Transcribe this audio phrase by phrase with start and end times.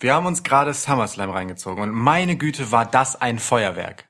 [0.00, 4.08] Wir haben uns gerade SummerSlam reingezogen und meine Güte war das ein Feuerwerk.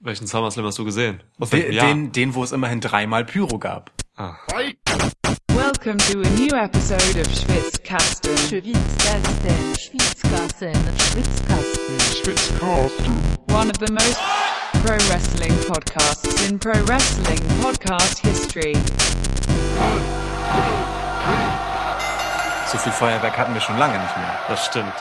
[0.00, 1.22] Welchen SummerSlam hast du gesehen?
[1.38, 3.92] Den, den, den, wo es immerhin dreimal Pyro gab.
[4.16, 4.34] Ah.
[5.54, 8.36] Welcome to a new episode of Schwitzkasten.
[8.36, 10.74] Schwitzkasten, Schwitzkasten,
[12.20, 13.14] Schwitzkasten.
[13.50, 14.18] One of the most
[14.84, 18.74] pro wrestling podcasts in pro wrestling podcast history.
[22.68, 24.38] So viel Feuerwerk hatten wir schon lange nicht mehr.
[24.46, 24.92] Das stimmt.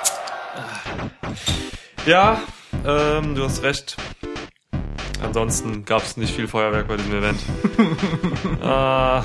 [2.05, 2.39] Ja,
[2.85, 3.97] ähm, du hast recht.
[5.21, 7.41] Ansonsten gab es nicht viel Feuerwerk bei diesem Event.
[8.63, 9.21] äh,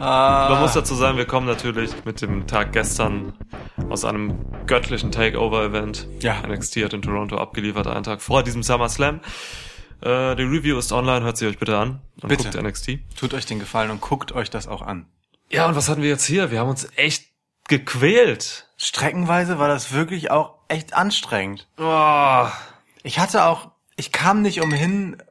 [0.00, 3.34] man muss dazu sagen, wir kommen natürlich mit dem Tag gestern
[3.88, 4.36] aus einem
[4.66, 6.08] göttlichen Takeover-Event.
[6.18, 6.44] Ja.
[6.44, 9.20] NXT hat in Toronto abgeliefert, einen Tag vor diesem SummerSlam.
[10.00, 12.50] Äh, die Review ist online, hört sie euch bitte an und Bitte.
[12.50, 12.98] guckt NXT.
[13.16, 15.06] Tut euch den Gefallen und guckt euch das auch an.
[15.52, 16.50] Ja, und was hatten wir jetzt hier?
[16.50, 17.28] Wir haben uns echt
[17.68, 18.68] gequält.
[18.76, 21.68] Streckenweise war das wirklich auch echt anstrengend.
[21.78, 22.46] Oh,
[23.02, 25.22] Ich hatte auch, ich kam nicht umhin,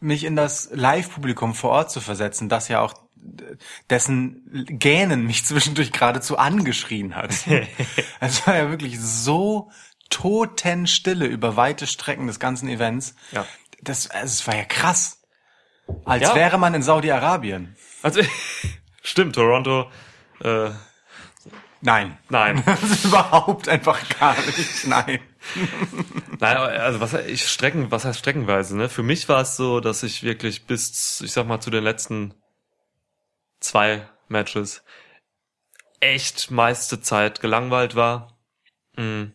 [0.00, 2.94] mich in das Live-Publikum vor Ort zu versetzen, das ja auch
[3.90, 4.42] dessen
[4.78, 7.30] Gähnen mich zwischendurch geradezu angeschrien hat.
[8.20, 9.70] Es war ja wirklich so
[10.10, 13.14] totenstille über weite Strecken des ganzen Events.
[13.32, 13.44] Ja.
[13.82, 15.22] Das, also es war ja krass.
[16.04, 16.34] Als Ja.
[16.34, 17.76] wäre man in Saudi-Arabien.
[18.02, 18.20] Also,
[19.08, 19.90] stimmt, Toronto,
[20.40, 20.70] äh,
[21.80, 22.18] Nein.
[22.28, 22.62] nein.
[22.66, 24.86] Das ist überhaupt einfach gar nicht.
[24.86, 25.20] Nein.
[26.40, 28.88] Nein, also was ich strecken, was heißt streckenweise, ne?
[28.88, 32.34] Für mich war es so, dass ich wirklich bis, ich sag mal, zu den letzten
[33.60, 34.82] zwei Matches
[36.00, 38.38] echt meiste Zeit gelangweilt war.
[38.96, 39.32] Mm.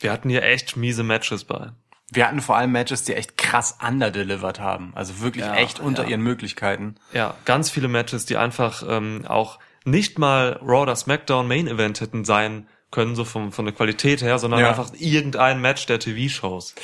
[0.00, 1.72] Wir hatten hier echt miese Matches bei.
[2.12, 4.92] Wir hatten vor allem Matches, die echt krass underdelivered haben.
[4.94, 6.10] Also wirklich Ja, echt unter ja.
[6.10, 6.96] ihren Möglichkeiten.
[7.12, 12.00] Ja, ganz viele Matches, die einfach ähm, auch nicht mal Raw oder SmackDown Main Event
[12.00, 14.68] hätten sein können, so vom, von der Qualität her, sondern Ja.
[14.68, 16.74] einfach irgendein Match der TV-Shows.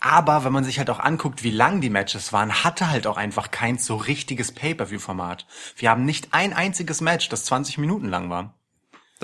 [0.00, 3.16] Aber wenn man sich halt auch anguckt, wie lang die Matches waren, hatte halt auch
[3.16, 5.46] einfach kein so richtiges Pay-Per-View-Format.
[5.76, 8.52] Wir haben nicht ein einziges Match, das 20 Minuten lang war.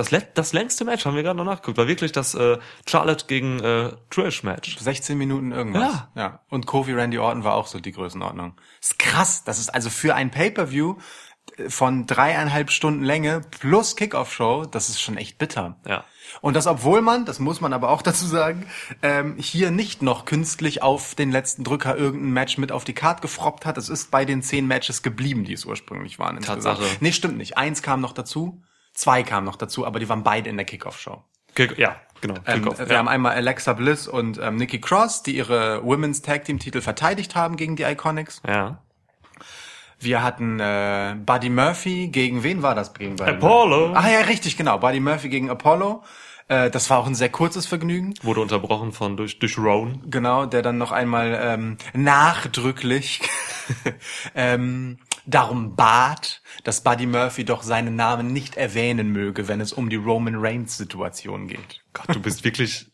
[0.01, 3.61] Das, das längste Match haben wir gerade noch nachgeguckt, war wirklich das äh, Charlotte gegen
[3.61, 4.79] äh, Trish Match.
[4.79, 5.83] 16 Minuten irgendwas.
[5.83, 6.11] Ja.
[6.15, 6.41] ja.
[6.49, 8.55] Und Kofi Randy Orton war auch so die Größenordnung.
[8.81, 9.45] ist krass.
[9.45, 10.97] Das ist also für ein Pay-Per-View
[11.69, 15.77] von dreieinhalb Stunden Länge plus Kickoff-Show, das ist schon echt bitter.
[15.87, 16.05] Ja.
[16.41, 18.67] Und das, obwohl man, das muss man aber auch dazu sagen,
[19.03, 23.23] ähm, hier nicht noch künstlich auf den letzten Drücker irgendein Match mit auf die Card
[23.23, 23.77] gefroppt hat.
[23.79, 26.37] Es ist bei den zehn Matches geblieben, die es ursprünglich waren.
[26.37, 26.65] insgesamt.
[26.65, 26.97] Tatsache.
[27.01, 27.59] Nee, stimmt nicht.
[27.59, 28.63] Eins kam noch dazu,
[29.01, 31.23] zwei kamen noch dazu, aber die waren beide in der Kickoff-Show.
[31.55, 32.35] Kick, ja, genau.
[32.47, 32.99] Ähm, Kickoff, wir ja.
[32.99, 37.35] haben einmal Alexa Bliss und ähm, Nikki Cross, die ihre Women's Tag Team Titel verteidigt
[37.35, 38.43] haben gegen die Iconics.
[38.47, 38.83] ja.
[40.03, 43.89] Wir hatten äh, Buddy Murphy gegen wen war das gegen Buddy Apollo.
[43.89, 43.97] Murphy?
[43.99, 44.79] Ah ja, richtig, genau.
[44.79, 46.03] Buddy Murphy gegen Apollo.
[46.49, 48.15] Äh, das war auch ein sehr kurzes Vergnügen.
[48.23, 50.03] Wurde unterbrochen von durch, durch Roan.
[50.07, 53.21] Genau, der dann noch einmal ähm, nachdrücklich
[54.35, 54.97] ähm,
[55.31, 59.97] darum bat, dass Buddy Murphy doch seinen Namen nicht erwähnen möge, wenn es um die
[59.97, 61.81] Roman Reigns Situation geht.
[61.93, 62.91] Gott, du bist wirklich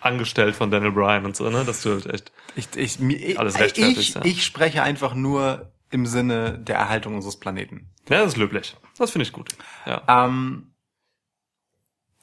[0.00, 1.64] angestellt von Daniel Bryan und so, ne?
[1.64, 2.32] Dass du halt echt.
[2.56, 4.24] Ich, ich, ich, Alles rechtfertigt, ich, ja.
[4.24, 7.90] ich spreche einfach nur im Sinne der Erhaltung unseres Planeten.
[8.08, 8.76] Ja, das ist löblich.
[8.96, 9.50] Das finde ich gut.
[9.86, 10.02] Ja.
[10.08, 10.74] Ähm,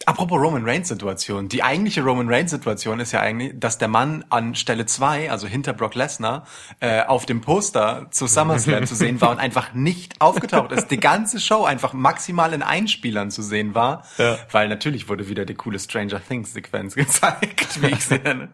[0.06, 1.48] apropos Roman Reigns Situation.
[1.48, 5.48] Die eigentliche Roman Reigns Situation ist ja eigentlich, dass der Mann an Stelle zwei, also
[5.48, 6.46] hinter Brock Lesnar,
[6.80, 10.92] äh, auf dem Poster zu SummerSlam zu sehen war und einfach nicht aufgetaucht ist.
[10.92, 14.04] Die ganze Show einfach maximal in Einspielern zu sehen war.
[14.18, 14.38] Ja.
[14.52, 18.50] Weil natürlich wurde wieder die coole Stranger Things Sequenz gezeigt, wie ich sie nenne.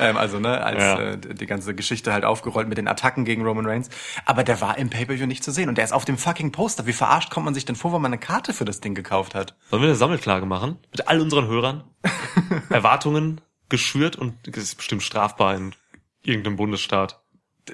[0.00, 1.00] ähm, also, ne, als Ja.
[1.00, 3.90] äh, die ganze Geschichte halt aufgerollt mit den Attacken gegen Roman Reigns.
[4.24, 5.68] Aber der war im Pay-Per-View nicht zu sehen.
[5.68, 6.86] Und der ist auf dem fucking Poster.
[6.86, 9.34] Wie verarscht kommt man sich denn vor, wenn man eine Karte für das Ding gekauft
[9.34, 9.54] hat?
[9.70, 10.67] Sollen wir eine Sammelklage machen?
[10.90, 11.84] Mit all unseren Hörern?
[12.70, 15.74] Erwartungen geschürt und das ist bestimmt strafbar in
[16.22, 17.20] irgendeinem Bundesstaat.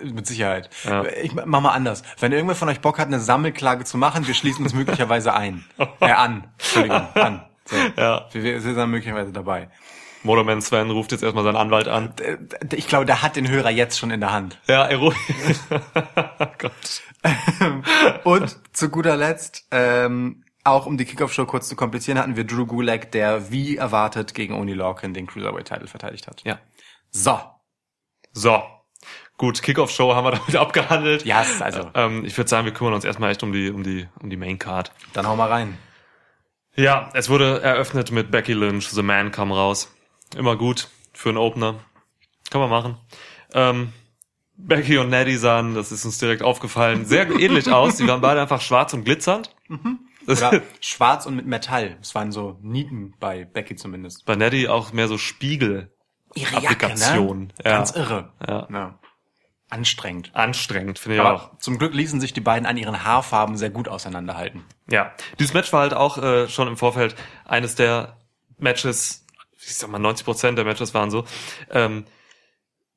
[0.03, 0.71] Mit Sicherheit.
[0.85, 1.05] Ja.
[1.05, 2.03] Ich mach mal anders.
[2.19, 5.65] Wenn irgendwer von euch Bock hat, eine Sammelklage zu machen, wir schließen uns möglicherweise ein.
[6.01, 6.49] Äh, an.
[6.59, 7.47] Entschuldigung, an.
[7.65, 7.77] So.
[7.97, 8.27] Ja.
[8.33, 9.71] Wir, wir sind dann möglicherweise dabei.
[10.25, 12.15] Motorman Sven ruft jetzt erstmal seinen Anwalt an.
[12.73, 14.59] Ich glaube, der hat den Hörer jetzt schon in der Hand.
[14.67, 15.19] Ja, er ruft.
[16.59, 17.03] Gott.
[18.25, 22.67] Und zu guter Letzt, ähm, auch um die Kickoff-Show kurz zu komplizieren, hatten wir Drew
[22.67, 26.43] Gulak, der wie erwartet gegen Oni Lorcan den Cruiserweight-Titel verteidigt hat.
[26.45, 26.59] Ja.
[27.11, 27.39] So.
[28.33, 28.63] So.
[29.37, 31.25] Gut, Kickoff-Show haben wir damit abgehandelt.
[31.25, 31.91] Ja, es ist also.
[31.95, 34.37] Ähm, ich würde sagen, wir kümmern uns erstmal echt um die, um die, um die
[34.37, 34.93] Main Card.
[35.13, 35.77] Dann hau mal rein.
[36.77, 38.89] Ja, es wurde eröffnet mit Becky Lynch.
[38.89, 39.95] The Man kam raus.
[40.37, 41.77] Immer gut für einen Opener.
[42.51, 42.97] Kann man machen.
[43.53, 43.93] Ähm,
[44.57, 47.97] Becky und Neddy sahen, das ist uns direkt aufgefallen, sehr ähnlich aus.
[47.97, 49.55] Die waren beide einfach schwarz und glitzernd.
[50.27, 51.99] Oder schwarz und mit Metall.
[52.01, 54.25] Es waren so Nieten bei Becky zumindest.
[54.25, 55.91] Bei Neddy auch mehr so Spiegel.
[56.35, 57.55] Ihre Applikation, ne?
[57.65, 57.71] ja.
[57.71, 58.33] Ganz irre.
[58.47, 58.99] Ja.
[59.71, 60.31] Anstrengend.
[60.35, 61.27] Anstrengend, finde ich auch.
[61.27, 64.65] Aber zum Glück ließen sich die beiden an ihren Haarfarben sehr gut auseinanderhalten.
[64.91, 68.17] Ja, dieses Match war halt auch äh, schon im Vorfeld eines der
[68.59, 69.25] Matches,
[69.59, 71.25] ich sag mal 90 Prozent der Matches waren so,
[71.71, 72.05] ähm,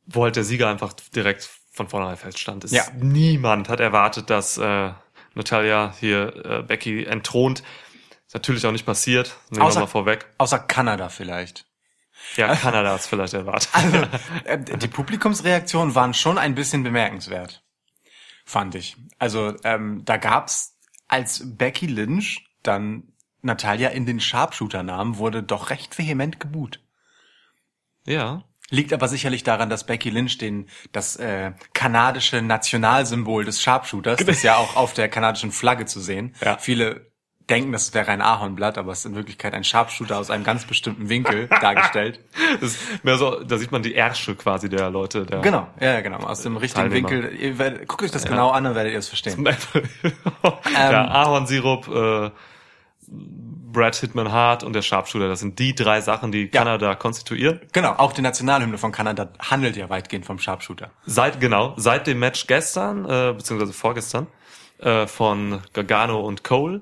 [0.06, 2.63] wo halt der Sieger einfach direkt von vornherein feststand.
[2.63, 2.83] Es Ja.
[2.95, 4.91] Niemand hat erwartet, dass äh,
[5.38, 7.63] Natalia hier äh, Becky entthront.
[8.28, 9.38] Ist natürlich auch nicht passiert.
[9.50, 10.25] Nehmen Außer- wir mal vorweg.
[10.38, 11.66] Außer Kanada vielleicht.
[12.36, 13.69] Ja, Kanada hat es vielleicht erwartet.
[14.44, 17.63] Äh, Die Publikumsreaktionen waren schon ein bisschen bemerkenswert.
[18.44, 18.98] Fand ich.
[19.19, 25.69] Also ähm, da gab's, als Becky Lynch dann Natalia in den Sharpshooter nahm, wurde doch
[25.69, 26.80] recht vehement geboot.
[28.06, 28.44] ja.
[28.69, 34.27] Liegt aber sicherlich daran, dass Becky Lynch den das äh, kanadische Nationalsymbol des Sharpshooters, das
[34.27, 36.35] ist ja auch auf der kanadischen Flagge zu sehen.
[36.43, 36.57] Ja.
[36.57, 37.07] Viele
[37.49, 40.65] denken, das wäre ein Ahornblatt, aber es ist in Wirklichkeit ein Sharpshooter aus einem ganz
[40.65, 42.19] bestimmten Winkel dargestellt.
[42.59, 45.25] Das ist mehr so, da sieht man die Ärsche quasi der Leute.
[45.25, 47.09] Der Genau, ja, ja, genau, aus dem richtigen Teilnehmer.
[47.09, 47.39] Winkel.
[47.39, 49.47] Ihr werdet, guckt euch das genau an, dann werdet ihr es verstehen.
[50.73, 52.31] ja, Ahornsirup, äh,
[53.77, 55.27] Brad Hitman Hart und der Sharpshooter.
[55.27, 57.62] Das sind die drei Sachen, die Kanada konstituieren.
[57.74, 60.89] Genau, auch die Nationalhymne von Kanada handelt ja weitgehend vom Sharpshooter.
[61.06, 64.25] Seit genau, seit dem Match gestern, äh, beziehungsweise vorgestern,
[64.79, 66.81] äh, von Gargano und Cole,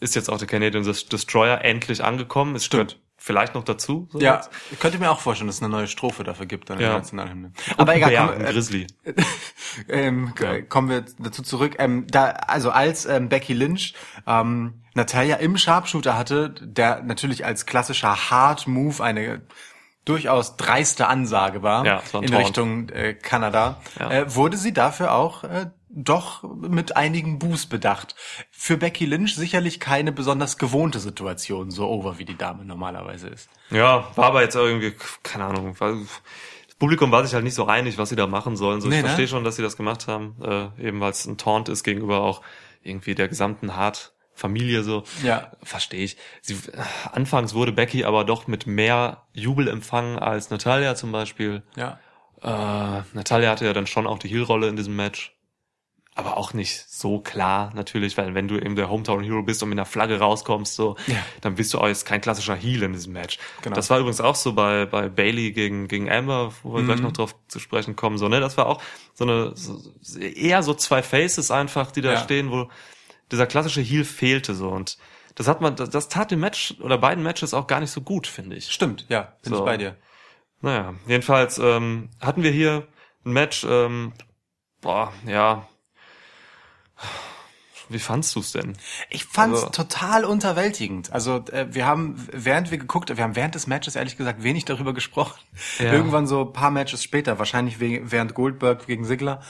[0.00, 2.56] ist jetzt auch der Canadian Des- Destroyer endlich angekommen.
[2.56, 2.98] Es Stimmt.
[3.16, 4.06] vielleicht noch dazu.
[4.12, 4.50] so Ja, jetzt.
[4.70, 6.88] ich könnte mir auch vorstellen, dass es eine neue Strophe dafür gibt dann in Ja.
[6.90, 7.52] der Nationalhymne.
[7.78, 8.86] Aber egal, ja, komm, äh, Grizzly.
[9.88, 11.76] ähm, k- kommen wir dazu zurück.
[11.78, 13.94] Ähm, da, also als ähm, Becky Lynch
[14.26, 19.42] ähm, Natalia im Sharpshooter hatte, der natürlich als klassischer Hard Move eine
[20.04, 22.44] durchaus dreiste Ansage war Ja, war in Taunt.
[22.44, 24.10] Richtung äh, Kanada, Ja.
[24.10, 28.14] äh, wurde sie dafür auch äh, doch mit einigen Boos bedacht.
[28.50, 33.48] Für Becky Lynch sicherlich keine besonders gewohnte Situation, so over wie die Dame normalerweise ist.
[33.70, 37.66] Ja, war aber jetzt irgendwie, keine Ahnung, war, das Publikum war sich halt nicht so
[37.66, 38.80] einig, was sie da machen sollen.
[38.80, 39.08] So, Nee, ich ne?
[39.08, 42.20] verstehe schon, dass sie das gemacht haben, äh, eben weil es ein Taunt ist gegenüber
[42.22, 42.42] auch
[42.82, 43.76] irgendwie der gesamten
[44.34, 45.04] Hart-Familie so.
[45.22, 45.52] Ja.
[45.62, 46.16] Verstehe ich.
[46.42, 46.82] Sie, äh,
[47.12, 51.62] anfangs wurde Becky aber doch mit mehr Jubel empfangen als Natalia zum Beispiel.
[51.76, 51.98] Ja.
[52.42, 55.30] Äh, Natalia hatte ja dann schon auch die Heel-Rolle in diesem Match.
[56.16, 59.70] Aber auch nicht so klar, natürlich, weil wenn du eben der Hometown Hero bist und
[59.70, 61.16] mit einer Flagge rauskommst, so, Ja.
[61.40, 63.38] dann bist du auch jetzt kein klassischer Heel in diesem Match.
[63.62, 63.74] Genau.
[63.74, 66.86] Das war übrigens auch so bei, bei Bailey gegen, gegen Amber, wo wir Mhm.
[66.86, 68.38] gleich noch drauf zu sprechen kommen, so, ne?
[68.38, 68.80] Das war auch
[69.12, 69.80] so eine, so,
[70.20, 72.20] eher so zwei Faces einfach, die da Ja.
[72.20, 72.68] stehen, wo
[73.32, 74.98] dieser klassische Heel fehlte, so, und
[75.34, 78.00] das hat man, das, das tat dem Match oder beiden Matches auch gar nicht so
[78.00, 78.70] gut, finde ich.
[78.70, 79.58] Stimmt, ja, bin So.
[79.60, 79.96] ich bei dir.
[80.60, 82.86] Naja, jedenfalls ähm, hatten wir hier
[83.26, 84.12] ein Match, ähm,
[84.80, 85.66] boah, ja.
[87.90, 88.76] Wie fandst du's denn?
[89.10, 91.12] Ich fand's Also- total unterwältigend.
[91.12, 94.64] Also äh, wir haben, während wir geguckt, wir haben während des Matches ehrlich gesagt wenig
[94.64, 95.38] darüber gesprochen.
[95.78, 95.92] Ja.
[95.92, 99.42] Irgendwann so ein paar Matches später, wahrscheinlich während Goldberg gegen Sigler,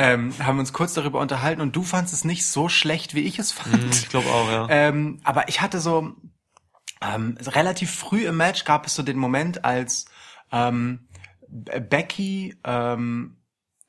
[0.00, 3.20] ähm, haben wir uns kurz darüber unterhalten und du fandst es nicht so schlecht, wie
[3.20, 3.94] ich es fand.
[3.94, 4.66] Ich glaube auch, ja.
[4.70, 6.14] Ähm, aber ich hatte so
[7.02, 10.06] ähm, relativ früh im Match gab es so den Moment, als
[10.52, 11.08] ähm,
[11.48, 13.36] Be- Becky ähm,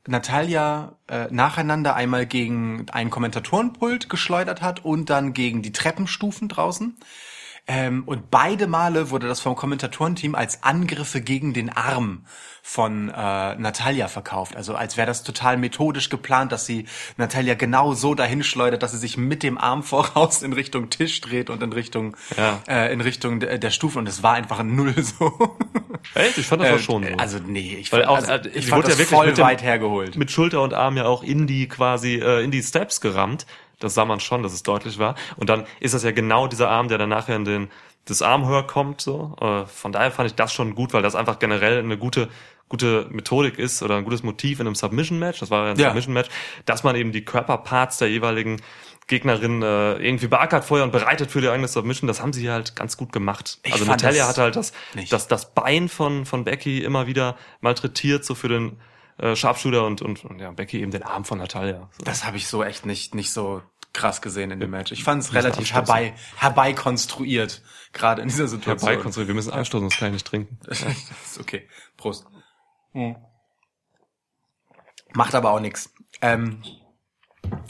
[0.07, 6.97] Natalia äh, nacheinander einmal gegen ein Kommentatorenpult geschleudert hat und dann gegen die Treppenstufen draußen.
[7.73, 12.25] Ähm, und beide Male wurde das vom Kommentatorenteam als Angriffe gegen den Arm
[12.63, 13.13] von äh,
[13.55, 14.55] Natalia verkauft.
[14.57, 16.86] Also als wäre das total methodisch geplant, dass sie
[17.17, 21.22] Natalia genau so dahin schleudert, dass sie sich mit dem Arm voraus in Richtung Tisch
[21.22, 22.60] dreht und in Richtung Ja.
[22.67, 24.00] äh, in Richtung der, der Stufen.
[24.00, 25.57] Und es war einfach ein Null so.
[26.13, 26.38] Echt?
[26.39, 27.10] Ich fand das Äh, schon so.
[27.17, 29.27] Also nee, ich Weil fand, auch, also, äh, ich fand wurde das ja wirklich voll
[29.27, 30.15] mit dem- weit hergeholt.
[30.17, 33.45] mit Schulter und Arm ja auch in die quasi, äh, in die Steps gerammt.
[33.83, 35.15] Das sah man schon, dass es deutlich war.
[35.38, 37.69] Und dann ist das ja genau dieser Arm, der dann nachher in den,
[38.05, 39.35] das Armhör kommt, so.
[39.41, 42.29] Äh, von daher fand ich das schon gut, weil das einfach generell eine gute,
[42.69, 45.39] gute Methodik ist oder ein gutes Motiv in einem Submission-Match.
[45.39, 45.89] Das war ja ein Ja.
[45.89, 46.29] Submission-Match,
[46.65, 48.61] dass man eben die Körperparts der jeweiligen
[49.07, 52.07] Gegnerin äh, irgendwie beackert vorher und bereitet für die eigene Submission.
[52.07, 53.59] Das haben sie halt ganz gut gemacht.
[53.63, 55.11] Ich also Natalia hatte halt das, nicht.
[55.11, 58.77] das, das Bein von, von Becky immer wieder malträtiert, so für den
[59.18, 61.89] äh, Sharpshooter und, und, und ja, Becky eben den Arm von Natalia.
[61.98, 62.03] So.
[62.03, 63.62] Das habe ich so echt nicht nicht so
[63.94, 64.91] krass gesehen in dem Match.
[64.91, 67.62] Ich fand es relativ herbei herbeikonstruiert
[67.94, 68.89] gerade in dieser Situation.
[68.89, 69.27] Herbeikonstruiert.
[69.27, 70.58] Wir müssen anstoßen, sonst kann ich nicht trinken.
[70.63, 70.82] Das
[71.25, 71.68] ist okay.
[71.98, 72.25] Prost.
[75.13, 75.94] Macht aber auch nichts.
[76.22, 76.63] Ähm,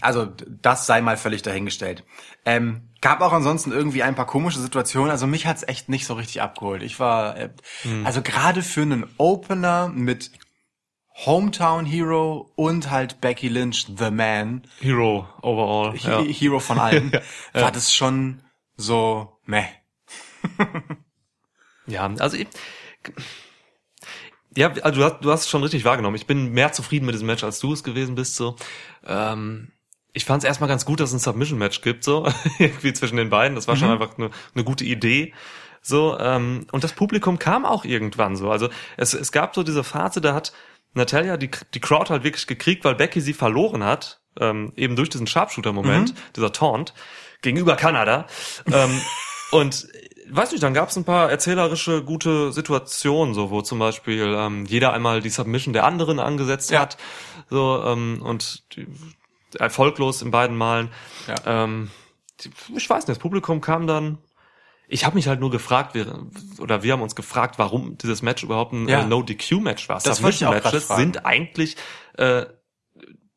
[0.02, 2.04] also das sei mal völlig dahingestellt.
[2.46, 5.12] Ähm, gab auch ansonsten irgendwie ein paar komische Situationen.
[5.12, 6.84] Also mich hat's echt nicht so richtig abgeholt.
[6.84, 7.50] Ich war, äh,
[8.04, 10.32] also gerade für einen Opener mit
[11.14, 15.94] Hometown Hero und halt Becky Lynch, The Man, Hero overall.
[15.96, 16.22] He- Ja.
[16.22, 17.12] Hero von allen,
[17.54, 18.42] war das schon
[18.78, 19.66] so meh.
[21.88, 22.48] Ja, also ich,
[24.56, 26.16] ja, also du hast, du hast es schon richtig wahrgenommen.
[26.16, 28.36] Ich bin mehr zufrieden mit diesem Match, als du es gewesen bist.
[28.36, 28.56] So,
[29.06, 29.72] ähm,
[30.14, 32.28] ich fand es erstmal ganz gut, dass es ein Submission-Match gibt, so
[32.60, 33.56] irgendwie zwischen den beiden.
[33.56, 35.34] Das war schon einfach eine, eine gute Idee.
[35.82, 38.52] So ähm, und das Publikum kam auch irgendwann so.
[38.52, 40.54] Also es, es gab so diese Phase, da hat
[40.94, 45.10] Natalia die, die Crowd halt wirklich gekriegt, weil Becky sie verloren hat, ähm, eben durch
[45.10, 46.94] diesen Sharpshooter-Moment, dieser Taunt
[47.42, 48.28] gegenüber Kanada.
[48.72, 49.02] ähm,
[49.52, 49.88] und
[50.30, 54.66] weiß nicht, dann gab es ein paar erzählerische gute Situationen, so wo zum Beispiel ähm,
[54.66, 56.82] jeder einmal die Submission der anderen angesetzt Ja.
[56.82, 56.98] hat,
[57.50, 58.88] so ähm, und die,
[59.60, 60.90] erfolglos in beiden Malen.
[61.28, 61.64] Ja.
[61.64, 61.92] Ähm,
[62.42, 64.18] die, ich weiß nicht, das Publikum kam dann.
[64.92, 66.28] Ich habe mich halt nur gefragt, wir,
[66.60, 69.02] oder wir haben uns gefragt, warum dieses Match überhaupt ein Ja.
[69.02, 70.00] äh, No-DQ-Match war.
[70.02, 71.78] Das wollte ich auch grad Submission-Matches sind eigentlich
[72.18, 72.46] äh,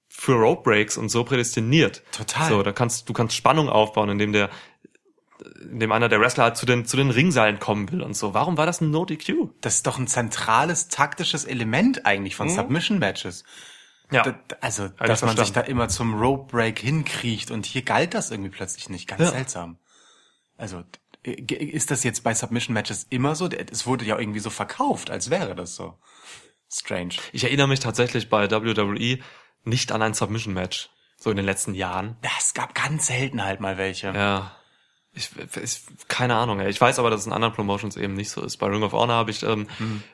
[0.08, 2.02] für Rope Breaks und so prädestiniert.
[2.12, 2.48] Total.
[2.48, 4.50] So, da kannst du kannst Spannung aufbauen, indem der
[5.70, 8.34] indem einer der Wrestler halt zu den zu den Ringseilen kommen will und so.
[8.34, 9.50] Warum war das ein No DQ?
[9.60, 13.44] Das ist doch ein zentrales taktisches Element eigentlich von Submission Matches.
[14.10, 14.22] Ja.
[14.22, 18.30] Da- Also, dass man sich da immer zum Rope Break hinkriecht und hier galt das
[18.30, 19.08] irgendwie plötzlich nicht.
[19.08, 19.30] Ganz Ja.
[19.30, 19.78] seltsam.
[20.56, 20.82] Also,
[21.24, 23.48] ist das jetzt bei Submission Matches immer so?
[23.48, 25.98] Es wurde ja irgendwie so verkauft, als wäre das so.
[26.70, 27.14] Strange.
[27.32, 29.18] Ich erinnere mich tatsächlich bei WWE
[29.64, 32.16] nicht an ein Submission Match so in den letzten Jahren.
[32.22, 34.08] Ja, es gab ganz selten halt mal welche.
[34.08, 34.56] Ja.
[35.12, 35.30] Ich,
[35.62, 36.68] ich, keine Ahnung, ey.
[36.68, 38.56] Ich weiß aber, dass es in anderen Promotions eben nicht so ist.
[38.56, 39.68] Bei Ring of Honor habe ich, ähm,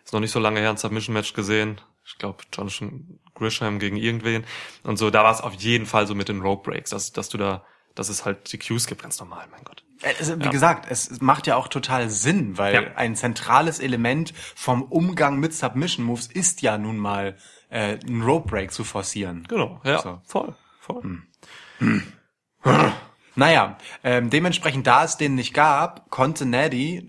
[0.04, 1.80] ist noch nicht so lange her, ein Submission-Match gesehen.
[2.04, 4.44] Ich glaube, Jonathan Grisham gegen irgendwen.
[4.82, 7.30] Und so, da war es auf jeden Fall so mit den Rope Breaks, dass, dass
[7.30, 7.64] du da,
[7.94, 9.82] dass es halt die Cues gibt, ganz normal, mein Gott.
[10.02, 12.80] Also, wie gesagt, es macht ja auch total Sinn, weil Ja.
[12.96, 17.36] ein zentrales Element vom Umgang mit Submission Moves ist ja nun mal
[17.68, 19.46] äh, einen Rope Break zu forcieren.
[19.48, 20.20] Genau, ja, So.
[20.26, 21.02] voll, voll.
[23.36, 27.08] Naja, ähm, dementsprechend, da es den nicht gab, konnte Neddy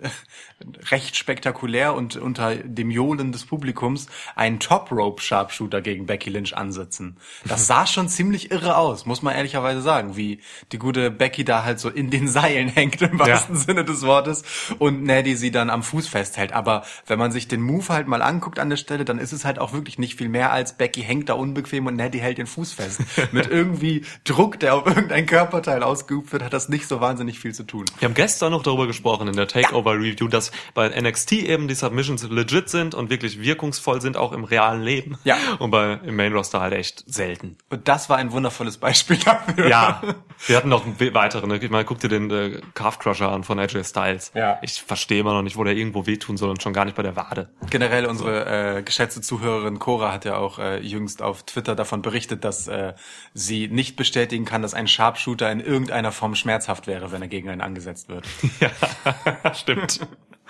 [0.89, 7.17] recht spektakulär und unter dem Johlen des Publikums einen Top-Rope-Sharpshooter gegen Becky Lynch ansetzen.
[7.45, 10.39] Das sah schon ziemlich irre aus, muss man ehrlicherweise sagen, wie
[10.71, 14.43] die gute Becky da halt so in den Seilen hängt, im wahrsten Sinne des Wortes,
[14.79, 16.53] und Neddy sie dann am Fuß festhält.
[16.53, 19.45] Aber wenn man sich den Move halt mal anguckt an der Stelle, dann ist es
[19.45, 22.47] halt auch wirklich nicht viel mehr als Becky hängt da unbequem und Neddy hält den
[22.47, 23.01] Fuß fest.
[23.31, 27.53] Mit irgendwie Druck, der auf irgendein Körperteil ausgeübt wird, hat das nicht so wahnsinnig viel
[27.53, 27.85] zu tun.
[27.99, 32.27] Wir haben gestern noch darüber gesprochen in der Takeover-Review, dass bei NXT eben die Submissions
[32.29, 35.17] legit sind und wirklich wirkungsvoll sind, auch im realen Leben.
[35.23, 35.37] Ja.
[35.59, 37.57] Und bei im Main Roster halt echt selten.
[37.69, 39.67] Und das war ein wundervolles Beispiel dafür.
[39.67, 40.01] Ja,
[40.47, 41.47] wir hatten noch we- weitere.
[41.47, 41.57] Ne?
[41.57, 44.31] Ich meine, guck dir den äh, Calf Crusher an von AJ Styles.
[44.35, 44.59] Ja.
[44.61, 47.03] Ich verstehe immer noch nicht, wo der irgendwo wehtun soll und schon gar nicht bei
[47.03, 47.49] der Wade.
[47.69, 52.43] Generell unsere äh, geschätzte Zuhörerin Cora hat ja auch äh, jüngst auf Twitter davon berichtet,
[52.43, 52.93] dass äh,
[53.33, 57.49] sie nicht bestätigen kann, dass ein Sharpshooter in irgendeiner Form schmerzhaft wäre, wenn er gegen
[57.49, 58.27] einen angesetzt wird.
[58.59, 59.99] Ja, stimmt.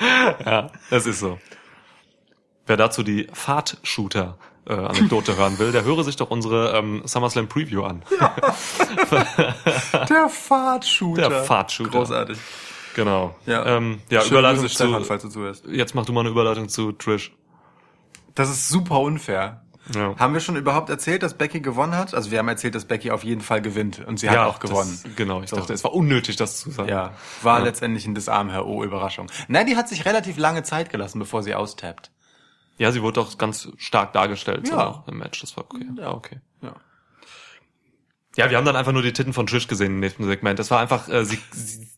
[0.45, 1.39] ja, das ist so.
[2.65, 7.47] Wer dazu die Fahrt-Shooter äh, Anekdote hören will, der höre sich doch unsere ähm, SummerSlam
[7.47, 8.03] Preview an.
[10.09, 11.29] Der Fahrtshooter.
[11.29, 11.89] Der Fahrtshooter.
[11.89, 12.37] Großartig.
[12.95, 13.35] Genau.
[13.45, 13.65] Ja.
[13.65, 15.07] ähm, ja Überleitung Grüße, Stefan, zu.
[15.07, 15.65] falls du zuhörst.
[15.67, 17.31] Jetzt mach du mal eine Überleitung zu Trish.
[18.35, 19.63] Das ist super unfair.
[19.95, 20.15] Ja.
[20.17, 22.13] Haben wir schon überhaupt erzählt, dass Becky gewonnen hat?
[22.13, 24.99] Also wir haben erzählt, dass Becky auf jeden Fall gewinnt und sie hat auch gewonnen.
[25.03, 25.55] Das, genau, ich So.
[25.57, 26.89] dachte, es war unnötig, das zu sagen.
[26.89, 29.27] Ja, war letztendlich ein Disarm, Herr O, Überraschung.
[29.47, 32.11] Na, die hat sich relativ lange Zeit gelassen, bevor sie austappt.
[32.77, 34.87] Ja, sie wurde auch ganz stark dargestellt so Ja.
[34.87, 35.41] auch im Match.
[35.41, 35.85] Das war okay.
[35.97, 36.39] Ja, okay.
[36.61, 36.73] Ja.
[38.37, 40.57] Ja, wir haben dann einfach nur die Titten von Trish gesehen im nächsten Segment.
[40.57, 41.89] Das war einfach, äh, sie, sie,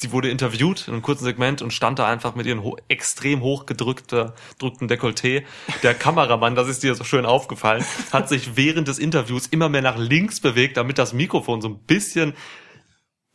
[0.00, 3.40] sie wurde interviewt in einem kurzen Segment und stand da einfach mit ihrem ho extrem
[3.42, 5.42] hochgedrückter drückten Dekolleté.
[5.82, 9.82] Der Kameramann, das ist dir so schön aufgefallen, hat sich während des Interviews immer mehr
[9.82, 12.34] nach links bewegt, damit das Mikrofon so ein bisschen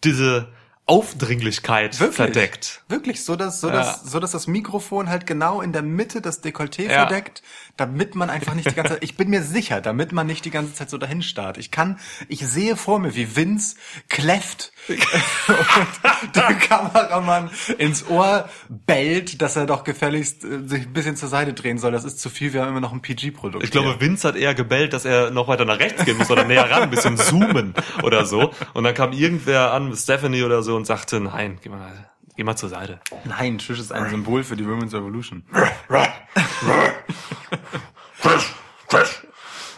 [0.04, 0.48] diese
[0.86, 2.16] Aufdringlichkeit Wirklich?
[2.16, 2.84] verdeckt.
[2.90, 3.74] Wirklich, so dass, so, Ja.
[3.76, 7.06] dass, so dass das Mikrofon halt genau in der Mitte das Dekolleté Ja.
[7.08, 7.42] verdeckt,
[7.78, 10.52] damit man einfach nicht die ganze Zeit, ich bin mir sicher, damit man nicht die
[10.52, 11.58] ganze Zeit so dahin starrt.
[11.58, 13.78] Ich kann, ich sehe vor mir, wie Vince
[14.10, 17.50] kläfft und der Kameramann
[17.80, 21.92] ins Ohr bellt, dass er doch gefälligst äh, sich ein bisschen zur Seite drehen soll.
[21.92, 23.64] Das ist zu viel, wir haben immer noch ein PG-Produkt.
[23.64, 26.44] Ich glaube, Vince hat eher gebellt, dass er noch weiter nach rechts gehen muss oder
[26.44, 28.52] näher ran, ein bisschen zoomen oder so.
[28.74, 32.56] Und dann kam irgendwer an, Stephanie oder so, und sagte, nein, geh mal, geh mal
[32.56, 33.00] zur Seite.
[33.26, 35.44] Nein, Trish ist ein Symbol für die Women's Revolution.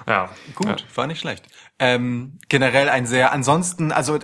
[0.08, 1.46] Ja, Gut, war nicht schlecht.
[1.80, 4.20] Ähm, generell ein sehr, ansonsten, also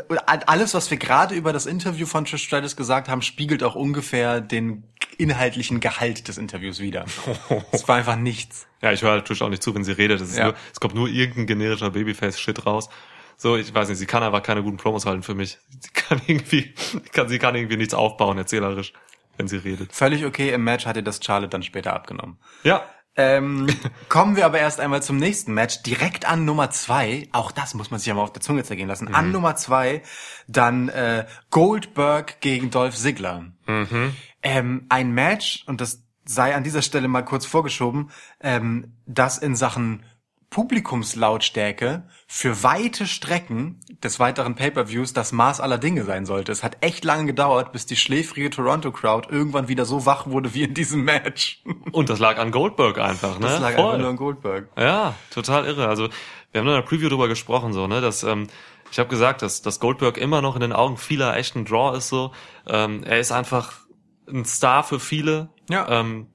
[0.45, 4.41] alles, was wir gerade über das Interview von Trish Stratus gesagt haben, spiegelt auch ungefähr
[4.41, 4.83] den
[5.17, 7.05] inhaltlichen Gehalt des Interviews wieder.
[7.71, 8.67] Es war einfach nichts.
[8.81, 10.21] Ja, ich höre natürlich auch nicht zu, wenn sie redet.
[10.21, 10.45] Es, Ja.
[10.45, 12.89] nur, es kommt nur irgendein generischer Babyface-Shit raus.
[13.37, 15.57] So, ich weiß nicht, sie kann aber keine guten Promos halten für mich.
[15.79, 16.73] Sie kann irgendwie,
[17.11, 18.93] kann, sie kann irgendwie nichts aufbauen, erzählerisch,
[19.37, 19.93] wenn sie redet.
[19.93, 22.37] Völlig okay, im Match hat ihr das Charlotte dann später abgenommen.
[22.63, 22.83] Ja,
[23.17, 23.67] Ähm,
[24.07, 27.27] kommen wir aber erst einmal zum nächsten Match, direkt an Nummer zwei.
[27.33, 29.13] Auch das muss man sich ja mal auf der Zunge zergehen lassen.
[29.13, 30.01] An Nummer zwei
[30.47, 33.51] dann äh, Goldberg gegen Dolph Ziggler.
[34.43, 39.55] Ähm, ein Match, und das sei an dieser Stelle mal kurz vorgeschoben, ähm, das in
[39.57, 40.05] Sachen
[40.51, 46.51] Publikumslautstärke für weite Strecken des weiteren Pay-per-Views das Maß aller Dinge sein sollte.
[46.51, 50.63] Es hat echt lange gedauert, bis die schläfrige Toronto-Crowd irgendwann wieder so wach wurde wie
[50.63, 51.63] in diesem Match.
[51.93, 53.47] und das lag an Goldberg einfach, ne?
[53.47, 53.85] Das lag Voll.
[53.85, 54.67] einfach nur an Goldberg.
[54.77, 55.87] Ja, total irre.
[55.87, 56.09] Also
[56.51, 58.47] wir haben in der Preview drüber gesprochen, so ne, dass ähm,
[58.91, 61.97] ich habe gesagt, dass, dass Goldberg immer noch in den Augen vieler echt ein Draw
[61.97, 62.09] ist.
[62.09, 62.33] So,
[62.67, 63.71] ähm, er ist einfach
[64.27, 65.47] ein Star für viele.
[65.69, 65.87] Ja.
[65.87, 66.27] Ähm,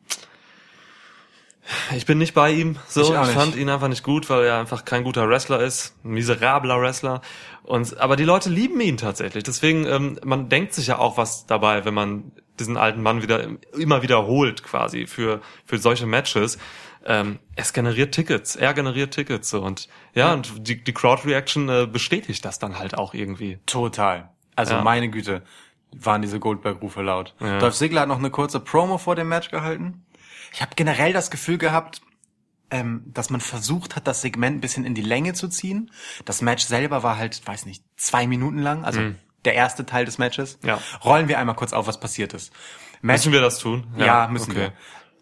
[1.96, 2.76] ich bin nicht bei ihm.
[2.88, 5.94] So, Ich ich, fand ihn einfach nicht gut, weil er einfach kein guter Wrestler ist,
[6.04, 7.22] ein miserabler Wrestler.
[7.62, 9.44] Und aber die Leute lieben ihn tatsächlich.
[9.44, 13.46] Deswegen ähm, man denkt sich ja auch was dabei, wenn man diesen alten Mann wieder
[13.76, 16.58] immer wiederholt quasi für für solche Matches.
[17.04, 21.68] Ähm, es generiert Tickets, er generiert Tickets so und ja, und die, die Crowd Reaction
[21.68, 23.58] äh, bestätigt das dann halt auch irgendwie.
[23.66, 24.30] Total.
[24.56, 24.82] Also Ja.
[24.82, 25.42] meine Güte,
[25.92, 27.34] waren diese Goldberg-Rufe laut.
[27.40, 27.58] Ja.
[27.58, 30.04] Dolph Ziggler hat noch eine kurze Promo vor dem Match gehalten.
[30.56, 32.00] Ich habe generell das Gefühl gehabt,
[32.70, 35.90] ähm, dass man versucht hat, das Segment ein bisschen in die Länge zu ziehen.
[36.24, 39.02] Das Match selber war halt, weiß nicht, zwei Minuten lang, also
[39.44, 40.58] der erste Teil des Matches.
[40.62, 40.68] Mhm.
[40.70, 40.78] Ja.
[41.04, 42.54] Rollen wir einmal kurz auf, was passiert ist.
[43.02, 43.86] Match, Müssen wir das tun?
[43.98, 44.60] ja, müssen okay.
[44.60, 44.72] wir.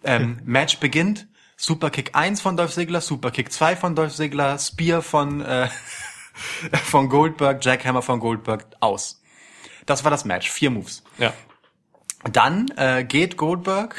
[0.04, 1.26] Ähm, Match beginnt.
[1.56, 5.68] Superkick 1 von Dolph Ziggler, Superkick 2 von Dolph Ziggler, Spear von, äh,
[6.84, 9.20] von Goldberg, Jackhammer von Goldberg aus.
[9.84, 10.48] Das war das Match.
[10.48, 11.02] Vier Moves.
[11.18, 11.32] Ja.
[12.30, 13.96] Dann äh, geht Goldberg,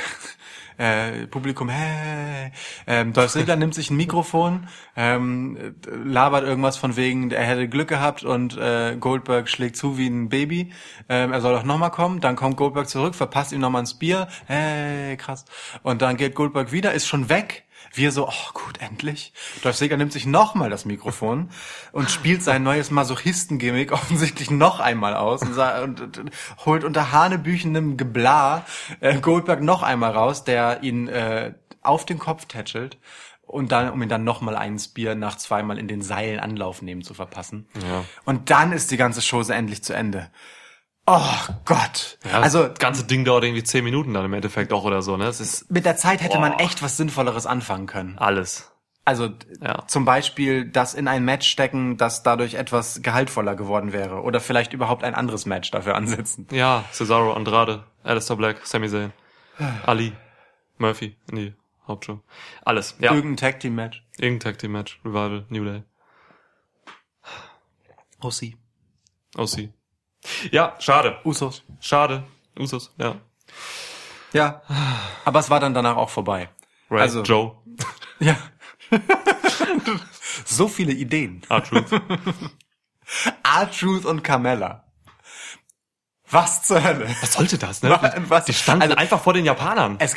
[0.78, 2.52] äh, Publikum, hey,
[2.88, 7.68] ähm, Dolph Ziggler nimmt sich ein Mikrofon, ähm, äh, labert irgendwas von wegen, er hätte
[7.68, 10.72] Glück gehabt und äh, Goldberg schlägt zu wie ein Baby.
[11.10, 12.22] Ähm, er soll doch nochmal kommen.
[12.22, 15.46] Dann kommt Goldberg zurück, verpasst ihm nochmal ein Spear, hey, krass.
[15.84, 17.65] Und dann geht Goldberg wieder, ist schon weg.
[17.94, 19.34] Wir so, oh gut, endlich.
[19.64, 21.50] Dolph Ziggler nimmt sich nochmal das Mikrofon
[21.92, 26.32] und spielt sein neues Masochisten-Gimmick offensichtlich noch einmal aus und, und, und, und
[26.66, 28.66] holt unter hanebüchendem Geblar
[29.00, 32.98] äh, Goldberg noch einmal raus, der ihn äh, auf den Kopf tätschelt
[33.46, 37.04] und dann, um ihn dann nochmal einen Spear nach zweimal in den Seilen Anlauf nehmen
[37.04, 37.68] zu verpassen.
[37.88, 38.04] Ja.
[38.26, 40.30] Und dann ist die ganze Chose endlich zu Ende.
[41.08, 41.22] Oh
[41.66, 42.18] Gott.
[42.26, 45.18] Ja, also das ganze Ding dauert irgendwie zehn Minuten dann im Endeffekt auch oder so,
[45.18, 45.26] ne?
[45.26, 46.62] Es ist mit der Zeit hätte man Boah.
[46.62, 48.18] echt was Sinnvolleres anfangen können.
[48.18, 48.72] alles.
[49.08, 49.30] Also
[49.62, 49.86] Ja.
[49.88, 54.24] zum Beispiel das in ein Match stecken, das dadurch etwas gehaltvoller geworden wäre.
[54.24, 56.48] Oder vielleicht überhaupt ein anderes Match dafür ansetzen.
[56.50, 59.14] Ja, Cesaro, Andrade, Alistair Black, Sami Zayn,
[59.86, 60.12] Ali,
[60.80, 61.54] Murphy in die
[61.88, 62.20] Hauptshow.
[62.64, 63.14] Alles, ja.
[63.14, 64.04] Irgendein Tag Team Match.
[64.18, 65.84] Irgendein Tag Team Match, Revival, New Day,
[68.22, 68.56] OC.
[69.38, 69.70] OC.
[70.52, 71.20] Ja, schade.
[71.24, 71.64] Usos.
[71.80, 72.24] Schade.
[72.58, 73.16] Usos, ja.
[74.34, 74.62] Ja.
[75.26, 76.50] Aber es war dann danach auch vorbei.
[76.90, 77.56] Ray, Also- Joe,
[78.20, 78.38] Ja.
[80.46, 81.42] so viele Ideen.
[81.50, 81.92] R-Truth.
[83.44, 84.85] R-Truth und Carmella.
[86.32, 87.08] Was zur Hölle?
[87.22, 88.00] Was sollte das, ne?
[88.30, 88.46] Was?
[88.46, 89.98] Die standen Also- einfach vor den Japanern.
[90.00, 90.16] Es,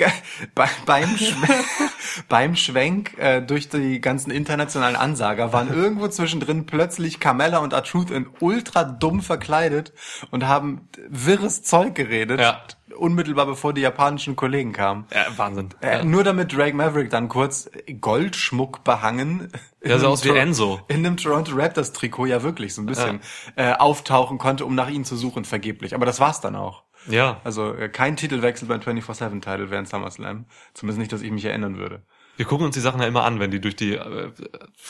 [0.54, 1.64] bei, beim, Schwenk,
[2.28, 8.10] beim Schwenk äh, durch die ganzen internationalen Ansager waren irgendwo zwischendrin plötzlich Carmella und R-Truth
[8.10, 9.92] in ultra dumm verkleidet
[10.30, 12.62] und haben wirres Zeug geredet, Ja.
[12.96, 15.06] Unmittelbar bevor die japanischen Kollegen kamen.
[15.12, 15.70] Ja, Wahnsinn.
[15.80, 16.04] Äh, Ja.
[16.04, 17.70] Nur damit Drake Maverick dann kurz
[18.00, 19.50] Goldschmuck behangen.
[19.84, 20.80] Ja, einem aus wie Enzo.
[20.88, 23.20] In einem Toronto Raptors Trikot ja wirklich so ein bisschen
[23.56, 25.94] äh, auftauchen konnte, um nach ihnen zu suchen, vergeblich.
[25.94, 26.82] Aber das war's dann auch.
[27.08, 27.40] ja.
[27.44, 30.46] Also äh, kein Titelwechsel beim 24-7-Title während SummerSlam.
[30.74, 32.02] Zumindest nicht, dass ich mich erinnern würde.
[32.38, 34.30] Wir gucken uns die Sachen ja immer an, wenn die durch die äh,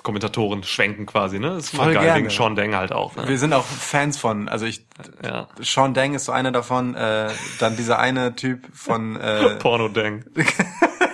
[0.02, 1.54] Kommentatoren schwenken quasi, ne?
[1.54, 2.18] Das ist Voll geil, gerne.
[2.20, 3.26] wegen Sean Deng halt auch, ne?
[3.26, 4.84] Wir sind auch Fans von, also ich,
[5.24, 5.48] Ja.
[5.58, 10.26] Sean Deng ist so einer davon, äh, dann dieser eine Typ von, äh, Porno Deng.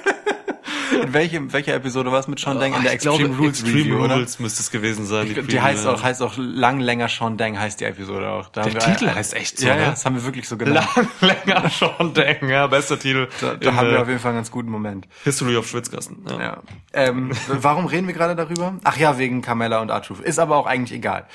[1.03, 2.75] in welchem, welcher Episode war es mit Sean Deng?
[2.75, 4.15] In der Ich glaube, Extreme Rules Extreme Review?
[4.15, 5.27] Rules müsste es gewesen sein.
[5.27, 8.49] Die, Preview, heißt auch, heißt auch lang länger Sean Deng heißt die Episode auch.
[8.49, 9.83] Da Der Titel heißt echt so, Ja, ne?
[9.83, 10.89] ja, das haben wir wirklich so genannt.
[11.21, 13.29] Lang länger Sean Deng, ja, bester Titel.
[13.41, 15.07] Da, da in, haben wir auf jeden Fall einen ganz guten Moment.
[15.25, 16.25] History of Schwitzkasten.
[16.29, 16.41] Ja.
[16.41, 16.63] Ja.
[16.93, 18.75] Ähm, warum reden wir gerade darüber?
[18.85, 20.21] Ach ja, wegen Carmella und R-Truth.
[20.21, 21.27] Ist aber auch eigentlich egal.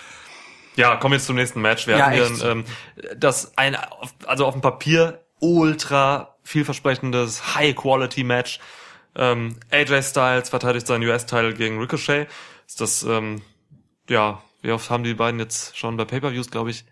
[0.75, 1.87] Ja, kommen wir jetzt zum nächsten Match.
[1.87, 2.65] Wir Ja, hatten hier ein, ähm,
[3.17, 3.75] das ein,
[4.25, 8.59] also auf dem Papier ultra vielversprechendes High-Quality-Match.
[9.19, 12.27] Ähm, AJ Styles verteidigt seinen US-Title gegen Ricochet.
[12.65, 13.41] Ist das, ähm,
[14.07, 16.85] ja, wie oft haben die beiden jetzt schon bei Pay-Per-Views, glaube ich,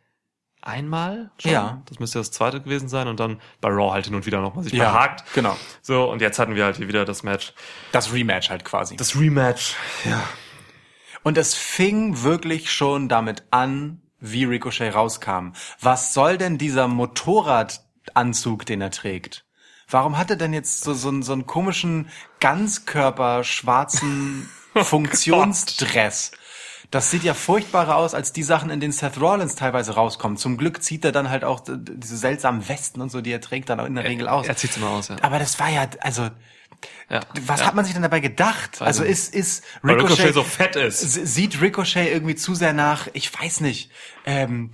[0.61, 1.51] einmal schon.
[1.51, 1.81] Ja.
[1.85, 4.63] Das müsste das zweite gewesen sein und dann bei Raw halt hin und wieder nochmal
[4.65, 5.23] sich Ja, behagt.
[5.33, 5.55] genau.
[5.81, 7.53] So, und jetzt hatten wir halt hier wieder das Match.
[7.93, 8.97] Das Rematch halt quasi.
[8.97, 9.75] Das Rematch.
[10.03, 10.21] Ja.
[11.23, 15.51] Und es fing wirklich schon damit an, wie Ricochet rauskam.
[15.79, 19.45] Was soll denn dieser Motorradanzug, den er trägt?
[19.89, 26.31] Warum hat er denn jetzt so, so, einen- so einen komischen Ganzkörper schwarzen Funktionsdress?
[26.89, 30.39] Das sieht ja furchtbarer aus als die Sachen, in denen Seth Rollins teilweise rauskommt.
[30.39, 33.69] Zum Glück zieht er dann halt auch diese seltsamen Westen und so, die er trägt,
[33.69, 34.47] dann auch in der Regel aus.
[34.47, 35.17] Er zieht's immer aus, ja.
[35.21, 36.29] Aber das war ja, also,
[37.09, 37.19] ja.
[37.41, 37.65] was ja.
[37.65, 38.81] hat man sich denn dabei gedacht?
[38.81, 40.99] Also ist, ist Weil Ricochet so fett ist.
[41.01, 43.91] Sieht Ricochet irgendwie zu sehr nach, ich weiß nicht,
[44.25, 44.71] ähm,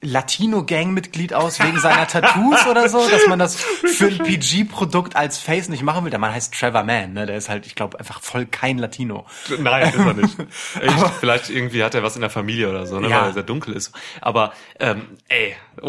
[0.00, 5.68] Latino-Gang-Mitglied aus wegen seiner Tattoos oder so, dass man das für ein PG-Produkt als Face
[5.68, 6.10] nicht machen will.
[6.10, 7.26] Der Mann heißt Trevor Mann, ne?
[7.26, 9.26] Der ist halt, ich glaube, einfach voll kein Latino.
[9.58, 10.36] Nein, ist er nicht.
[10.82, 13.20] Ich, vielleicht irgendwie hat er was in der Familie oder so, ne, Ja.
[13.22, 13.92] weil er sehr dunkel ist.
[14.20, 15.56] Aber ähm, ey,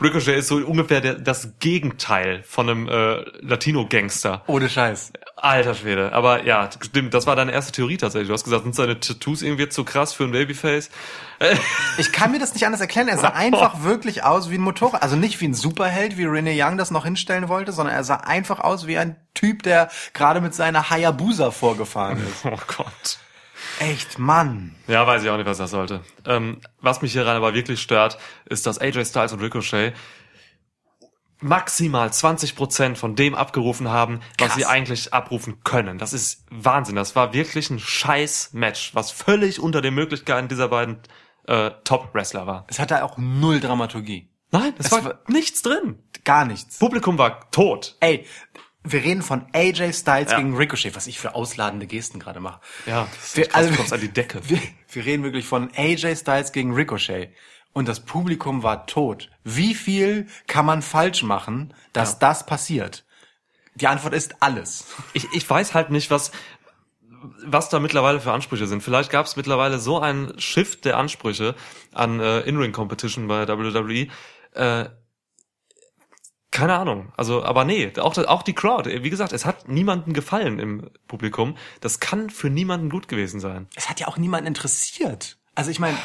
[0.00, 4.42] Ricochet ist so ungefähr der, das Gegenteil von einem äh, Latino-Gangster.
[4.46, 5.12] Ohne Scheiß.
[5.36, 6.12] Alter Schwede.
[6.12, 8.28] Aber ja, stimmt, das war deine erste Theorie tatsächlich.
[8.28, 10.90] Du hast gesagt, sind seine Tattoos irgendwie zu krass für ein Babyface?
[11.98, 13.08] Ich kann mir das nicht anders erklären.
[13.08, 15.02] Er sah einfach wirklich aus wie ein Motorrad.
[15.02, 18.16] Also nicht wie ein Superheld, wie Rene Young das noch hinstellen wollte, sondern er sah
[18.16, 22.44] einfach aus wie ein Typ, der gerade mit seiner Hayabusa vorgefahren ist.
[22.48, 23.18] Oh Gott.
[23.80, 24.74] Echt, Mann.
[24.86, 26.00] Ja, weiß ich auch nicht, was das sollte.
[26.24, 29.92] Ähm, was mich hieran aber wirklich stört, ist, dass AJ Styles und Ricochet
[31.40, 34.56] maximal 20% von dem abgerufen haben, was Krass.
[34.56, 35.98] sie eigentlich abrufen können.
[35.98, 36.96] Das ist Wahnsinn.
[36.96, 40.98] Das war wirklich ein scheiß Match, was völlig unter den Möglichkeiten dieser beiden
[41.48, 42.64] äh, Top-Wrestler war.
[42.68, 44.28] Es hatte auch null Dramaturgie.
[44.50, 45.98] Nein, es Es war, war- nichts drin.
[46.24, 46.78] Gar nichts.
[46.78, 47.96] Publikum war tot.
[48.00, 48.24] Ey,
[48.84, 50.38] wir reden von AJ Styles Ja.
[50.38, 52.60] gegen Ricochet, was ich für ausladende Gesten gerade mache.
[52.86, 54.40] Ja, das Wir- also- kommst an die Decke.
[54.48, 54.60] Wir,
[54.92, 57.34] wir reden wirklich von AJ Styles gegen Ricochet.
[57.74, 59.30] Und das Publikum war tot.
[59.44, 63.04] Wie viel kann man falsch machen, dass das passiert?
[63.74, 64.86] Die Antwort ist alles.
[65.12, 66.32] ich, ich weiß halt nicht, was,
[67.44, 68.82] was da mittlerweile für Ansprüche sind.
[68.82, 71.54] Vielleicht gab es mittlerweile so einen Shift der Ansprüche
[71.92, 74.08] an äh, In-Ring-Competition bei WWE.
[74.52, 74.88] Äh,
[76.50, 77.12] keine Ahnung.
[77.16, 78.90] Also, aber nee, auch, auch die Crowd.
[79.02, 81.56] Wie gesagt, es hat niemandem gefallen im Publikum.
[81.80, 83.68] Das kann für niemanden gut gewesen sein.
[83.76, 85.38] Es hat ja auch niemanden interessiert.
[85.54, 85.98] Also ich meine,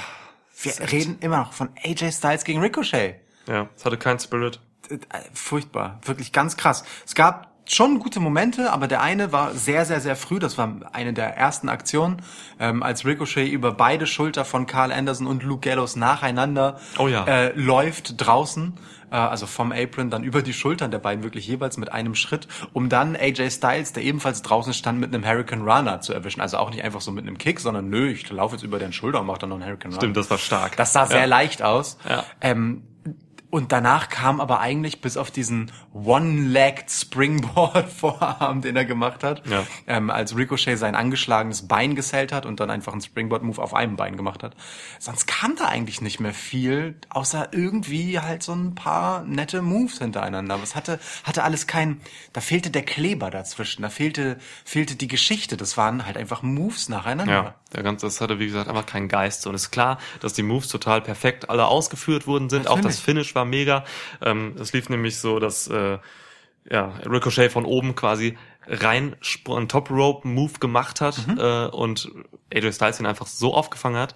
[0.61, 3.21] wir reden immer noch von AJ Styles gegen Ricochet.
[3.47, 4.59] Ja, es hatte keinen Spirit.
[4.89, 4.97] Äh,
[5.33, 6.83] furchtbar, wirklich ganz krass.
[7.05, 10.39] Es gab schon gute Momente, aber der eine war sehr, sehr, sehr früh.
[10.39, 12.17] Das war eine der ersten Aktionen,
[12.59, 17.25] ähm, als Ricochet über beide Schulter von Carl Anderson und Luke Gallows nacheinander Oh ja.
[17.25, 18.73] äh, läuft draußen.
[19.11, 22.47] Äh, also vom Apron dann über die Schultern der beiden wirklich jeweils mit einem Schritt,
[22.73, 26.41] um dann AJ Styles, der ebenfalls draußen stand, mit einem Hurricane Runner zu erwischen.
[26.41, 28.91] Also auch nicht einfach so mit einem Kick, sondern nö, ich laufe jetzt über den
[28.91, 30.01] Schulter und mache dann noch einen Hurricane Runner.
[30.01, 30.75] Stimmt, das war stark.
[30.75, 31.25] Das sah sehr Ja.
[31.25, 31.97] leicht aus.
[32.09, 32.23] Ja.
[32.41, 32.83] Ähm,
[33.53, 39.45] und danach kam aber eigentlich bis auf diesen One-Legged Springboard Vorarm, den er gemacht hat,
[39.47, 39.63] Ja.
[39.85, 43.95] ähm, als Ricochet sein angeschlagenes Bein gesellt hat und dann einfach einen Springboard-Move auf einem
[43.95, 44.55] Bein gemacht hat.
[44.97, 49.99] Sonst kam da eigentlich nicht mehr viel, außer irgendwie halt so ein paar nette Moves
[49.99, 50.55] hintereinander.
[50.55, 52.01] Aber es hatte, hatte alles kein,
[52.33, 55.57] da fehlte der Kleber dazwischen, da fehlte, fehlte die Geschichte.
[55.57, 57.33] Das waren halt einfach Moves nacheinander.
[57.33, 59.45] Ja, der ganze, das hatte wie gesagt einfach keinen Geist.
[59.47, 62.67] Und es ist klar, dass die Moves total perfekt alle ausgeführt worden sind.
[62.67, 62.99] Auch das.
[62.99, 63.83] Finish war mega.
[64.21, 65.97] Ähm, es lief nämlich so, dass äh,
[66.69, 69.15] ja, Ricochet von oben quasi rein
[69.49, 72.09] einen Top Rope Move gemacht hat äh, und
[72.53, 74.15] AJ Styles ihn einfach so aufgefangen hat,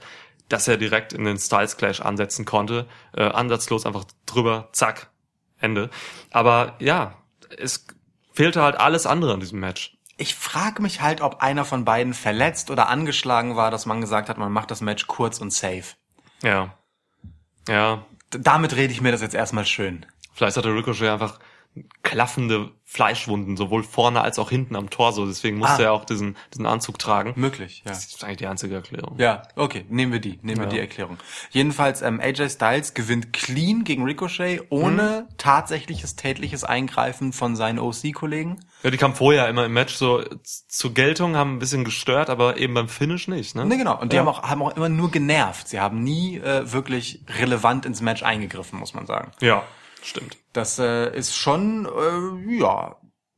[0.50, 2.88] dass er direkt in den Styles Clash ansetzen konnte.
[3.14, 5.10] Äh, ansatzlos einfach drüber, zack,
[5.60, 5.90] Ende.
[6.32, 7.16] Aber ja,
[7.58, 7.86] es
[8.32, 9.97] fehlte halt alles andere in diesem Match.
[10.18, 14.30] Ich frage mich halt, ob einer von beiden verletzt oder angeschlagen war, dass man gesagt
[14.30, 15.96] hat, man macht das Match kurz und safe.
[16.42, 16.78] Ja.
[17.68, 20.06] Ja, D damit rede ich mir das jetzt erstmal schön.
[20.34, 21.40] Vielleicht hatte Ricochet einfach
[22.04, 25.28] klaffende Fleischwunden, sowohl vorne als auch hinten am Torso.
[25.28, 25.86] Deswegen musste Ah.
[25.90, 27.34] er auch diesen, diesen Anzug tragen.
[27.36, 27.92] Möglich, ja.
[27.92, 29.20] Das ist eigentlich die einzige Erklärung.
[29.20, 30.70] Ja, okay, nehmen wir die, nehmen wir Ja.
[30.72, 31.18] die Erklärung.
[31.52, 38.66] Jedenfalls, ähm, AJ Styles gewinnt clean gegen Ricochet, ohne tatsächliches tätliches Eingreifen von seinen OC-Kollegen.
[38.82, 42.58] Ja, die kamen vorher immer im Match so zur Geltung, haben ein bisschen gestört, aber
[42.58, 43.64] eben beim Finish nicht, ne?
[43.66, 44.00] Ne, genau.
[44.02, 44.22] Und die Ja.
[44.24, 45.68] haben auch, haben auch immer nur genervt.
[45.68, 49.32] Sie haben nie äh, wirklich relevant ins Match eingegriffen, muss man sagen.
[49.40, 49.62] Ja,
[50.02, 50.38] stimmt.
[50.58, 52.98] Das äh, ist schon, äh, ja,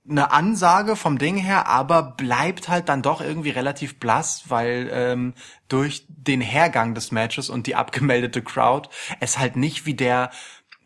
[0.10, 5.34] eine Ansage vom Ding her, aber bleibt halt dann doch irgendwie relativ blass, weil ähm,
[5.67, 10.32] durch den Hergang des Matches und die abgemeldete Crowd es halt nicht wie der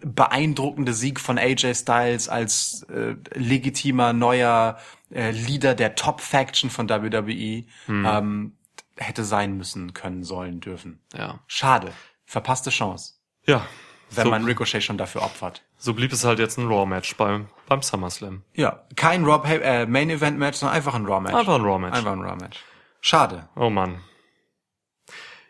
[0.01, 4.77] beeindruckende Sieg von AJ Styles als äh, legitimer neuer
[5.09, 8.57] äh, Leader der Top-Faction von WWE ähm,
[8.97, 10.99] hätte sein müssen, können, sollen, dürfen.
[11.15, 11.39] Ja.
[11.47, 11.93] Schade.
[12.25, 13.13] Verpasste Chance.
[13.45, 13.65] Ja.
[14.11, 15.63] wenn So- man Ricochet schon dafür opfert.
[15.83, 18.43] So blieb es halt jetzt ein Raw-Match beim, beim SummerSlam.
[18.53, 21.33] Ja, kein Raw äh, Main Event Match, sondern einfach ein Raw Match.
[21.35, 21.97] Einfach ein Raw-Match.
[21.97, 22.63] Einfach ein Raw Match.
[23.01, 23.49] Schade.
[23.57, 23.99] Oh Mann.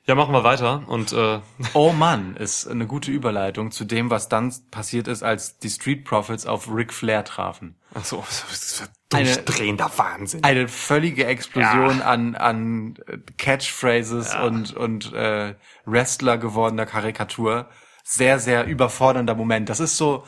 [0.07, 1.39] Ja, machen wir weiter und äh,
[1.75, 6.03] Oh Mann, ist eine gute Überleitung zu dem, was dann passiert ist, als die Street
[6.03, 7.75] Profits auf Ric Flair trafen.
[7.93, 10.43] ach so, ist Eine- durchdrehender Wahnsinn.
[10.43, 15.53] Eine völlige Explosion an, an äh, Catchphrases und, und äh,
[15.85, 17.69] Wrestler gewordener Karikatur.
[18.03, 19.69] Sehr, sehr überfordernder Moment.
[19.69, 20.25] Das ist so,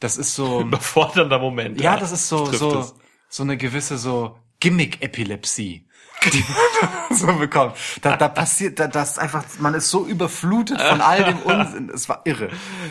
[0.00, 1.80] das ist so, Überfordernder Moment.
[1.80, 2.94] ja, das ist so, so, es.
[3.28, 5.84] so eine gewisse so Gimmick-Epilepsie.
[6.32, 6.44] Die
[7.08, 7.76] man so bekommt.
[8.02, 11.90] Da, da passiert, da, das ist einfach, man ist so überflutet von all dem Unsinn.
[11.90, 12.48] Es war irre.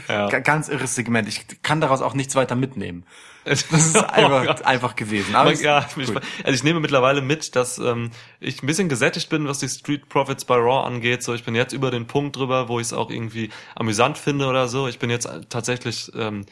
[0.07, 0.27] Ja.
[0.29, 1.27] Ga- Ganz irres Segment.
[1.27, 3.05] Ich kann daraus auch nichts weiter mitnehmen.
[3.47, 5.35] Das ist einfach, einfach gewesen.
[5.35, 6.21] Aber Oh ja, ich, gut.
[6.43, 10.09] also ich nehme mittlerweile mit, dass ähm, ich ein bisschen gesättigt bin, was die Street
[10.09, 11.23] Profits bei Raw angeht.
[11.23, 14.47] So, ich bin jetzt über den Punkt drüber, wo ich es auch irgendwie amüsant finde
[14.47, 14.87] oder so.
[14.87, 16.45] Ich bin jetzt tatsächlich ähm,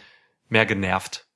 [0.50, 1.28] mehr genervt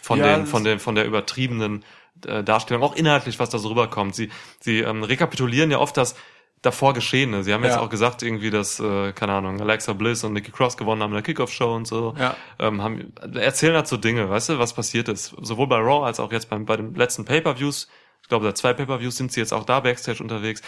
[0.00, 1.84] von Ja, den, von den, von der übertriebenen
[2.26, 4.14] äh, Darstellung, auch inhaltlich, was da so rüberkommt.
[4.14, 6.14] Sie, sie ähm, rekapitulieren ja oft das
[6.62, 7.42] davor Geschehene.
[7.44, 7.80] Sie haben jetzt Ja.
[7.80, 11.16] auch gesagt, irgendwie, dass, äh, keine Ahnung, Alexa Bliss und Nikki Cross gewonnen haben in
[11.16, 12.14] der Kickoff-Show und so.
[12.18, 12.36] Ja.
[12.58, 15.34] Ähm, haben, erzählen halt so Dinge, weißt du, was passiert ist.
[15.42, 17.88] Sowohl bei Raw als auch jetzt beim, bei den letzten Pay-Per-Views.
[18.22, 20.62] Ich glaube, seit zwei Pay-Per-Views sind sie jetzt auch da Backstage unterwegs.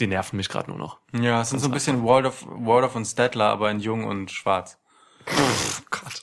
[0.00, 0.98] Die nerven mich gerade nur noch.
[1.18, 4.78] Ja, es sind so ein bisschen Waldorf, Waldorf und Stettler, aber in jung und schwarz.
[5.90, 6.22] Gott.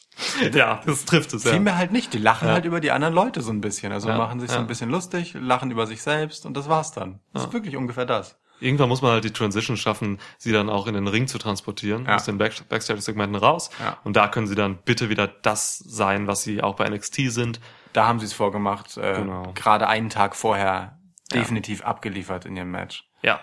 [0.54, 1.52] Ja, das trifft es, ja.
[1.52, 2.14] Vielmehr halt nicht.
[2.14, 2.54] Die lachen Ja.
[2.54, 3.92] halt über die anderen Leute so ein bisschen.
[3.92, 6.92] Also Ja, machen sich so ein bisschen lustig, lachen über sich selbst und das war's
[6.92, 7.20] dann.
[7.34, 8.38] Das ist wirklich ungefähr das.
[8.63, 12.06] Irgendwann muss man halt die Transition schaffen, sie dann auch in den Ring zu transportieren,
[12.06, 12.15] Ja.
[12.15, 13.69] aus den Back Backstage-Segmenten raus.
[13.80, 13.97] Ja.
[14.04, 17.60] Und da können sie dann bitte wieder das sein, was sie auch bei NXT sind.
[17.93, 18.97] Da haben sie es vorgemacht.
[18.97, 19.52] Äh, Genau.
[19.54, 20.97] Gerade einen Tag vorher
[21.32, 21.39] Ja.
[21.39, 23.08] definitiv abgeliefert in ihrem Match.
[23.21, 23.39] Ja.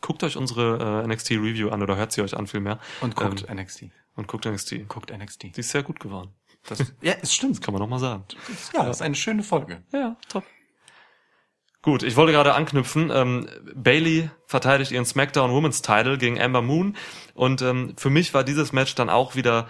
[0.00, 2.78] Guckt euch unsere äh, NXT-Review an oder hört sie euch an vielmehr.
[3.00, 3.84] Und guckt Ähm, NXT.
[4.16, 4.86] und guckt NXT.
[4.88, 5.44] Guckt NXT.
[5.56, 6.30] Die ist sehr gut geworden.
[6.68, 7.62] Das, ja, es stimmt.
[7.62, 8.24] Kann man noch mal sagen.
[8.74, 9.82] Ja, das ist eine schöne Folge.
[9.92, 10.44] Ja, top.
[11.84, 13.10] Gut, ich wollte gerade anknüpfen.
[13.14, 16.96] Ähm, Bailey verteidigt ihren SmackDown Women's Title gegen Amber Moon
[17.34, 19.68] und ähm, für mich war dieses Match dann auch wieder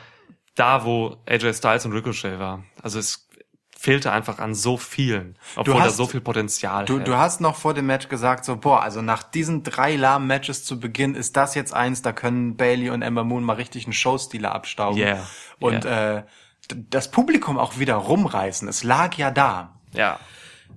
[0.55, 2.63] da, wo AJ Styles und Ricochet war.
[2.83, 3.29] Also es
[3.77, 7.57] fehlte einfach an so vielen, obwohl da hast- so viel Potenzial Du, du hast noch
[7.57, 11.37] vor dem Match gesagt, so, boah, also nach diesen drei lahmen Matches zu Beginn ist
[11.37, 14.99] das jetzt eins, da können Bailey und Ember Moon mal richtig einen Showstealer abstauben.
[14.99, 15.27] Yeah,
[15.59, 16.23] Und äh,
[16.71, 18.69] d- das Publikum auch wieder rumreißen.
[18.69, 19.75] Es lag ja da.
[19.93, 20.19] ja.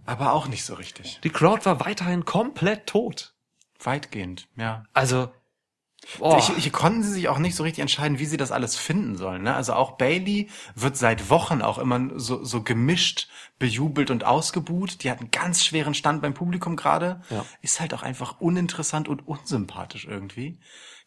[0.05, 1.19] Aber auch nicht so richtig.
[1.23, 3.33] Die Crowd war weiterhin komplett tot.
[3.79, 4.85] Weitgehend, ja.
[4.93, 5.29] Also,
[6.19, 8.75] oh, Ich, ich konnten sie sich auch nicht so richtig entscheiden, wie sie das alles
[8.75, 9.43] finden sollen.
[9.43, 9.55] Ne?
[9.55, 13.27] Also auch Bailey wird seit Wochen auch immer so, so gemischt,
[13.59, 15.03] bejubelt und ausgebuht.
[15.03, 17.21] Die hat einen ganz schweren Stand beim Publikum gerade.
[17.29, 17.45] Ja.
[17.61, 20.59] Ist halt auch einfach uninteressant und unsympathisch irgendwie.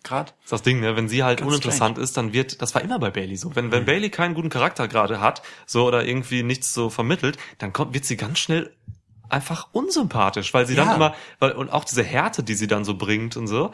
[0.03, 0.33] Gerade.
[0.43, 0.97] ist das Ding, ne?
[0.97, 3.55] Wenn sie halt Ganz uninteressant ist, dann wird, das war immer bei Bailey so.
[3.55, 7.75] Wenn, wenn Bailey keinen guten Charakter gerade hat, so oder irgendwie nichts so vermittelt, dann
[7.75, 8.75] kommt, wird sie ganz schnell
[9.31, 10.85] einfach unsympathisch, weil sie Ja.
[10.85, 13.73] dann immer, weil, und auch diese Härte, die sie dann so bringt und so,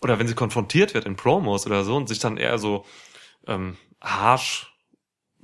[0.00, 2.84] oder wenn sie konfrontiert wird in Promos oder so und sich dann eher so
[3.46, 4.68] ähm, harsh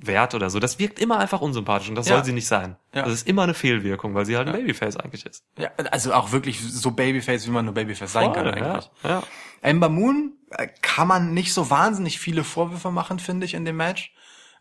[0.01, 2.15] wehrt oder so, das wirkt immer einfach unsympathisch und das Ja.
[2.15, 2.77] soll sie nicht sein.
[2.93, 3.03] Ja.
[3.03, 5.43] Das ist immer eine Fehlwirkung, weil sie halt ein Babyface eigentlich ist.
[5.57, 8.89] Ja, also auch wirklich so Babyface, wie man nur Babyface sein kann Voll, eigentlich.
[9.03, 9.23] Ja, ja.
[9.61, 13.75] Ember Moon äh, kann man nicht so wahnsinnig viele Vorwürfe machen, finde ich, in dem
[13.75, 14.13] Match.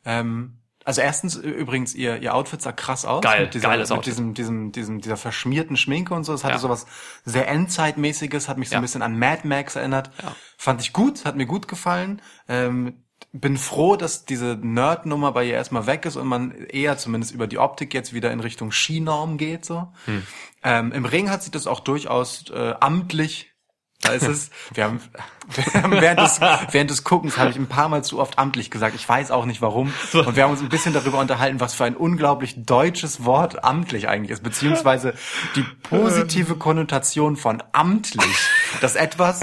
[0.05, 0.58] Ähm,
[0.89, 4.33] also erstens übrigens ihr ihr Outfit sah krass aus Geil, mit dieser, geiles mit diesem
[4.33, 6.33] diesem diesem dieser verschmierten Schminke und so.
[6.33, 6.59] Es hatte Ja.
[6.61, 6.87] sowas
[7.27, 8.79] sehr Endzeitmäßiges, hat mich so Ja.
[8.79, 10.11] ein bisschen an Mad Max erinnert.
[10.23, 10.35] Ja.
[10.57, 12.23] Fand ich gut, hat mir gut gefallen.
[12.49, 17.35] Ähm, bin froh, dass diese Nerd-Nummer bei ihr erstmal weg ist und man eher zumindest
[17.35, 19.65] über die Optik jetzt wieder in Richtung Skinorm geht.
[19.67, 19.93] So.
[20.07, 20.27] Hm.
[20.63, 23.53] Ähm, Im Ring hat sie das auch durchaus äh, amtlich.
[24.01, 24.51] Da ist es.
[24.73, 25.01] Wir haben,
[25.73, 28.71] wir haben während, des, während des Guckens habe ich ein paar Mal zu oft amtlich
[28.71, 28.95] gesagt.
[28.95, 29.93] Ich weiß auch nicht warum.
[30.13, 34.09] Und wir haben uns ein bisschen darüber unterhalten, was für ein unglaublich deutsches Wort amtlich
[34.09, 35.15] eigentlich ist, beziehungsweise
[35.57, 38.37] die positive Konnotation von amtlich,
[38.81, 39.41] dass etwas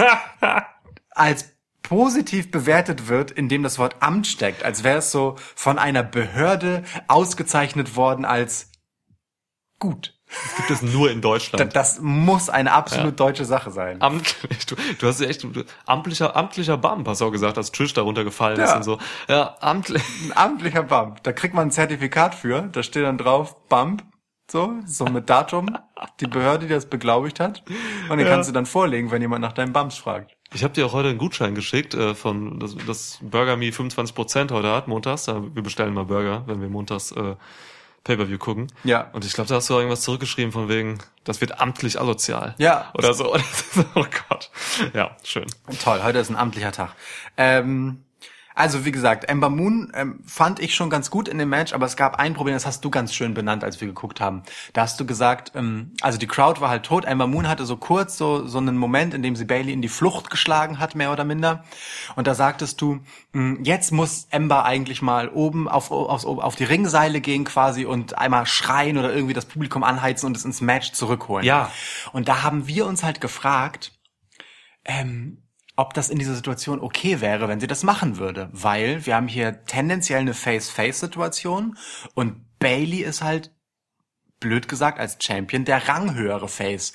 [1.10, 6.02] als positiv bewertet wird, indem das Wort Amt steckt, als wäre es so von einer
[6.02, 8.72] Behörde ausgezeichnet worden als
[9.78, 10.15] gut.
[10.56, 11.74] Gibt es nur in Deutschland.
[11.76, 14.02] Das muss eine absolut deutsche Sache sein.
[14.02, 17.94] Amtlich, du, du hast echt, du, amtlicher, amtlicher Bump, hast du auch gesagt, als Trish
[17.94, 18.76] darunter gefallen ist Ja.
[18.76, 18.98] und so.
[19.28, 20.02] Ja, amtlich.
[20.24, 21.22] Ein amtlicher Bump.
[21.22, 22.62] Da kriegt man ein Zertifikat für.
[22.62, 24.02] Da steht dann drauf Bump.
[24.50, 25.76] So, so mit Datum.
[26.20, 27.64] Die Behörde, die das beglaubigt hat.
[28.08, 30.36] Und den kannst du dann vorlegen, wenn jemand nach deinen Bumps fragt.
[30.54, 34.52] Ich habe dir auch heute einen Gutschein geschickt, äh, von, das, das Burger Me 25%
[34.52, 35.26] heute hat, montags.
[35.26, 37.34] Wir bestellen mal Burger, wenn wir montags äh,
[38.06, 38.68] Pay-Per-View gucken.
[38.84, 39.10] Ja.
[39.12, 42.54] Und ich glaube, da hast du auch irgendwas zurückgeschrieben von wegen, das wird amtlich asozial.
[42.58, 42.90] Ja.
[42.94, 43.34] Oder so.
[43.94, 44.50] oh Gott.
[44.94, 45.46] Ja, schön.
[45.82, 46.92] Toll, heute ist ein amtlicher Tag.
[47.36, 48.04] Ähm,
[48.56, 51.84] Also wie gesagt, Ember Moon ähm, fand ich schon ganz gut in dem Match, aber
[51.84, 54.44] es gab ein Problem, das hast du ganz schön benannt, als wir geguckt haben.
[54.72, 57.04] Da hast du gesagt, ähm, also die Crowd war halt tot.
[57.04, 59.88] Ember Moon hatte so kurz so so einen Moment, in dem sie Bailey in die
[59.88, 61.64] Flucht geschlagen hat, mehr oder minder.
[62.16, 63.00] Und da sagtest du,
[63.32, 68.16] mh, jetzt muss Ember eigentlich mal oben auf, auf, auf die Ringseile gehen quasi und
[68.16, 71.44] einmal schreien oder irgendwie das Publikum anheizen und es ins Match zurückholen.
[71.44, 71.70] Ja.
[72.12, 73.92] Und da haben wir uns halt gefragt,
[74.86, 75.42] ähm,
[75.76, 78.48] ob das in dieser Situation okay wäre, wenn sie das machen würde.
[78.52, 81.76] Weil wir haben hier tendenziell eine Face-Face-Situation
[82.14, 83.52] und Bailey ist halt,
[84.40, 86.92] blöd gesagt, als Champion der ranghöhere Face.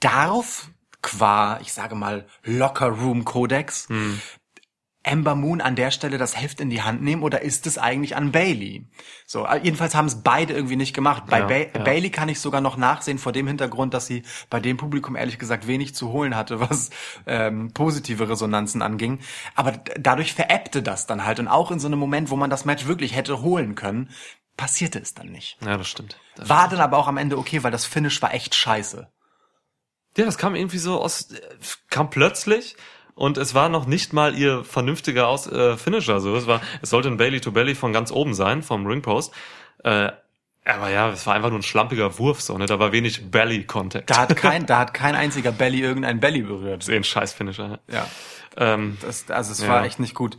[0.00, 3.88] Darf qua, ich sage mal, Locker-Room-Kodex
[5.04, 8.14] Ember Moon an der Stelle das Heft in die Hand nehmen oder ist es eigentlich
[8.14, 8.86] an Bailey?
[9.26, 11.24] So, äh, jedenfalls haben es beide irgendwie nicht gemacht.
[11.26, 11.84] Bei Ja, ba ja.
[11.84, 15.38] Bailey kann ich sogar noch nachsehen vor dem Hintergrund, dass sie bei dem Publikum ehrlich
[15.38, 16.90] gesagt wenig zu holen hatte, was
[17.26, 19.18] ähm, positive Resonanzen anging.
[19.56, 22.64] Aber dadurch veräppte das dann halt und auch in so einem Moment, wo man das
[22.64, 24.10] Match wirklich hätte holen können,
[24.56, 25.56] passierte es dann nicht.
[25.64, 26.18] Ja, das stimmt.
[26.36, 29.08] Das War dann aber auch am Ende okay, weil das Finish war echt scheiße.
[30.16, 31.40] Ja, das kam irgendwie so aus, äh,
[31.88, 32.76] kam plötzlich
[33.22, 36.18] und es war noch nicht mal ihr vernünftiger aus, äh, Finisher.
[36.18, 39.32] So, es war, es sollte ein Bailey to Belly von ganz oben sein, vom Ringpost.
[39.84, 40.10] Äh,
[40.64, 42.66] aber ja, es war einfach nur ein schlampiger Wurf, so, ne?
[42.66, 44.10] Da war wenig Belly-Contact.
[44.10, 46.82] Da hat kein, da hat kein einziger Belly irgendein Belly berührt.
[46.82, 47.78] Das ist eh ein Scheiß-Finisher.
[47.88, 47.94] Ja.
[47.94, 48.06] Ja,
[48.56, 49.68] Ähm, das, also es Ja.
[49.68, 50.36] war echt nicht gut.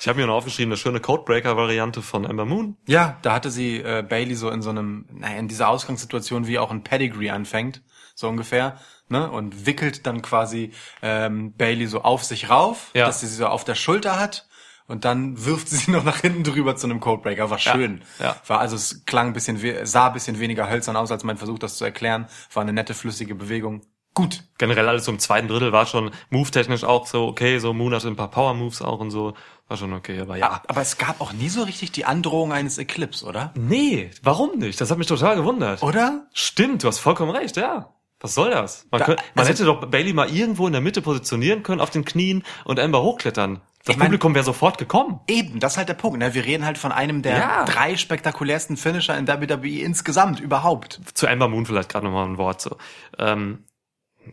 [0.00, 2.78] ich habe mir noch aufgeschrieben, eine schöne Codebreaker-Variante von Ember Moon.
[2.86, 6.58] Ja, da hatte sie äh, Bailey so in so einem, naja, in dieser Ausgangssituation, wie
[6.58, 7.82] auch ein Pedigree anfängt,
[8.14, 9.30] so ungefähr, ne?
[9.30, 13.06] Und wickelt dann quasi ähm, Bailey so auf sich rauf, Ja.
[13.06, 14.48] dass sie sie so auf der Schulter hat.
[14.88, 17.50] Und dann wirft sie sie noch nach hinten drüber zu einem Codebreaker.
[17.50, 18.02] War schön.
[18.20, 18.36] ja.
[18.46, 21.58] War also es klang ein bisschen, sah ein bisschen weniger hölzern aus, als mein Versuch,
[21.58, 22.26] das zu erklären.
[22.52, 23.82] War eine nette, flüssige Bewegung.
[24.14, 24.44] Gut.
[24.56, 28.08] Generell alles so im zweiten Drittel war schon move-technisch auch so okay, so Moon hatte
[28.08, 29.34] ein paar Power-Moves auch und so.
[29.68, 30.62] War schon okay, aber ja.
[30.68, 33.52] Aber es gab auch nie so richtig die Androhung eines Eclipse, oder?
[33.56, 34.80] Nee, warum nicht?
[34.80, 35.82] Das hat mich total gewundert.
[35.82, 36.28] Oder?
[36.32, 37.92] Stimmt, du hast vollkommen recht, ja.
[38.20, 38.86] Was soll das?
[38.90, 41.80] Man, Da- könnte, man also- hätte doch Bailey mal irgendwo in der Mitte positionieren können,
[41.80, 43.60] auf den Knien und Amber hochklettern.
[43.84, 45.20] Das Ich mein- Publikum wäre sofort gekommen.
[45.28, 46.18] Eben, das ist halt der Punkt.
[46.18, 46.34] Ne?
[46.34, 47.64] Wir reden halt von einem der Ja.
[47.66, 51.00] drei spektakulärsten Finisher in WWE insgesamt überhaupt.
[51.14, 52.76] Zu Amber Moon vielleicht gerade nochmal ein Wort so.
[53.18, 53.64] Ähm,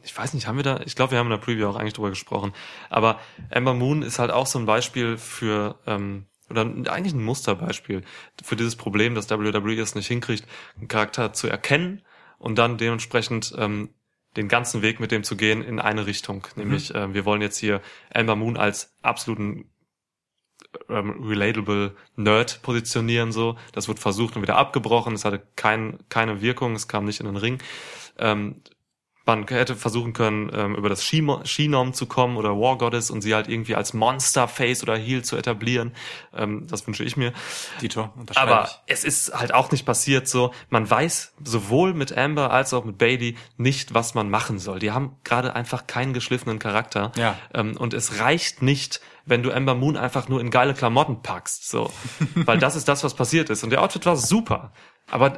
[0.01, 1.93] ich weiß nicht, haben wir da, ich glaube, wir haben in der Preview auch eigentlich
[1.93, 2.51] drüber gesprochen.
[2.89, 3.19] Aber
[3.51, 8.03] Amber Moon ist halt auch so ein Beispiel für, ähm, oder eigentlich ein Musterbeispiel
[8.43, 12.01] für dieses Problem, dass WWE es nicht hinkriegt, einen Charakter zu erkennen
[12.43, 13.89] und dann dementsprechend ähm,
[14.35, 16.45] den ganzen Weg mit dem zu gehen in eine Richtung.
[16.57, 17.81] Nämlich, äh, wir wollen jetzt hier
[18.13, 19.71] Amber Moon als absoluten
[20.89, 23.57] ähm, relatable Nerd positionieren so.
[23.71, 25.13] Das wird versucht und wieder abgebrochen.
[25.13, 27.59] Es hatte kein, keine Wirkung, es kam nicht in den Ring.
[28.17, 28.61] Ähm,
[29.25, 33.33] man hätte versuchen können, ähm, über das She-Norm zu kommen oder War Goddess und sie
[33.33, 35.93] halt irgendwie als Monster-Face oder Heel zu etablieren.
[36.33, 37.31] Ähm, das wünsche ich mir.
[37.81, 38.93] Dito, Aber ich.
[38.93, 40.53] es ist halt auch nicht passiert so.
[40.69, 44.79] Man weiß sowohl mit Amber als auch mit Bailey nicht, was man machen soll.
[44.79, 47.13] Die haben gerade einfach keinen geschliffenen Charakter.
[47.15, 47.37] Ja.
[47.53, 51.69] Ähm, und es reicht nicht, wenn du Amber Moon einfach nur in geile Klamotten packst.
[51.69, 51.91] So.
[52.35, 53.63] Weil das ist das, was passiert ist.
[53.63, 54.73] Und der Outfit war super.
[55.09, 55.37] Aber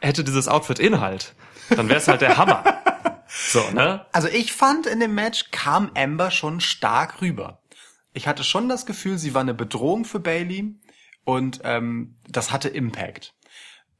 [0.00, 1.34] hätte dieses Outfit Inhalt,
[1.68, 2.64] dann wäre es halt der Hammer.
[3.28, 4.06] So, ne?
[4.12, 7.62] Also ich fand in dem Match kam Amber schon stark rüber.
[8.12, 10.80] Ich hatte schon das Gefühl, sie war eine Bedrohung für Bailey
[11.24, 13.34] und ähm, das hatte Impact.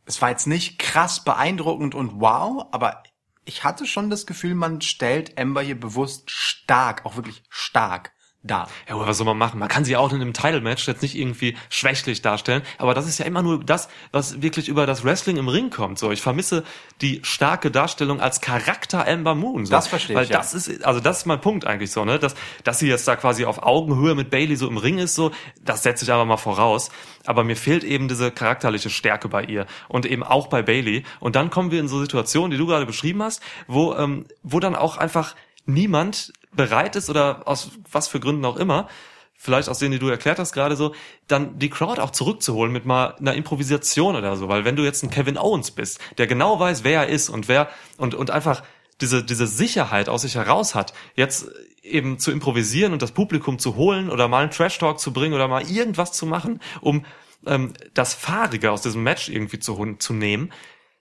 [0.06, 3.02] Es war jetzt nicht krass beeindruckend und wow, aber
[3.44, 8.12] ich hatte schon das Gefühl, man stellt Amber hier bewusst stark, auch wirklich stark
[8.46, 8.68] dar.
[8.88, 9.58] Ja, aber was soll man machen?
[9.58, 13.18] Man kann sie auch in einem Title-Match jetzt nicht irgendwie schwächlich darstellen, aber das ist
[13.18, 15.98] ja immer nur das, was wirklich über das Wrestling im Ring kommt.
[15.98, 16.64] So, ich vermisse
[17.00, 19.66] die starke Darstellung als Charakter Amber Moon.
[19.66, 19.70] So.
[19.70, 20.38] Das verstehe ich, Weil ja.
[20.38, 23.16] das ist, also das ist mein Punkt eigentlich so, ne, dass, dass sie jetzt da
[23.16, 25.30] quasi auf Augenhöhe mit Bailey so im Ring ist, so,
[25.62, 26.90] das setze ich aber mal voraus.
[27.26, 31.04] Aber mir fehlt eben diese charakterliche Stärke bei ihr und eben auch bei Bailey.
[31.20, 34.60] Und dann kommen wir in so Situationen, die du gerade beschrieben hast, wo, ähm, wo
[34.60, 35.34] dann auch einfach
[35.66, 38.88] niemand bereit ist oder aus was für Gründen auch immer,
[39.36, 40.94] vielleicht aus denen, die du erklärt hast gerade so,
[41.28, 45.02] dann die Crowd auch zurückzuholen mit mal einer Improvisation oder so, weil wenn du jetzt
[45.02, 48.62] ein Kevin Owens bist, der genau weiß, wer er ist und wer und und einfach
[49.00, 51.50] diese diese Sicherheit aus sich heraus hat, jetzt
[51.82, 55.34] eben zu improvisieren und das Publikum zu holen oder mal einen Trash Talk zu bringen
[55.34, 57.04] oder mal irgendwas zu machen, um
[57.46, 60.52] ähm, das Fahrige aus diesem Match irgendwie zu, zu nehmen.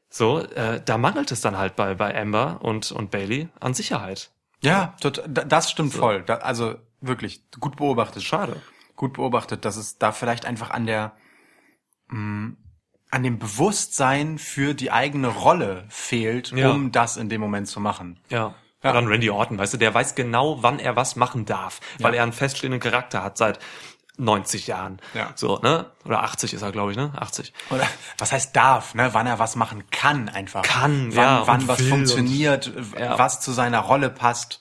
[0.10, 4.35] So, äh, da mangelt es dann halt bei bei Amber und und Bailey an Sicherheit.
[4.66, 4.96] Ja,
[5.48, 6.24] das stimmt voll.
[6.24, 8.24] Da, also wirklich gut beobachtet.
[8.24, 8.62] Schade.
[8.96, 11.14] Gut beobachtet, dass es da vielleicht einfach an der
[12.08, 12.54] mh,
[13.12, 16.72] an dem Bewusstsein für die eigene Rolle fehlt, Ja.
[16.72, 18.20] um das in dem Moment zu machen.
[18.30, 18.56] Ja.
[18.84, 18.94] Ja.
[18.94, 22.18] Ein Randy Orton, weißt du, der weiß genau, wann er was machen darf, weil Ja.
[22.20, 23.58] er einen feststehenden Charakter hat seit
[24.18, 25.00] 90 Jahren.
[25.14, 25.32] Ja.
[25.36, 25.92] So, ne?
[26.06, 27.12] Oder 80 ist er, glaube ich, ne?
[27.18, 27.54] 80.
[27.70, 27.88] Oder
[28.18, 29.14] was heißt darf, ne?
[29.14, 30.62] Wann er was machen kann einfach.
[30.64, 33.18] Kann, wann, ja, Wann und was funktioniert, Ja.
[33.20, 34.60] was zu seiner Rolle passt.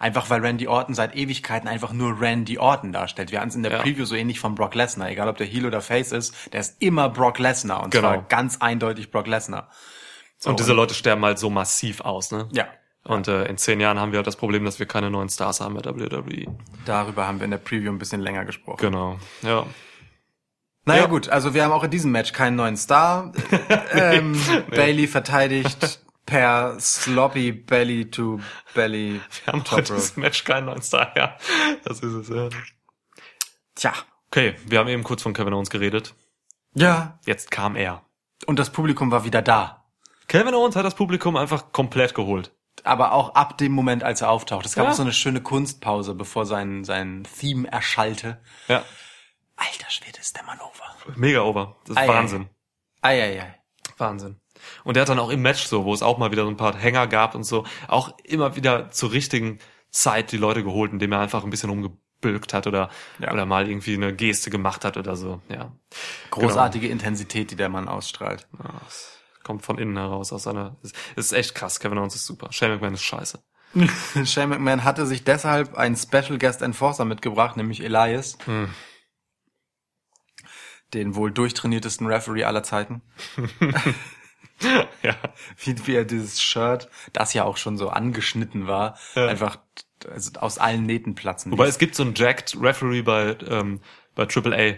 [0.00, 3.30] Einfach weil Randy Orton seit Ewigkeiten einfach nur Randy Orton darstellt.
[3.30, 3.78] Wir hatten es in der Ja.
[3.82, 5.08] Preview so ähnlich von Brock Lesnar.
[5.08, 7.82] Egal ob der Heel oder Face ist, der ist immer Brock Lesnar.
[7.82, 8.08] Und Genau.
[8.08, 9.70] zwar ganz eindeutig Brock Lesnar.
[10.38, 12.48] So, und diese Leute sterben halt so massiv aus, ne?
[12.52, 12.66] Ja.
[13.04, 15.60] Und äh, in zehn Jahren haben wir halt das Problem, dass wir keine neuen Stars
[15.60, 16.46] haben bei WWE.
[16.86, 18.78] Darüber haben wir in der Preview ein bisschen länger gesprochen.
[18.80, 19.18] Genau.
[19.42, 19.66] Ja.
[20.86, 21.06] Naja Ja.
[21.08, 23.32] gut, also wir haben auch in diesem Match keinen neuen Star.
[23.92, 24.38] ähm,
[24.70, 28.40] Bailey verteidigt per sloppy Belly to
[28.74, 30.00] Belly Wir haben Top heute Rope.
[30.02, 31.36] das Match keinen neuen Star, ja.
[31.84, 32.48] Das ist es, ja.
[33.74, 33.92] Tja.
[34.28, 36.14] Okay, wir haben eben kurz von Kevin Owens geredet.
[36.74, 37.18] Ja.
[37.26, 38.02] Jetzt kam er.
[38.46, 39.84] Und das Publikum war wieder da.
[40.26, 42.53] Kevin Owens hat das Publikum einfach komplett geholt.
[42.82, 44.66] Aber auch ab dem Moment, als er auftaucht.
[44.66, 44.90] Es gab Ja.
[44.90, 48.40] auch so eine schöne Kunstpause, bevor sein, sein Theme erschallte.
[48.68, 48.82] Ja.
[49.56, 51.14] Alter Schwede, ist der Mann over.
[51.16, 51.76] Mega over.
[51.86, 52.48] Das ist Ei, ei, Wahnsinn.
[53.00, 53.54] Eieiei.
[53.98, 54.40] Wahnsinn.
[54.82, 56.56] Und der hat dann auch im Match so, wo es auch mal wieder so ein
[56.56, 59.58] paar Hänger gab und so, auch immer wieder zur richtigen
[59.90, 63.32] Zeit die Leute geholt, indem er einfach ein bisschen rumgebülkt hat oder, Ja.
[63.32, 65.72] oder mal irgendwie eine Geste gemacht hat oder so, ja.
[66.30, 68.48] Großartige Intensität, die der Mann ausstrahlt.
[68.58, 68.70] Ja,
[69.44, 71.78] kommt von innen heraus aus seiner, es es ist echt krass.
[71.78, 72.52] Kevin Owens ist super.
[72.52, 73.42] Shane McMahon ist scheiße.
[74.24, 78.38] Shane McMahon hatte sich deshalb einen Special Guest Enforcer mitgebracht, nämlich Elias.
[78.46, 78.70] Hm.
[80.92, 83.02] Den wohl durchtrainiertesten Referee aller Zeiten.
[85.02, 85.16] ja.
[85.58, 89.26] Wie, wie er dieses Shirt, das ja auch schon so angeschnitten war, Ja.
[89.26, 89.58] einfach
[90.08, 91.74] also aus allen Nähten platzen Wobei ließ.
[91.74, 93.80] es gibt so einen Jacked Referee bei, ähm,
[94.14, 94.74] bei Triple A.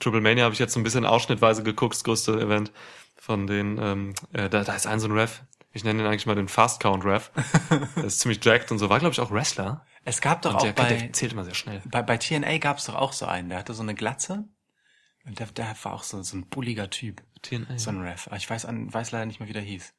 [0.00, 2.72] Triple Mania habe ich jetzt so ein bisschen ausschnittweise geguckt, das größte Event
[3.18, 5.42] von den, ähm, äh, da, da ist ein so ein Ref.
[5.72, 7.30] Ich nenne ihn eigentlich mal den Fast Count Ref.
[7.96, 8.88] Der ist ziemlich jacked und so.
[8.88, 9.84] War, glaube ich, auch Wrestler.
[10.04, 11.82] Es gab doch Und der, auch bei, der zählt immer sehr schnell.
[11.84, 14.48] bei, bei TNA gab es doch auch so einen, der hatte so eine Glatze.
[15.26, 17.22] Und der, der war auch so, so ein bulliger Typ.
[17.42, 17.78] TNA.
[17.78, 18.26] So ein Ref.
[18.28, 19.94] Aber ich weiß, an, weiß leider nicht mehr, wie der hieß.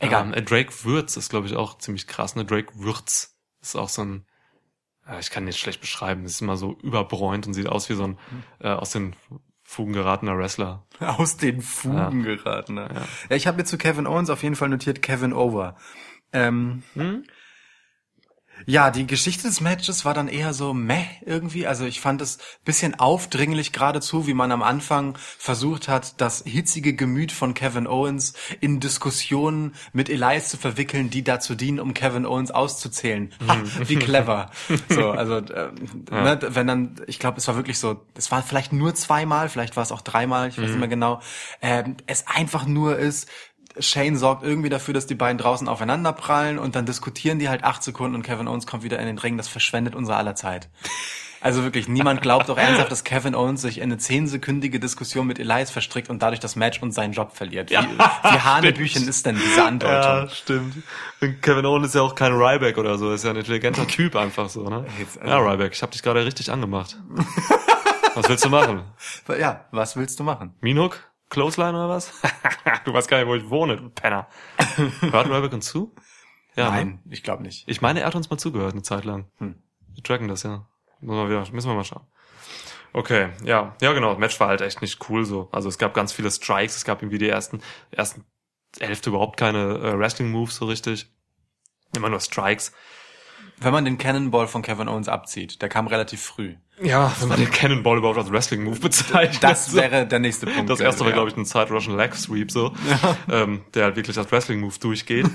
[0.00, 0.26] Egal.
[0.26, 2.34] Ähm, äh, Drake Würz ist, glaube ich, auch ziemlich krass.
[2.34, 2.44] Ne?
[2.44, 4.26] Drake Würz ist auch so ein,
[5.06, 7.94] äh, ich kann ihn jetzt schlecht beschreiben, ist immer so überbräunt und sieht aus wie
[7.94, 8.18] so ein
[8.60, 9.16] äh, aus den
[9.68, 10.86] Fugen geratener Wrestler.
[11.00, 12.74] Aus den Fugen geraten.
[12.74, 12.88] Ne?
[13.28, 13.36] Ja.
[13.36, 15.76] ich habe mir zu Kevin Owens auf jeden Fall notiert Kevin Over.
[16.32, 16.84] Ähm,
[18.64, 21.66] Ja, die Geschichte des Matches war dann eher so meh irgendwie.
[21.66, 26.94] Also ich fand es bisschen aufdringlich geradezu, wie man am Anfang versucht hat, das hitzige
[26.94, 32.24] Gemüt von Kevin Owens in Diskussionen mit Elias zu verwickeln, die dazu dienen, um Kevin
[32.24, 33.32] Owens auszuzählen.
[33.46, 34.50] Ha, wie clever.
[34.88, 38.72] So, also ähm, ne, wenn dann, ich glaube, es war wirklich so, es war vielleicht
[38.72, 41.20] nur zweimal, vielleicht war es auch dreimal, ich weiß nicht mehr genau.
[41.60, 43.28] Ähm, es einfach nur ist,
[43.78, 47.64] Shane sorgt irgendwie dafür, dass die beiden draußen aufeinander prallen und dann diskutieren die halt
[47.64, 49.36] acht Sekunden und Kevin Owens kommt wieder in den Ring.
[49.36, 50.68] Das verschwendet unser aller Zeit.
[51.42, 55.38] Also wirklich, niemand glaubt auch ernsthaft, dass Kevin Owens sich in eine zehnsekündige Diskussion mit
[55.38, 57.70] Elias verstrickt und dadurch das Match und seinen Job verliert.
[57.70, 60.28] Wie, wie Hanebüchen ist denn diese Andeutung?
[60.34, 60.74] stimmt.
[61.20, 64.16] Und Kevin Owens ist ja auch kein Ryback oder so, ist ja ein intelligenter Typ
[64.16, 64.86] einfach so, ne?
[64.98, 66.96] Jetzt, also- ja, Ryback, ich habe dich gerade richtig angemacht.
[68.14, 68.82] Was willst du machen?
[69.38, 70.54] Ja, was willst du machen?
[70.62, 70.98] Minhook?
[71.28, 72.12] Clothesline oder was?
[72.84, 74.28] du weißt gar nicht, wo ich wohne, du Penner.
[75.00, 75.94] Hört Ryback uns zu?
[76.54, 76.76] Ja, Ne?
[76.76, 77.64] Nein, ich glaube nicht.
[77.68, 79.26] Ich meine, er hat uns mal zugehört eine Zeit lang.
[79.38, 79.56] Hm.
[79.94, 80.66] Wir tracken das, ja.
[81.00, 82.06] Müssen wir, wieder, müssen wir mal schauen.
[82.92, 85.50] Okay, ja, ja genau, das Match war halt echt nicht cool so.
[85.52, 87.60] Also es gab ganz viele Strikes, es gab irgendwie die ersten,
[87.90, 88.24] ersten
[88.80, 91.10] Hälfte überhaupt keine äh, Wrestling-Moves so richtig.
[91.94, 92.72] Immer nur Strikes.
[93.58, 96.56] Wenn man den Cannonball von Kevin Owens abzieht, der kam relativ früh.
[96.82, 99.42] Ja, wenn man den Cannonball überhaupt als Wrestling-Move bezeichnet.
[99.42, 100.68] Das wäre der nächste Punkt.
[100.68, 101.14] Das erste war, ja.
[101.14, 102.74] glaube ich, ein Side Russian Leg Sweep, so,
[103.30, 105.26] ähm, der halt wirklich als Wrestling Move durchgeht.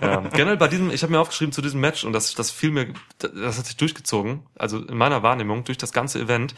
[0.00, 0.20] ja.
[0.32, 2.94] Generell bei diesem, ich habe mir aufgeschrieben zu diesem Match und das, das fiel mir,
[3.18, 6.54] das hat sich durchgezogen, also in meiner Wahrnehmung durch das ganze Event.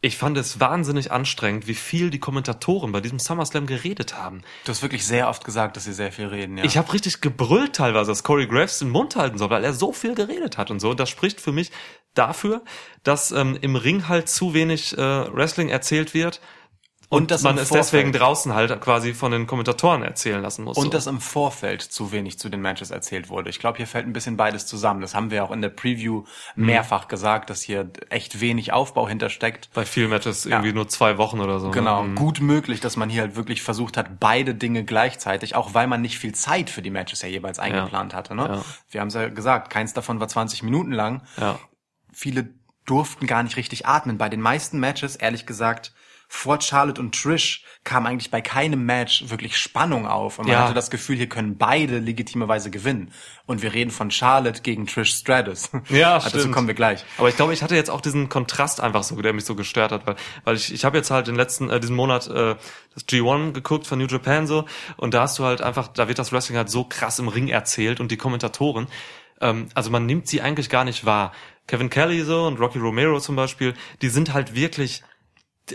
[0.00, 4.42] Ich fand es wahnsinnig anstrengend, wie viel die Kommentatoren bei diesem SummerSlam geredet haben.
[4.64, 6.64] Du hast wirklich sehr oft gesagt, dass sie sehr viel reden, ja.
[6.64, 9.92] Ich habe richtig gebrüllt teilweise, dass Corey Graves den Mund halten soll, weil er so
[9.92, 10.90] viel geredet hat und so.
[10.90, 11.72] Und das spricht für mich
[12.14, 12.62] dafür,
[13.02, 16.40] dass ähm, im Ring halt zu wenig äh, Wrestling erzählt wird
[17.10, 20.76] und, Und das man es deswegen draußen halt quasi von den Kommentatoren erzählen lassen muss.
[20.76, 20.90] Und so.
[20.90, 23.48] dass im Vorfeld zu wenig zu den Matches erzählt wurde.
[23.48, 25.00] Ich glaube, hier fällt ein bisschen beides zusammen.
[25.00, 26.66] Das haben wir auch in der Preview Mhm.
[26.66, 29.70] mehrfach gesagt, dass hier echt wenig Aufbau hintersteckt.
[29.72, 31.70] bei vielen Matches irgendwie nur zwei Wochen oder so.
[31.70, 32.08] Genau, Ne?
[32.10, 32.14] Mhm.
[32.16, 36.02] gut möglich, dass man hier halt wirklich versucht hat, beide Dinge gleichzeitig, auch weil man
[36.02, 38.34] nicht viel Zeit für die Matches ja jeweils eingeplant hatte.
[38.34, 38.42] Ne?
[38.42, 38.64] Ja.
[38.90, 41.22] Wir haben es ja gesagt, keins davon war 20 Minuten lang.
[41.38, 41.58] Ja.
[42.12, 42.50] Viele
[42.84, 44.18] durften gar nicht richtig atmen.
[44.18, 45.92] Bei den meisten Matches, ehrlich gesagt,
[46.30, 50.38] vor Charlotte und Trish kam eigentlich bei keinem Match wirklich Spannung auf.
[50.38, 50.64] Und man Ja.
[50.64, 53.12] hatte das Gefühl, hier können beide legitimerweise gewinnen.
[53.46, 55.70] Und wir reden von Charlotte gegen Trish Stratus.
[55.88, 56.54] Ja, Dazu stimmt.
[56.54, 57.02] kommen wir gleich.
[57.16, 59.90] Aber ich glaube, ich hatte jetzt auch diesen Kontrast einfach so, der mich so gestört
[59.90, 62.56] hat, weil, weil ich, ich habe jetzt halt den letzten, äh, diesen Monat äh,
[62.94, 64.66] das G1 geguckt von New Japan so
[64.98, 67.48] und da hast du halt einfach, da wird das Wrestling halt so krass im Ring
[67.48, 68.86] erzählt und die Kommentatoren,
[69.40, 71.32] ähm, also man nimmt sie eigentlich gar nicht wahr.
[71.66, 75.02] Kevin Kelly so und Rocky Romero zum Beispiel, die sind halt wirklich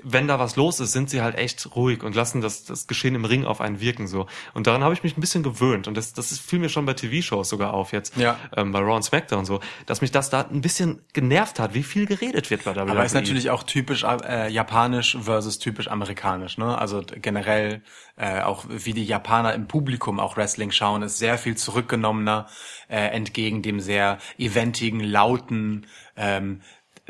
[0.03, 3.15] wenn da was los ist, sind sie halt echt ruhig und lassen das, das Geschehen
[3.15, 4.27] im Ring auf einen wirken so.
[4.53, 6.85] Und daran habe ich mich ein bisschen gewöhnt und das, das ist, fiel mir schon
[6.85, 8.39] bei TV-Shows sogar auf jetzt, Ja.
[8.55, 11.73] ähm, bei Raw und SmackDown und so, dass mich das da ein bisschen genervt hat,
[11.73, 12.91] wie viel geredet wird bei WWE.
[12.91, 16.77] Aber ist natürlich auch typisch äh, japanisch versus typisch amerikanisch, ne?
[16.77, 17.81] Also generell
[18.15, 22.47] äh, auch wie die Japaner im Publikum auch Wrestling schauen, ist sehr viel zurückgenommener
[22.87, 26.61] äh, entgegen dem sehr eventigen, lauten, ähm,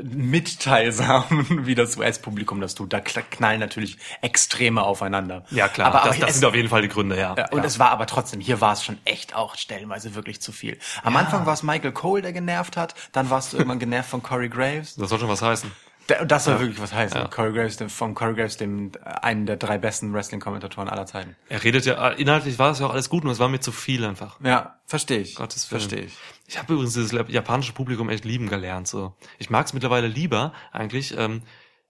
[0.01, 2.93] mitteilsamen, wie das US-Publikum das tut.
[2.93, 5.45] Da knallen natürlich Extreme aufeinander.
[5.51, 7.35] Ja klar, aber, das, aber das es, sind auf jeden Fall die Gründe, ja.
[7.37, 10.51] ja, und es war aber trotzdem, hier war es schon echt auch stellenweise wirklich zu
[10.51, 10.77] viel.
[11.03, 14.23] Am Anfang war es Michael Cole, der genervt hat, dann warst du irgendwann genervt von
[14.23, 14.95] Corey Graves.
[14.95, 15.71] das soll schon was heißen.
[16.07, 17.17] Da- Das soll wirklich was heißen.
[17.17, 17.27] Ja.
[17.29, 21.37] Corey Graves, von Corey Graves, dem äh, einen der drei besten Wrestling-Kommentatoren aller Zeiten.
[21.47, 23.71] Er redet ja, inhaltlich war das ja auch alles gut, nur es war mir zu
[23.71, 24.37] viel einfach.
[24.43, 25.35] Ja, verstehe ich.
[25.35, 25.79] Gottes Willen.
[25.79, 26.17] verstehe ich.
[26.53, 28.87] Ich habe übrigens dieses japanische Publikum echt lieben gelernt.
[28.87, 31.41] So, ich mag es mittlerweile lieber eigentlich ähm,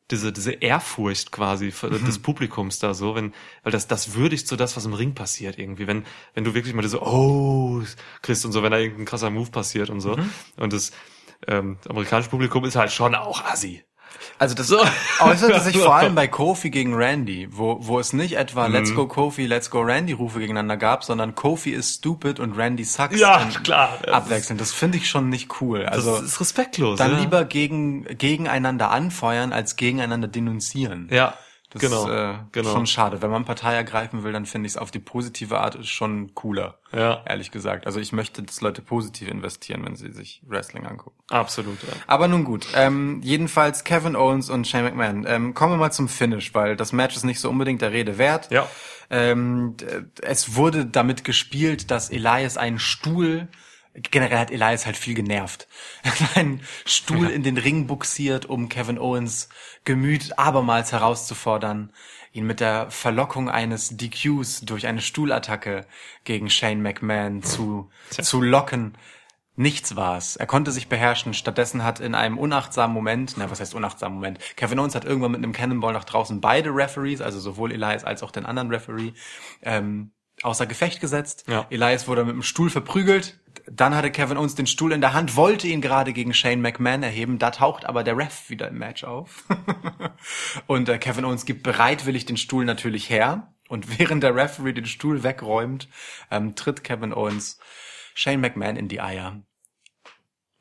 [0.09, 3.33] diese diese Ehrfurcht quasi für- des Publikums da so, wenn
[3.63, 6.73] weil das das würdigt so das, was im Ring passiert irgendwie, wenn wenn du wirklich
[6.73, 7.81] mal diese oh
[8.21, 10.17] kriegst und so, wenn da irgendein krasser Move passiert und so
[10.57, 10.91] und das
[11.45, 13.83] ähm, amerikanische Publikum ist halt schon auch assi.
[14.39, 14.71] Also das
[15.19, 18.73] äußerte sich vor allem bei Kofi gegen Randy, wo, wo es nicht etwa Mhm.
[18.73, 22.83] Let's go Kofi, Let's go Randy Rufe gegeneinander gab, sondern Kofi is stupid und Randy
[22.83, 23.99] sucks Ja, klar.
[24.03, 24.59] Das abwechselnd.
[24.59, 25.85] Das finde ich schon nicht cool.
[25.85, 26.97] Also das ist respektlos.
[26.97, 27.19] dann ja.
[27.19, 31.07] lieber gegen, gegeneinander anfeuern, als gegeneinander denunzieren.
[31.11, 31.35] ja,
[31.73, 32.71] Das genau, ist äh, genau.
[32.71, 33.23] schon schade.
[33.23, 36.77] Wenn man Partei ergreifen will, dann finde ich es auf die positive Art schon cooler.
[36.91, 37.23] Ja.
[37.25, 37.87] Ehrlich gesagt.
[37.87, 41.17] Also ich möchte, dass Leute positiv investieren, wenn sie sich Wrestling angucken.
[41.29, 41.81] Absolut.
[41.81, 41.93] Ja.
[42.05, 42.67] Aber nun gut.
[42.75, 45.25] Ähm, jedenfalls Kevin Owens und Shane McMahon.
[45.27, 48.19] Ähm, kommen wir mal zum Finish, weil das Match ist nicht so unbedingt der Rede
[48.19, 48.51] wert.
[48.51, 48.67] Ja.
[49.09, 49.75] Ähm,
[50.21, 53.47] es wurde damit gespielt, dass Elias einen Stuhl
[53.95, 55.67] Generell hat Elias halt viel genervt.
[56.03, 59.49] Er hat einen Stuhl in den Ring buxiert, um Kevin Owens
[59.85, 61.91] Gemüt abermals herauszufordern,
[62.31, 65.85] ihn mit der Verlockung eines DQs durch eine Stuhlattacke
[66.23, 68.97] gegen Shane McMahon zu, zu locken.
[69.55, 70.35] Nichts war's.
[70.35, 71.35] Er konnte sich beherrschen.
[71.35, 74.39] Stattdessen hat in einem unachtsamen Moment, na, was heißt unachtsamen Moment?
[74.55, 78.23] Kevin Owens hat irgendwann mit einem Cannonball nach draußen beide Referees, also sowohl Elias als
[78.23, 79.13] auch den anderen Referee,
[79.61, 81.43] ähm, außer Gefecht gesetzt.
[81.47, 81.67] Ja.
[81.69, 83.39] Elias wurde mit dem Stuhl verprügelt.
[83.65, 87.03] Dann hatte Kevin Owens den Stuhl in der Hand, wollte ihn gerade gegen Shane McMahon
[87.03, 87.39] erheben.
[87.39, 89.45] Da taucht aber der Ref wieder im Match auf.
[90.67, 93.53] Und äh, Kevin Owens gibt bereitwillig den Stuhl natürlich her.
[93.69, 95.87] Und während der Referee den Stuhl wegräumt,
[96.29, 97.59] ähm, tritt Kevin Owens
[98.13, 99.41] Shane McMahon in die Eier,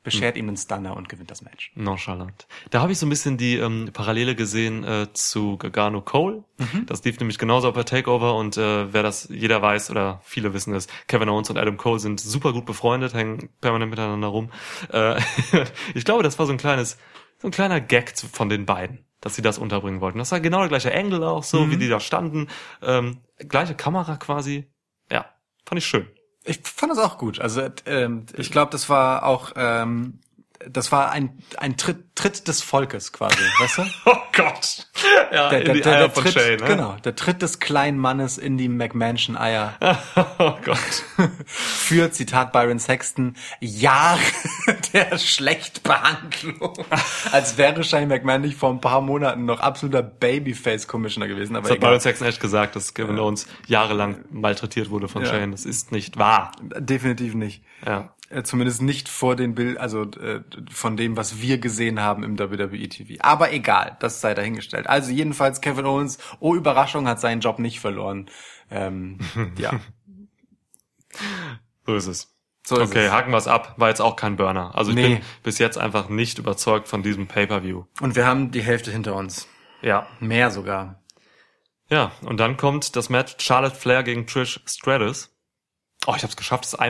[0.03, 1.71] beschert ihm einen Stunner und gewinnt das Match.
[1.75, 2.47] Nonchalant.
[2.69, 6.43] Da habe ich so ein bisschen die ähm, Parallele gesehen äh, zu Gargano Cole.
[6.85, 10.73] Das lief nämlich genauso bei Takeover und äh, wer das jeder weiß oder viele wissen
[10.73, 14.51] es, Kevin Owens und Adam Cole sind super gut befreundet, hängen permanent miteinander rum.
[14.91, 15.19] Äh,
[15.93, 16.97] ich glaube, das war so ein kleines,
[17.37, 20.19] so ein kleiner Gag von den beiden, dass sie das unterbringen wollten.
[20.19, 22.47] Das war genau der gleiche Angle auch so, wie die da standen,
[22.81, 24.69] ähm, gleiche Kamera quasi.
[25.11, 25.25] Ja,
[25.65, 26.07] fand ich schön.
[26.45, 27.39] Ich fand das auch gut.
[27.39, 30.19] Also ähm, ich glaube, das war auch ähm,
[30.69, 33.83] das war ein ein Tritt, Tritt des Volkes quasi, weißt du?
[34.05, 34.87] Oh Gott.
[35.31, 36.65] Ja, Der, der, der, der von Tritt, Shane, ne?
[36.67, 39.75] genau, der Tritt des kleinen Mannes in die McMansion Eier
[40.39, 41.03] Oh Gott.
[41.45, 44.19] für Zitat Byron Sexton Jahre
[44.93, 46.73] der Schlechtbehandlung.
[47.31, 51.63] Als wäre Shane McMahon nicht vor ein paar Monaten noch absoluter Babyface Commissioner gewesen, aber
[51.63, 51.89] Das hat egal.
[51.91, 55.29] Byron Saxon echt gesagt, dass Kevin Owens jahrelang malträtiert wurde von Ja.
[55.29, 55.51] Shane.
[55.51, 56.51] Das ist nicht wahr.
[56.61, 57.63] definitiv nicht.
[57.85, 58.13] Ja.
[58.33, 62.39] Äh, Zumindest nicht vor den Bild, also äh, von dem, was wir gesehen haben im
[62.39, 63.21] WWE TV.
[63.23, 64.87] Aber egal, das sei dahingestellt.
[64.87, 68.29] Also jedenfalls Kevin Owens, oh Überraschung, hat seinen Job nicht verloren.
[68.71, 69.19] Ähm,
[69.57, 69.79] ja,
[71.85, 72.33] So ist es.
[72.65, 73.11] so ist okay, es.
[73.11, 73.75] haken wir es ab.
[73.77, 74.73] War jetzt auch kein Burner.
[74.75, 75.15] Also ich Nee.
[75.15, 77.83] bin bis jetzt einfach nicht überzeugt von diesem Pay-Per-View.
[78.01, 79.47] Und wir haben die Hälfte hinter uns.
[79.81, 80.07] Ja.
[80.19, 81.01] Mehr sogar.
[81.89, 85.32] Ja, und dann kommt das Match Charlotte Flair gegen Trish Stratus.
[86.05, 86.65] Oh, ich habe es geschafft.
[86.65, 86.81] Es hat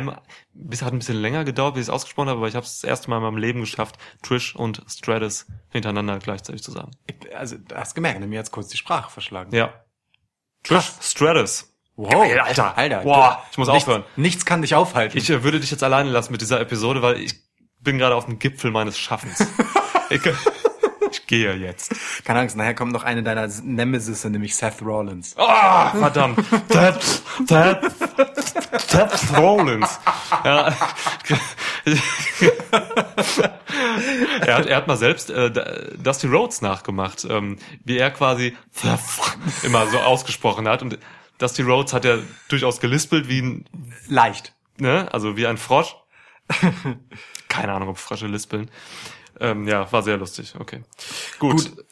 [0.94, 3.10] ein bisschen länger gedauert, bis ich es ausgesprochen habe, aber ich habe es das erste
[3.10, 6.92] Mal in meinem Leben geschafft, Trish und Stratus hintereinander gleichzeitig zu sagen.
[7.36, 9.54] Also, du hast gemerkt, mir jetzt kurz die Sprache verschlagen.
[9.54, 9.74] Ja.
[10.64, 11.70] Trish Stratus.
[11.96, 12.14] Wow.
[12.44, 12.76] Alter.
[12.78, 13.04] Alter.
[13.04, 14.04] Du- ich muss nichts, aufhören.
[14.16, 15.18] Nichts kann dich aufhalten.
[15.18, 17.36] Ich äh, würde dich jetzt alleine lassen mit dieser Episode, weil ich
[17.80, 19.46] bin gerade auf dem Gipfel meines Schaffens.
[20.10, 20.22] ich,
[21.14, 21.96] ich gehe jetzt.
[22.26, 25.36] Keine Angst, nachher kommt noch eine deiner Nemesis, nämlich Seth Rollins.
[25.38, 26.40] Ah, verdammt.
[26.70, 27.00] Ted,
[27.48, 27.80] Ted,
[28.90, 30.00] Ted Rollins.
[30.44, 30.74] Ja.
[34.46, 35.52] er, hat, er hat mal selbst äh,
[35.98, 38.56] Dusty Rhodes nachgemacht, ähm, wie er quasi
[39.64, 40.82] immer so ausgesprochen hat.
[40.82, 40.98] Und
[41.38, 42.18] Dusty Rhodes hat ja
[42.50, 43.66] durchaus gelispelt wie ein,
[44.08, 44.54] Leicht.
[44.78, 45.96] ne, also wie ein Frosch.
[47.50, 48.70] Keine Ahnung, ob Frösche lispeln.
[49.40, 50.54] Ähm, ja, war sehr lustig.
[50.60, 50.84] Okay.
[51.40, 51.76] Gut.
[51.76, 51.86] Gut.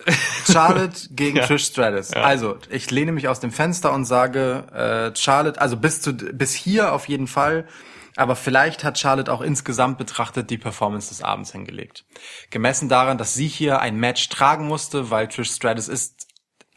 [0.49, 1.45] Charlotte gegen Ja.
[1.45, 2.13] Trish Stratus.
[2.13, 6.53] Also, ich lehne mich aus dem Fenster und sage, äh, Charlotte, also bis zu bis
[6.53, 7.67] hier auf jeden Fall,
[8.15, 12.05] aber vielleicht hat Charlotte auch insgesamt betrachtet die Performance des Abends hingelegt.
[12.49, 16.27] Gemessen daran, dass sie hier ein Match tragen musste, weil Trish Stratus ist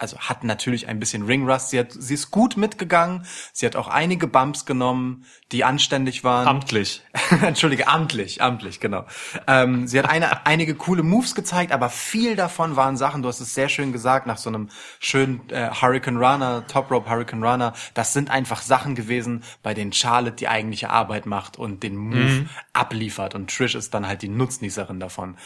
[0.04, 1.70] also hat natürlich ein bisschen Ringrust.
[1.70, 3.24] Sie hat, sie ist gut mitgegangen.
[3.54, 6.46] Sie hat auch einige Bumps genommen, die anständig waren.
[6.46, 7.02] Amtlich.
[7.42, 9.06] Entschuldige, amtlich, amtlich, genau.
[9.46, 13.40] Ähm, sie hat eine, einige coole Moves gezeigt, aber viel davon waren Sachen, du hast
[13.40, 14.68] es sehr schön gesagt, nach so einem
[15.00, 19.92] schönen äh, Hurricane Runner, Top Rope Hurricane Runner, das sind einfach Sachen gewesen, bei denen
[19.92, 24.28] Charlotte die eigentliche Arbeit macht und den Move abliefert und Trish ist dann halt die
[24.28, 25.36] Nutznießerin davon.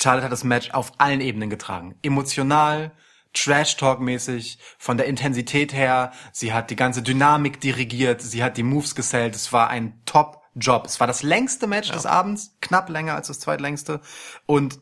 [0.00, 1.94] Charlotte hat das Match auf allen Ebenen getragen.
[2.02, 2.92] Emotional,
[3.32, 6.12] Trash-Talk-mäßig, von der Intensität her.
[6.32, 9.34] Sie hat die ganze Dynamik dirigiert, sie hat die Moves gesellt.
[9.34, 10.86] Es war ein Top-Job.
[10.86, 14.00] Es war das längste Match des Abends, knapp länger als das zweitlängste.
[14.46, 14.80] Und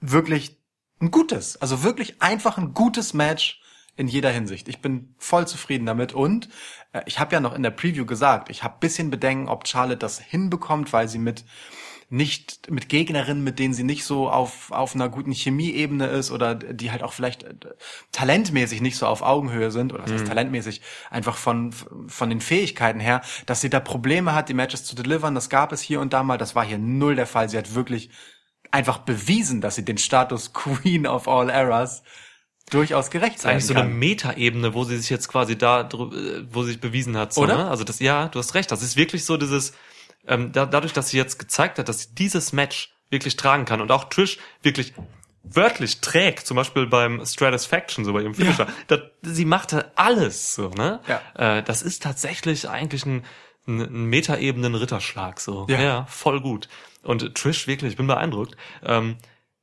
[0.00, 0.60] wirklich
[1.00, 3.60] ein gutes, also wirklich einfach ein gutes Match
[3.96, 4.68] in jeder Hinsicht.
[4.68, 6.48] Ich bin voll zufrieden damit und
[6.92, 9.98] äh, ich habe ja noch in der Preview gesagt, ich habe bisschen Bedenken, ob Charlotte
[9.98, 11.44] das hinbekommt, weil sie mit
[12.10, 16.54] nicht mit Gegnerinnen, mit denen sie nicht so auf auf einer guten Chemieebene ist oder
[16.54, 17.54] die halt auch vielleicht äh,
[18.12, 20.80] talentmäßig nicht so auf Augenhöhe sind oder das heißt talentmäßig
[21.10, 21.72] einfach von
[22.06, 25.34] von den Fähigkeiten her, dass sie da Probleme hat, die Matches zu delivern.
[25.34, 27.48] Das gab es hier und da mal, das war hier null der Fall.
[27.48, 28.10] Sie hat wirklich
[28.70, 32.02] einfach bewiesen, dass sie den Status Queen of All Eras
[32.70, 33.98] durchaus gerecht Das ist eigentlich so sein eine kann.
[33.98, 37.32] Metaebene, wo sie sich jetzt quasi da, äh, wo sie sich bewiesen hat.
[37.32, 37.56] So, Oder?
[37.56, 37.70] Ne?
[37.70, 38.70] Also das, ja, du hast recht.
[38.70, 39.74] Das ist wirklich so dieses,
[40.26, 43.80] ähm, da, dadurch, dass sie jetzt gezeigt hat, dass sie dieses Match wirklich tragen kann
[43.80, 44.94] und auch Trish wirklich
[45.44, 48.66] wörtlich trägt, zum Beispiel beim Stratisfaction, so bei ihrem Finisher.
[48.86, 51.00] Da, sie machte alles, so, ne?
[51.06, 51.58] Ja.
[51.58, 53.24] Äh, das ist tatsächlich eigentlich ein,
[53.66, 55.66] ein, ein Metaebenen-Ritterschlag, so.
[55.68, 55.80] Ja.
[55.80, 56.68] ja, voll gut.
[57.02, 58.56] Und Trish wirklich, ich bin beeindruckt.
[58.82, 59.16] Ähm,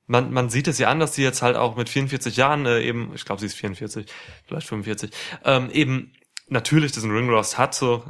[0.05, 2.81] man, man sieht es ja an, dass sie jetzt halt auch mit 44 Jahren äh,
[2.81, 4.05] eben, ich glaube, sie ist 44,
[4.45, 5.11] vielleicht 45,
[5.45, 6.13] ähm, eben
[6.47, 8.03] natürlich diesen Ringrust hat, so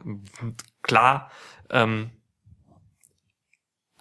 [0.81, 1.31] klar.
[1.69, 2.09] Ähm,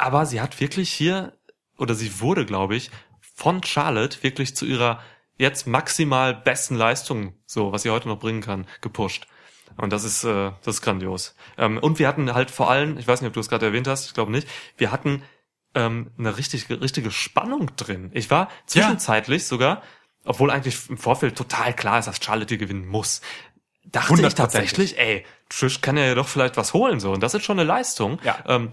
[0.00, 1.32] aber sie hat wirklich hier,
[1.76, 2.90] oder sie wurde, glaube ich,
[3.34, 5.02] von Charlotte wirklich zu ihrer
[5.36, 9.26] jetzt maximal besten Leistung, so was sie heute noch bringen kann, gepusht.
[9.76, 11.34] Und das ist, äh, das ist grandios.
[11.56, 13.88] Ähm, und wir hatten halt vor allem, ich weiß nicht, ob du es gerade erwähnt
[13.88, 14.46] hast, ich glaube nicht,
[14.76, 15.22] wir hatten
[15.74, 18.10] ähm, eine richtige, richtige Spannung drin.
[18.12, 19.82] Ich war zwischenzeitlich sogar,
[20.24, 23.22] obwohl eigentlich im Vorfeld total klar ist, dass Charlotte hier gewinnen muss,
[23.84, 27.12] dachte ich tatsächlich, ey, Trish kann ja doch vielleicht was holen, so.
[27.12, 28.20] Und das ist schon eine Leistung.
[28.22, 28.38] Ja.
[28.46, 28.70] Ähm,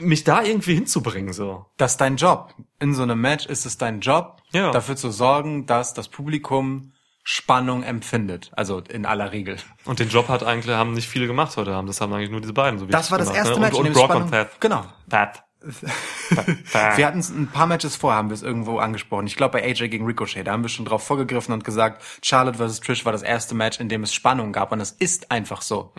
[0.00, 1.66] mich da irgendwie hinzubringen, so.
[1.76, 2.54] Das ist dein Job.
[2.80, 4.70] In so einem Match ist es dein Job, Ja.
[4.70, 6.92] dafür zu sorgen, dass das Publikum
[7.28, 8.52] Spannung empfindet.
[8.54, 9.56] Also in aller Regel.
[9.84, 11.88] Und den Job hat eigentlich, haben nicht viele gemacht heute Abend.
[11.88, 13.66] Das haben eigentlich nur diese beiden, so wie Das war das gemacht, erste ne?
[13.66, 14.60] Match, Und, in und dem Brock Spannung, und Pat.
[14.60, 14.84] Genau.
[15.08, 15.42] Pat.
[16.96, 19.26] Wir hatten es ein paar Matches vor, haben wir es irgendwo angesprochen.
[19.26, 22.58] Ich glaube bei AJ gegen Ricochet, da haben wir schon drauf vorgegriffen und gesagt, Charlotte
[22.58, 22.80] vs.
[22.80, 25.92] Trish war das erste Match, in dem es Spannung gab und es ist einfach so.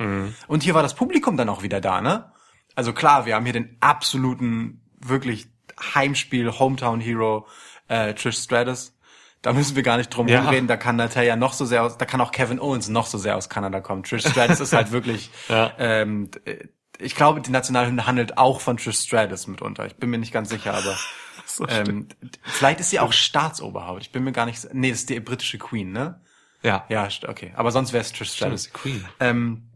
[0.48, 2.32] Und hier war das Publikum dann auch wieder da, ne?
[2.78, 5.47] Also klar, wir haben hier den absoluten, wirklich
[5.95, 7.47] Heimspiel, Hometown Hero,
[7.88, 8.95] äh, Trish Stratus.
[9.41, 10.47] Da müssen wir gar nicht drum Ja.
[10.49, 13.17] reden, da kann Natalia noch so sehr aus, da kann auch Kevin Owens noch so
[13.17, 14.03] sehr aus Kanada kommen.
[14.03, 15.73] Trish Stratus ist halt wirklich, Ja.
[15.80, 16.67] ähm, äh,
[16.99, 19.88] ich glaube, die Nationalhymne handelt auch von Trish Stratus mitunter.
[19.88, 20.95] Ich bin mir nicht ganz sicher, aber
[21.69, 22.07] ähm,
[22.43, 24.01] vielleicht ist sie auch Staatsoberhaupt.
[24.03, 24.67] Ich bin mir gar nicht.
[24.73, 26.21] Nee, das ist die britische Queen, ne?
[26.61, 26.86] Ja.
[26.89, 27.53] Ja, okay.
[27.55, 28.71] Aber sonst wäre es Trish Stratus.
[28.71, 29.03] Queen.
[29.19, 29.69] Ähm,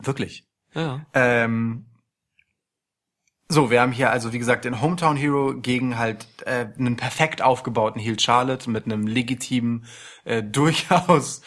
[0.00, 0.44] wirklich.
[0.74, 1.06] Ja.
[1.14, 1.86] Ähm,
[3.48, 7.40] so, wir haben hier also wie gesagt den Hometown Hero gegen halt äh, einen perfekt
[7.40, 9.86] aufgebauten Heel Charlotte mit einem legitimen,
[10.24, 11.42] äh, durchaus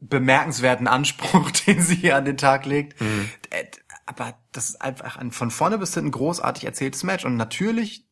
[0.00, 3.00] bemerkenswerten Anspruch, den sie hier an den Tag legt.
[3.50, 3.64] Äh,
[4.06, 8.07] Aber das ist einfach ein von vorne bis hinten großartig erzähltes Match und natürlich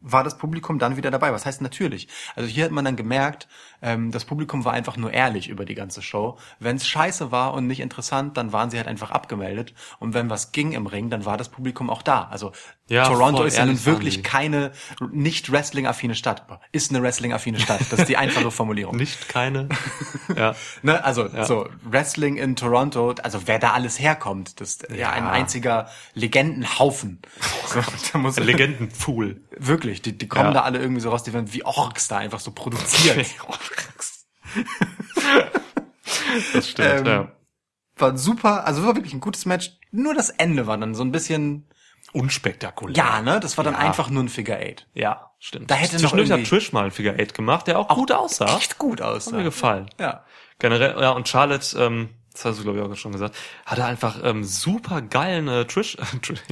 [0.00, 1.32] war das Publikum dann wieder dabei.
[1.32, 2.08] Was heißt natürlich?
[2.36, 3.48] Also hier hat man dann gemerkt,
[3.82, 6.38] ähm, das Publikum war einfach nur ehrlich über die ganze Show.
[6.60, 9.74] Wenn es scheiße war und nicht interessant, dann waren sie halt einfach abgemeldet.
[9.98, 12.28] Und wenn was ging im Ring, dann war das Publikum auch da.
[12.30, 12.52] Also
[12.88, 14.72] Ja, Toronto ist ja nun wirklich keine
[15.10, 16.46] nicht Wrestling-affine Stadt.
[16.72, 17.80] Ist eine Wrestling-affine Stadt.
[17.90, 18.96] Das ist die einfache Formulierung.
[18.98, 19.68] Nicht keine.
[20.36, 20.54] ja.
[20.82, 25.10] Ne, also so Wrestling in Toronto, also wer da alles herkommt, das ist ja, Ja.
[25.10, 27.20] ein einziger Legendenhaufen.
[27.68, 29.40] So, Legendenpool.
[29.58, 30.52] wirklich Wirklich, die, die kommen Ja.
[30.52, 33.26] da alle irgendwie so raus, die werden wie Orks da einfach so produziert.
[36.52, 37.32] Das stimmt, Ähm, ja.
[37.96, 39.72] war super, also war wirklich ein gutes Match.
[39.90, 41.68] Nur das Ende war dann so ein bisschen,
[42.12, 42.96] Unspektakulär.
[42.96, 43.80] ja, ne, das war dann Ja.
[43.80, 44.86] einfach nur ein Figure Eight.
[44.94, 45.70] Ja, stimmt.
[45.70, 48.12] Da hätte noch Zwischendurch hat irgendwie- Trish mal ein Figure Eight gemacht, der auch, gut
[48.12, 48.56] aussah.
[48.56, 49.42] Echt gut Hat mir aussah.
[49.42, 49.90] gefallen.
[49.98, 50.24] Ja.
[50.58, 52.08] Generell, ja, und Charlotte, ähm,
[52.38, 53.36] das hast du, glaube ich, auch schon gesagt,
[53.66, 55.96] hatte einfach ähm, super geilen äh, Trish,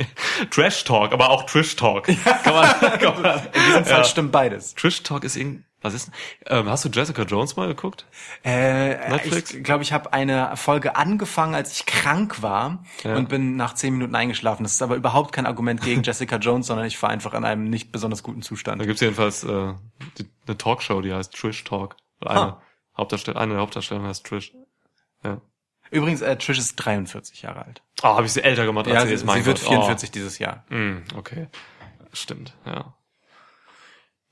[0.51, 2.07] Trash Talk, aber auch Trish Talk.
[2.07, 4.75] Kann man, kann man, In diesem Fall stimmt beides.
[4.75, 6.15] Trish Talk ist irgendwie, was ist denn?
[6.47, 8.07] Ähm, hast du Jessica Jones mal geguckt?
[8.45, 9.55] Äh, Netflix?
[9.55, 13.15] ich glaube, ich habe eine Folge angefangen, als ich krank war Ja.
[13.17, 14.65] und bin nach zehn Minuten eingeschlafen.
[14.65, 17.65] Das ist aber überhaupt kein Argument gegen Jessica Jones, sondern ich war einfach in einem
[17.71, 18.81] nicht besonders guten Zustand.
[18.81, 19.75] Da gibt's jedenfalls äh,
[20.19, 21.97] die, eine Talkshow, die heißt Trish Talk.
[22.25, 22.63] Eine, Ah.
[22.97, 24.53] Hauptdarsteller, eine der Hauptdarsteller heißt Trish.
[25.23, 25.41] Ja.
[25.91, 27.83] Übrigens, äh, Trish ist 43 Jahre alt.
[28.03, 29.69] Oh, habe ich sie älter gemacht als Ja, sie ist, mein sie wird Gott.
[29.69, 30.65] 44 dieses Jahr.
[30.71, 30.75] Oh.
[30.75, 31.49] Mm, okay.
[32.13, 32.95] Stimmt, ja.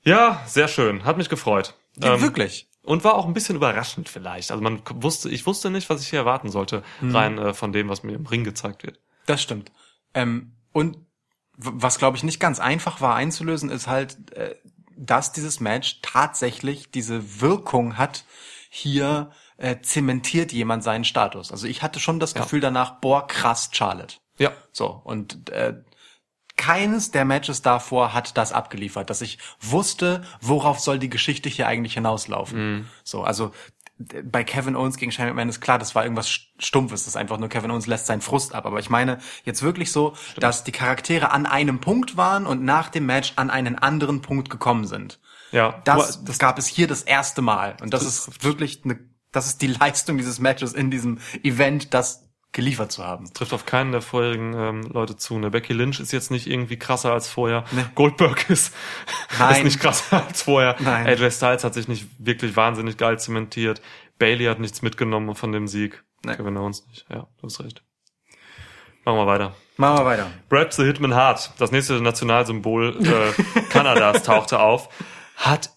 [0.03, 1.03] Ja, sehr schön.
[1.05, 1.73] Hat mich gefreut.
[2.01, 2.67] Ja, Ähm, wirklich.
[2.83, 4.51] Und war auch ein bisschen überraschend vielleicht.
[4.51, 7.15] Also man wusste, ich wusste nicht, was ich hier erwarten sollte, Hm.
[7.15, 8.99] rein äh, von dem, was mir im Ring gezeigt wird.
[9.25, 9.71] Das stimmt.
[10.13, 10.97] Ähm, und
[11.57, 14.55] was, glaube ich, nicht ganz einfach war einzulösen, ist halt, äh,
[14.97, 18.25] dass dieses Match tatsächlich diese Wirkung hat,
[18.69, 21.51] hier äh, zementiert jemand seinen Status.
[21.51, 22.41] Also ich hatte schon das Ja.
[22.41, 24.17] Gefühl danach, boah, krass, Charlotte.
[24.37, 24.51] Ja.
[24.71, 25.75] So, und äh,
[26.57, 31.67] keines der Matches davor hat das abgeliefert, dass ich wusste, worauf soll die Geschichte hier
[31.67, 32.87] eigentlich hinauslaufen.
[33.03, 33.51] So, also
[33.97, 37.15] bei Kevin Owens gegen Shane McMahon ist klar, das war irgendwas St- Stumpfes, das ist
[37.15, 38.65] einfach nur Kevin Owens lässt seinen Frust ab.
[38.65, 42.89] Aber ich meine jetzt wirklich so, dass die Charaktere an einem Punkt waren und nach
[42.89, 45.19] dem Match an einen anderen Punkt gekommen sind.
[45.51, 45.81] Ja.
[45.85, 47.77] Das, das gab es hier das erste Mal.
[47.81, 48.99] Und das ist wirklich eine,
[49.35, 53.31] das ist die Leistung dieses Matches in diesem Event, das geliefert zu haben.
[53.33, 55.37] trifft auf keinen der vorherigen ähm, Leute zu.
[55.37, 55.51] Ne?
[55.51, 57.65] Becky Lynch ist jetzt nicht irgendwie krasser als vorher.
[57.71, 57.83] Nee.
[57.95, 58.73] Goldberg ist,
[59.51, 60.77] ist nicht krasser als vorher.
[60.79, 61.05] Nein.
[61.05, 63.81] AJ Styles hat sich nicht wirklich wahnsinnig geil zementiert.
[64.19, 66.05] Bailey hat nichts mitgenommen von dem Sieg.
[66.25, 66.35] Nee.
[66.35, 67.05] Kevin Owens nicht.
[67.09, 67.83] Ja, du hast recht.
[69.03, 69.53] Machen wir weiter.
[69.77, 70.31] Machen wir weiter.
[70.47, 74.87] Brad the Hitman Hart, das nächste Nationalsymbol äh, Kanadas, tauchte auf,
[75.35, 75.69] hat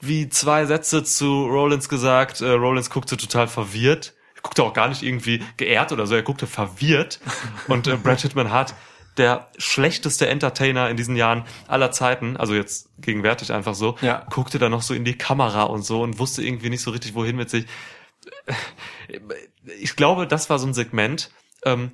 [0.00, 2.40] irgendwie zwei Sätze zu Rollins gesagt.
[2.40, 4.14] Äh, Rollins guckte total verwirrt.
[4.34, 7.20] Er guckte auch gar nicht irgendwie geehrt oder so, er guckte verwirrt.
[7.68, 8.74] Und äh, Brad Hitman Hart,
[9.16, 14.26] der schlechteste Entertainer in diesen Jahren aller Zeiten, also jetzt gegenwärtig einfach so, Ja.
[14.30, 17.14] guckte da noch so in die Kamera und so und wusste irgendwie nicht so richtig,
[17.14, 17.64] wohin mit sich.
[19.80, 21.30] Ich glaube, das war so ein Segment,
[21.64, 21.92] ähm,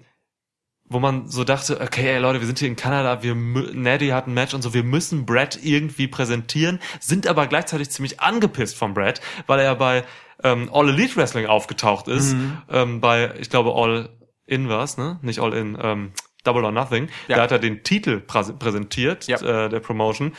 [0.92, 4.26] wo man so dachte, okay, ey Leute, wir sind hier in Kanada, wir Neddy hat
[4.26, 8.94] ein Match und so, wir müssen Brad irgendwie präsentieren, sind aber gleichzeitig ziemlich angepisst von
[8.94, 10.04] Brad, weil er bei
[10.44, 12.34] ähm, All Elite Wrestling aufgetaucht ist,
[12.70, 14.08] ähm, bei, ich glaube, All
[14.46, 15.18] In war's, ne?
[15.22, 16.12] Nicht All In, ähm,
[16.44, 17.08] Double or Nothing.
[17.28, 17.36] Ja.
[17.36, 19.36] Da hat er den Titel präs- präsentiert, Ja.
[19.66, 20.32] äh, der Promotion.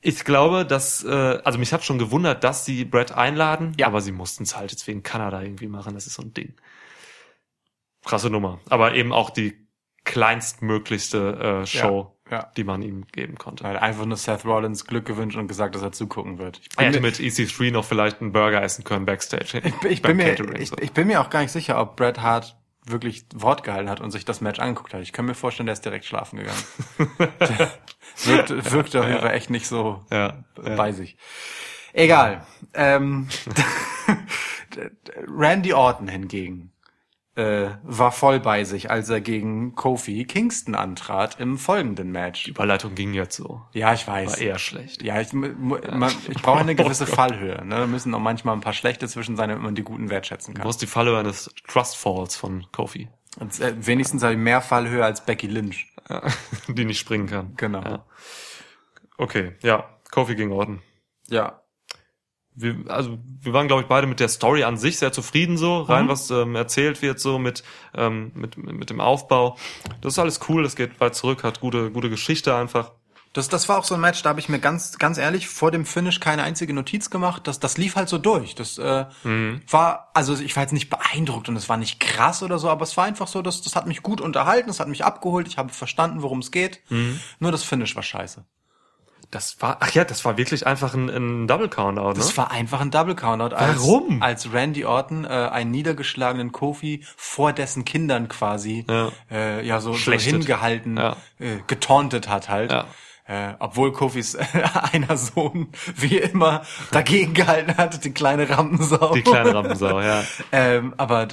[0.00, 1.10] Ich glaube, dass, äh,
[1.44, 3.88] also mich hat schon gewundert, dass sie Brad einladen, Ja.
[3.88, 6.54] aber sie mussten es halt jetzt wegen Kanada irgendwie machen, das ist so ein Ding.
[8.04, 8.60] Krasse Nummer.
[8.70, 9.67] Aber eben auch die
[10.08, 12.52] kleinstmöglichste äh, Show, Ja, ja.
[12.56, 13.62] die man ihm geben konnte.
[13.62, 16.60] Weil einfach nur Seth Rollins Glück gewünscht und gesagt, dass er zugucken wird.
[16.70, 19.60] Ich hätte mit EC3 noch vielleicht einen Burger essen können backstage.
[19.62, 22.56] ich, ich, bin mir, ich, ich bin mir auch gar nicht sicher, ob Bret Hart
[22.86, 25.02] wirklich Wort gehalten hat und sich das Match angeguckt hat.
[25.02, 26.64] Ich kann mir vorstellen, der ist direkt schlafen gegangen.
[28.24, 30.42] Wirkt, wirkt auf jeden Fall echt nicht so ja.
[30.56, 31.16] bei sich.
[31.92, 32.46] Egal.
[32.74, 33.28] Ähm,
[35.28, 36.72] Randy Orton hingegen
[37.38, 42.44] äh, war voll bei sich, als er gegen Kofi Kingston antrat im folgenden Match.
[42.44, 43.62] Die Überleitung ging jetzt so.
[43.72, 44.32] Ja, ich weiß.
[44.32, 45.02] War eher schlecht.
[45.02, 47.64] Ja, ich, man, ich brauche eine gewisse Fallhöhe.
[47.64, 47.76] Ne?
[47.76, 50.58] Da müssen auch manchmal ein paar schlechte zwischen sein, damit man die guten wertschätzen Du
[50.58, 50.66] kann.
[50.66, 53.08] musst die Falle eines Trust Falls von Kofi,
[53.38, 55.92] Und, äh, wenigstens habe ich mehr Fallhöhe als Becky Lynch.
[56.68, 57.52] die nicht springen kann.
[57.56, 57.82] Genau.
[57.82, 58.04] Ja.
[59.16, 60.80] Okay, ja, Kofi gegen Orton.
[61.28, 61.62] Ja.
[62.60, 65.82] Wir, also wir waren, glaube ich, beide mit der Story an sich sehr zufrieden so,
[65.82, 66.08] rein Mhm.
[66.08, 67.62] was ähm, erzählt wird, so mit,
[67.94, 69.56] ähm, mit, mit dem Aufbau.
[70.00, 72.92] Das ist alles cool, das geht weit zurück, hat gute, gute Geschichte einfach.
[73.34, 75.70] Das, das war auch so ein Match, da habe ich mir ganz, ganz ehrlich vor
[75.70, 77.46] dem Finish keine einzige Notiz gemacht.
[77.46, 78.54] Das, das lief halt so durch.
[78.54, 79.04] Das äh,
[79.70, 82.82] war, also ich war jetzt nicht beeindruckt und es war nicht krass oder so, aber
[82.84, 85.58] es war einfach so, das, das hat mich gut unterhalten, das hat mich abgeholt, ich
[85.58, 86.80] habe verstanden, worum es geht.
[87.38, 88.44] Nur das Finish war scheiße.
[89.30, 92.14] Das war, ach ja, das war wirklich einfach ein, ein Double Countout, ne?
[92.14, 93.54] Das war einfach ein Double Countout.
[93.54, 94.22] Als, Warum?
[94.22, 99.10] Als Randy Orton äh, einen niedergeschlagenen Kofi vor dessen Kindern quasi Ja.
[99.30, 101.16] äh, ja so, so hingehalten, Ja.
[101.38, 102.72] äh, getauntet hat halt.
[102.72, 102.86] Ja.
[103.28, 104.36] Äh, obwohl Kofis
[104.92, 109.12] einer Sohn wie immer dagegen gehalten hat, die kleine Rampensau.
[109.12, 110.24] Die kleine Rampensau, ja.
[110.52, 111.28] ähm, aber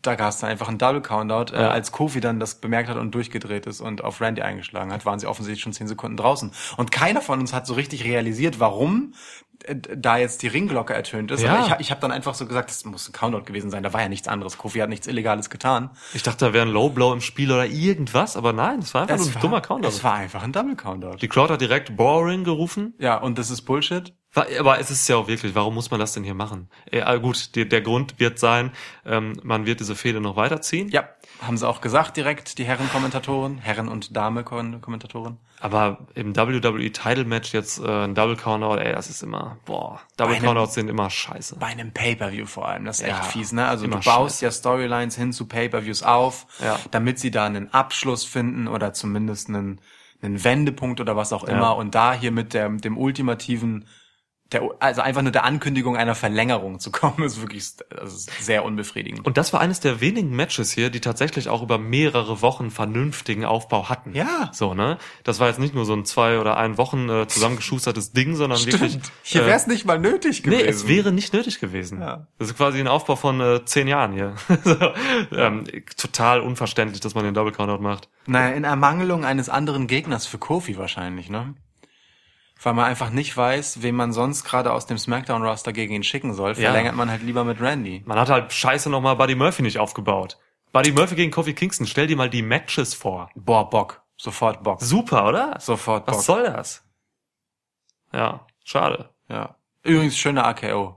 [0.00, 1.52] da gab es dann einfach einen Double Countout.
[1.52, 5.04] Äh, als Kofi dann das bemerkt hat und durchgedreht ist und auf Randy eingeschlagen hat,
[5.04, 6.50] waren sie offensichtlich schon zehn Sekunden draußen.
[6.78, 11.30] Und keiner von uns hat so richtig realisiert, warum äh, da jetzt die Ringglocke ertönt
[11.30, 11.42] ist.
[11.42, 11.54] Ja.
[11.54, 13.82] Aber ich, ich habe dann einfach so gesagt, das muss ein Countout gewesen sein.
[13.82, 14.58] Da war ja nichts anderes.
[14.58, 15.90] Kofi hat nichts Illegales getan.
[16.12, 19.02] Ich dachte, da wäre ein Low Blow im Spiel oder irgendwas, aber nein, das war
[19.02, 19.88] einfach nur ein war, dummer Counter.
[19.88, 21.16] Es war einfach ein Double Countout.
[21.16, 22.94] Die Crowd hat direkt Boring gerufen.
[22.98, 24.14] Ja, und das ist Bullshit.
[24.34, 26.68] Aber es ist ja auch wirklich, warum muss man das denn hier machen?
[26.90, 28.72] Ja, gut, der, der Grund wird sein,
[29.06, 30.88] ähm, man wird diese Fehde noch weiterziehen.
[30.88, 31.08] Ja,
[31.40, 35.38] haben sie auch gesagt direkt, die Herren-Kommentatoren, Herren- und Dame-Kommentatoren.
[35.60, 40.00] Aber im WWE Title Match jetzt äh, ein Double Countout, ey, das ist immer, boah,
[40.16, 41.56] Double Bei einem- Countouts sind immer scheiße.
[41.58, 43.66] Bei einem Pay-Per-View vor allem, das ist Ja, echt fies, ne?
[43.66, 46.78] Also du baust ja Storylines hin zu Pay-Per-Views auf, Ja.
[46.90, 49.80] damit sie da einen Abschluss finden oder zumindest einen,
[50.22, 51.60] einen Wendepunkt oder was auch immer.
[51.60, 51.70] Ja.
[51.70, 53.86] Und da hier mit der, mit dem ultimativen,
[54.54, 57.64] der, also einfach nur der Ankündigung einer Verlängerung zu kommen, ist wirklich
[57.96, 59.26] also sehr unbefriedigend.
[59.26, 63.44] Und das war eines der wenigen Matches hier, die tatsächlich auch über mehrere Wochen vernünftigen
[63.44, 64.14] Aufbau hatten.
[64.14, 64.50] Ja.
[64.52, 64.98] So, ne?
[65.24, 68.64] Das war jetzt nicht nur so ein zwei oder ein Wochen äh, zusammengeschustertes Ding, sondern
[68.64, 68.98] wirklich.
[69.22, 70.62] Hier äh, wäre es nicht mal nötig gewesen.
[70.62, 72.00] Nee, es wäre nicht nötig gewesen.
[72.00, 72.26] Ja.
[72.38, 74.34] Das ist quasi ein Aufbau von äh, zehn Jahren hier.
[74.64, 74.76] so,
[75.32, 75.64] ähm,
[75.96, 78.08] total unverständlich, dass man den Double Countout macht.
[78.26, 81.54] Naja, in Ermangelung eines anderen Gegners für Kofi wahrscheinlich, ne?
[82.64, 86.32] Weil man einfach nicht weiß, wen man sonst gerade aus dem SmackDown-Roster gegen ihn schicken
[86.32, 86.70] soll, Ja.
[86.70, 88.02] verlängert man halt lieber mit Randy.
[88.06, 90.38] Man hat halt scheiße nochmal Buddy Murphy nicht aufgebaut.
[90.72, 93.28] Buddy Murphy gegen Kofi Kingston, stell dir mal die Matches vor.
[93.36, 94.02] Boah, Bock.
[94.16, 94.80] Sofort Bock.
[94.80, 95.56] Super, oder?
[95.60, 96.16] Sofort Bock.
[96.16, 96.82] Was soll das?
[98.12, 99.10] Ja, schade.
[99.28, 99.56] Ja.
[99.82, 100.96] Übrigens, schöner AKO.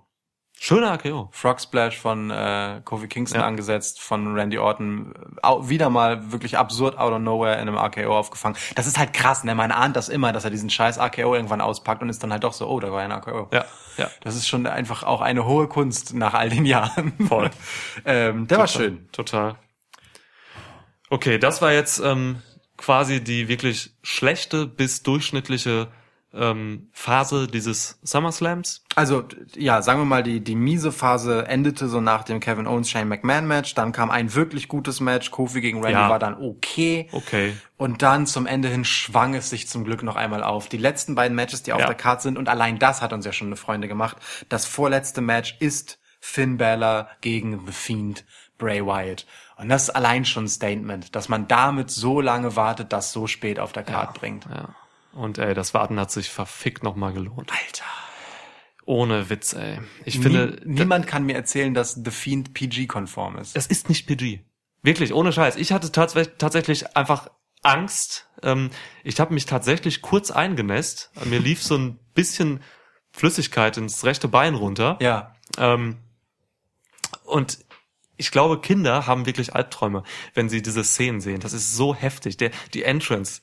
[0.60, 1.30] Schöner AKO.
[1.32, 3.48] Frog Splash von äh, Kofi Kingston Ja.
[3.48, 5.14] angesetzt, von Randy Orton.
[5.44, 8.58] Au, wieder mal wirklich absurd out of nowhere in einem AKO aufgefangen.
[8.76, 9.54] Das ist halt krass, ne?
[9.54, 12.44] Man ahnt das immer, dass er diesen scheiß AKO irgendwann auspackt und ist dann halt
[12.44, 13.50] doch so, oh, da war ja ein AKO.
[13.54, 13.66] Ja,
[13.98, 14.10] ja.
[14.22, 17.14] Das ist schon einfach auch eine hohe Kunst nach all den Jahren.
[17.28, 17.52] Voll.
[18.06, 19.08] ähm, der war schön.
[19.12, 19.56] Total.
[21.10, 22.42] Okay, das war jetzt ähm,
[22.78, 25.88] quasi die wirklich schlechte bis durchschnittliche
[26.40, 28.84] ähm, Phase dieses SummerSlams.
[28.96, 29.24] Also,
[29.56, 33.08] ja, sagen wir mal, die, die miese Phase endete so nach dem Kevin Owens Shane
[33.08, 33.74] McMahon Match.
[33.76, 35.32] Dann kam ein wirklich gutes Match.
[35.32, 36.10] Kofi gegen Randy Ja.
[36.10, 37.08] war dann okay.
[37.12, 37.56] Okay.
[37.78, 40.70] Und dann zum Ende hin schwang es sich zum Glück noch einmal auf.
[40.70, 41.88] Die letzten beiden Matches, die auf Ja.
[41.88, 44.18] der Card sind, und allein das hat uns ja schon eine Freunde gemacht.
[44.50, 48.26] Das vorletzte Match ist Finn Balor gegen The Fiend
[48.58, 49.26] Bray Wyatt.
[49.58, 53.28] Und das ist allein schon ein Statement, dass man damit so lange wartet, das so
[53.28, 54.46] spät auf der Card bringt.
[54.46, 54.70] Ja.
[55.18, 57.52] Und ey, das Warten hat sich verfickt nochmal gelohnt.
[57.52, 57.86] Alter.
[58.86, 59.80] Ohne Witz, ey.
[60.06, 63.58] Ich Nie, finde, niemand kann mir erzählen, dass The Fiend PG-konform ist.
[63.58, 64.46] es ist nicht PG.
[64.84, 65.56] Wirklich, ohne Scheiß.
[65.58, 67.30] Ich hatte tats tatsächlich einfach
[67.64, 68.30] Angst.
[68.44, 68.70] Ähm,
[69.04, 71.12] ich habe mich tatsächlich kurz eingenässt.
[71.26, 72.62] Mir lief so ein bisschen
[73.12, 74.98] Flüssigkeit ins rechte Bein runter.
[75.02, 75.36] Ja.
[75.58, 75.98] Ähm,
[77.24, 77.60] und
[78.18, 80.04] ich glaube, Kinder haben wirklich Albträume,
[80.34, 81.40] wenn sie diese Szenen sehen.
[81.40, 82.38] Das ist so heftig.
[82.38, 83.42] Der, die Entrance.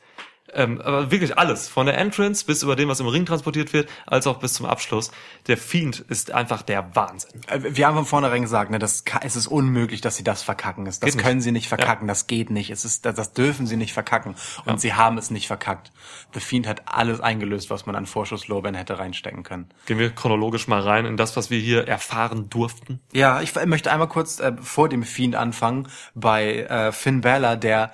[0.55, 1.69] Ähm, aber wirklich alles.
[1.69, 4.67] Von der Entrance bis über dem, was im Ring transportiert wird, als auch bis zum
[4.67, 5.11] Abschluss.
[5.47, 7.41] Der Fiend ist einfach der Wahnsinn.
[7.49, 10.85] Äh, Wir haben von vornherein gesagt, ne, das, es ist unmöglich, dass sie das verkacken.
[10.85, 12.71] Das, das können sie nicht verkacken, das geht nicht.
[12.71, 14.37] Es ist, das, das dürfen sie nicht verkacken.
[14.65, 15.93] Und sie haben es nicht verkackt.
[16.33, 19.69] The Fiend hat alles eingelöst, was man an Vorschusslorbeeren hätte reinstecken können.
[19.87, 23.01] Gehen wir chronologisch mal rein in das, was wir hier erfahren durften.
[23.13, 27.93] Ja, ich möchte einmal kurz äh, vor dem Fiend anfangen bei äh, Finn Balor, der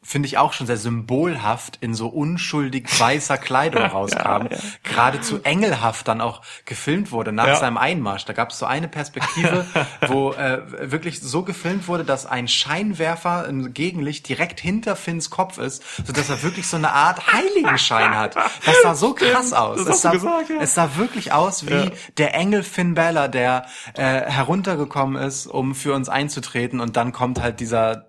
[0.00, 4.46] finde ich auch schon sehr symbolhaft in so unschuldig weißer Kleidung rauskam.
[4.84, 7.56] Geradezu engelhaft dann auch gefilmt wurde nach Ja.
[7.56, 8.24] seinem Einmarsch.
[8.24, 9.66] Da gab es so eine Perspektive,
[10.06, 15.58] wo äh, wirklich so gefilmt wurde, dass ein Scheinwerfer im Gegenlicht direkt hinter Finns Kopf
[15.58, 18.36] ist, sodass er wirklich so eine Art Heiligenschein hat.
[18.36, 19.80] Das sah so krass aus.
[19.80, 20.56] Es sah, gesagt, ja.
[20.60, 21.90] es sah wirklich aus wie Ja.
[22.18, 27.42] der Engel Finn Balor, der äh, heruntergekommen ist, um für uns einzutreten und dann kommt
[27.42, 28.07] halt dieser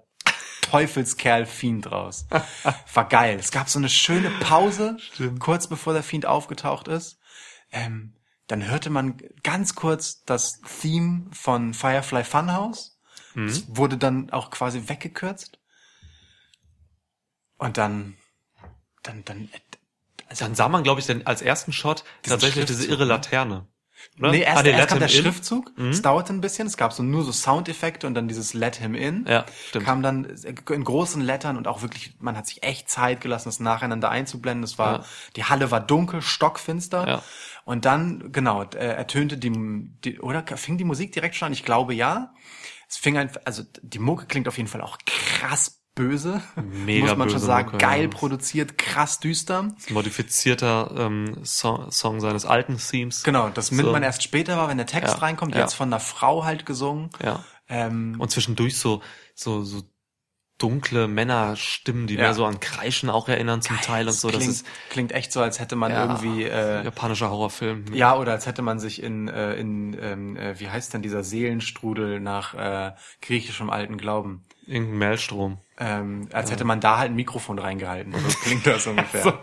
[0.62, 2.28] Teufelskerl Fiend raus.
[2.93, 3.38] War geil.
[3.39, 4.97] Es gab so eine schöne Pause,
[5.39, 7.20] kurz bevor der Fiend aufgetaucht ist.
[7.72, 8.16] Ähm,
[8.47, 12.99] dann hörte man ganz kurz das Theme von Firefly Funhouse.
[13.36, 15.60] Es wurde dann auch quasi weggekürzt.
[17.57, 18.18] Und dann,
[19.03, 19.49] dann, dann,
[20.28, 23.14] also Dann sah man, glaube ich, den, als ersten Shot tatsächlich diese irre ne?
[23.14, 23.68] Laterne.
[24.19, 24.31] Oder?
[24.31, 25.13] Nee, erst, Ah, erst kam der In.
[25.15, 28.75] Schriftzug, es dauerte ein bisschen, es gab so nur so Soundeffekte und dann dieses Let
[28.77, 29.25] Him In.
[29.27, 29.85] Ja, stimmt.
[29.85, 33.59] Kam dann in großen Lettern und auch wirklich, man hat sich echt Zeit gelassen, es
[33.59, 34.63] nacheinander einzublenden.
[34.63, 35.05] Es war, Ja.
[35.35, 37.07] die Halle war dunkel, stockfinster.
[37.07, 37.23] Ja.
[37.65, 39.51] Und dann, genau, ertönte die,
[40.03, 41.53] die, oder fing die Musik direkt schon an?
[41.53, 42.33] Ich glaube ja.
[42.89, 46.41] Es fing einfach, also die Mucke klingt auf jeden Fall auch krass böse.
[46.85, 47.65] Mega Muss man schon böse sagen.
[47.73, 48.07] Mucke, Geil ja.
[48.07, 49.67] produziert, krass düster.
[49.89, 53.23] Modifizierter ähm, Song, Song seines alten Themes.
[53.23, 53.91] Genau, das nimmt So.
[53.91, 55.55] man erst später wahr, wenn der Text Ja, reinkommt.
[55.55, 55.61] ja.
[55.61, 57.09] Jetzt von einer Frau halt gesungen.
[57.21, 57.43] Ja.
[57.67, 59.01] Ähm, Und zwischendurch so,
[59.35, 59.81] so, so
[60.57, 62.21] dunkle Männerstimmen, die Ja.
[62.21, 64.29] mehr so an Kreischen auch erinnern zum Teil und so.
[64.29, 67.93] Das klingt, ist klingt echt so, als hätte man ja, irgendwie äh, japanischer Horrorfilm.
[67.93, 71.23] Ja, oder als hätte man sich in, äh, in ähm, äh, wie heißt denn dieser
[71.23, 72.91] Seelenstrudel nach äh,
[73.21, 74.45] griechischem alten Glauben?
[74.65, 75.57] Irgendein Maelstrom.
[75.80, 78.13] Ähm, als hätte man da halt ein Mikrofon reingehalten.
[78.13, 79.39] So klingt das ungefähr.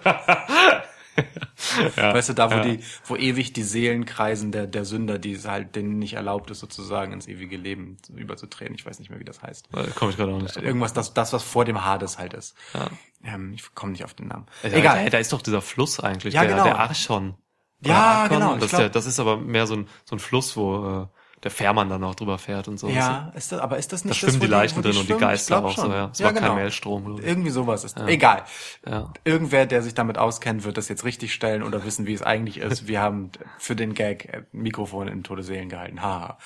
[1.97, 5.47] weißt du, da wo die, wo ewig die Seelen kreisen der, der Sünder, die es
[5.49, 8.74] halt denen nicht erlaubt ist, sozusagen ins ewige Leben überzutreten.
[8.74, 9.68] Ich weiß nicht mehr, wie das heißt.
[9.74, 10.57] Äh, Komme ich gerade auch nicht.
[10.57, 12.55] Irgendwas, das, das, was vor dem Hades halt ist.
[12.74, 12.89] Ja.
[13.24, 14.47] Ähm, ich komme nicht auf den Namen.
[14.62, 15.05] Da, Egal.
[15.05, 16.64] Da, da ist doch dieser Fluss eigentlich, Ja, der, genau.
[16.64, 17.34] der Archon.
[17.80, 18.39] Ja, Arkon.
[18.39, 21.03] genau, Das, ist glaub- der, das ist aber mehr so ein, so ein Fluss, wo
[21.03, 21.07] äh,
[21.43, 22.89] der Fährmann dann auch drüber fährt und so.
[22.89, 25.14] Ja, ist das, aber ist das Da nicht schwimmen das, die Leichen drin und die
[25.14, 25.93] Geister auch so, schon.
[25.93, 26.09] ja.
[26.12, 26.47] Es ja, war genau.
[26.47, 27.18] kein Maelstrom.
[27.20, 27.99] Irgendwie sowas ist.
[28.07, 28.45] Egal.
[28.89, 29.12] Ja.
[29.24, 32.59] Irgendwer, der sich damit auskennt, wird das jetzt richtig stellen oder wissen, wie es eigentlich
[32.59, 32.89] ist.
[32.89, 36.03] Wir haben für den Gag Mikrofon in tote Seelen gehalten.
[36.03, 36.39] Haha.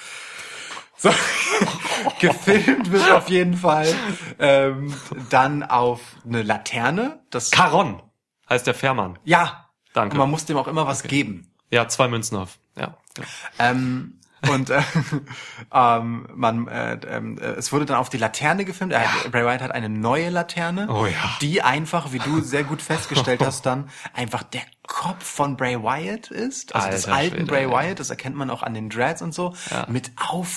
[0.96, 1.10] So.
[2.20, 3.94] Gefilmt wird auf jeden Fall.
[4.38, 4.94] Ähm,
[5.30, 7.20] dann auf eine Laterne.
[7.30, 8.02] Das Caron
[8.48, 9.18] heißt der Fährmann.
[9.24, 9.66] ja.
[9.92, 10.14] Danke.
[10.14, 11.52] Und man muss dem auch immer was geben.
[11.70, 12.60] Ja, zwei Münzen auf.
[12.76, 12.96] Ja.
[13.18, 13.24] ja.
[13.58, 14.80] Ähm, und äh,
[15.72, 18.94] ähm, man, äh, äh, es wurde dann auf die Laterne gefilmt.
[18.94, 21.12] Hat- Bray Wyatt hat eine neue Laterne, Oh ja.
[21.40, 24.62] die einfach, wie du sehr gut festgestellt hast, dann einfach der
[24.92, 26.74] Kopf von Bray Wyatt ist.
[26.74, 27.70] Also des Alter alten Schwede, Bray.
[27.70, 29.86] Wyatt, das erkennt man auch an den Dreads und so, Ja.
[29.88, 30.10] mit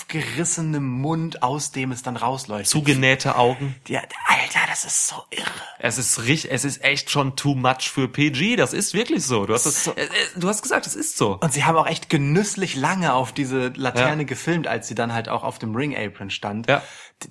[0.07, 2.67] aufgerissenem Mund, aus dem es dann rausleuchtet.
[2.67, 3.75] Zugenähte Augen.
[3.87, 5.45] ja, Alter, das ist so irre.
[5.79, 8.55] Es ist richtig, es ist echt schon too much für PG.
[8.55, 9.45] Das ist wirklich so.
[9.45, 9.91] Du hast, das, So.
[9.93, 11.37] äh, äh, du hast gesagt, es ist so.
[11.39, 15.29] Und sie haben auch echt genüsslich lange auf diese Laterne gefilmt, als sie dann halt
[15.29, 16.67] auch auf dem Ring Apron stand.
[16.67, 16.81] Ja.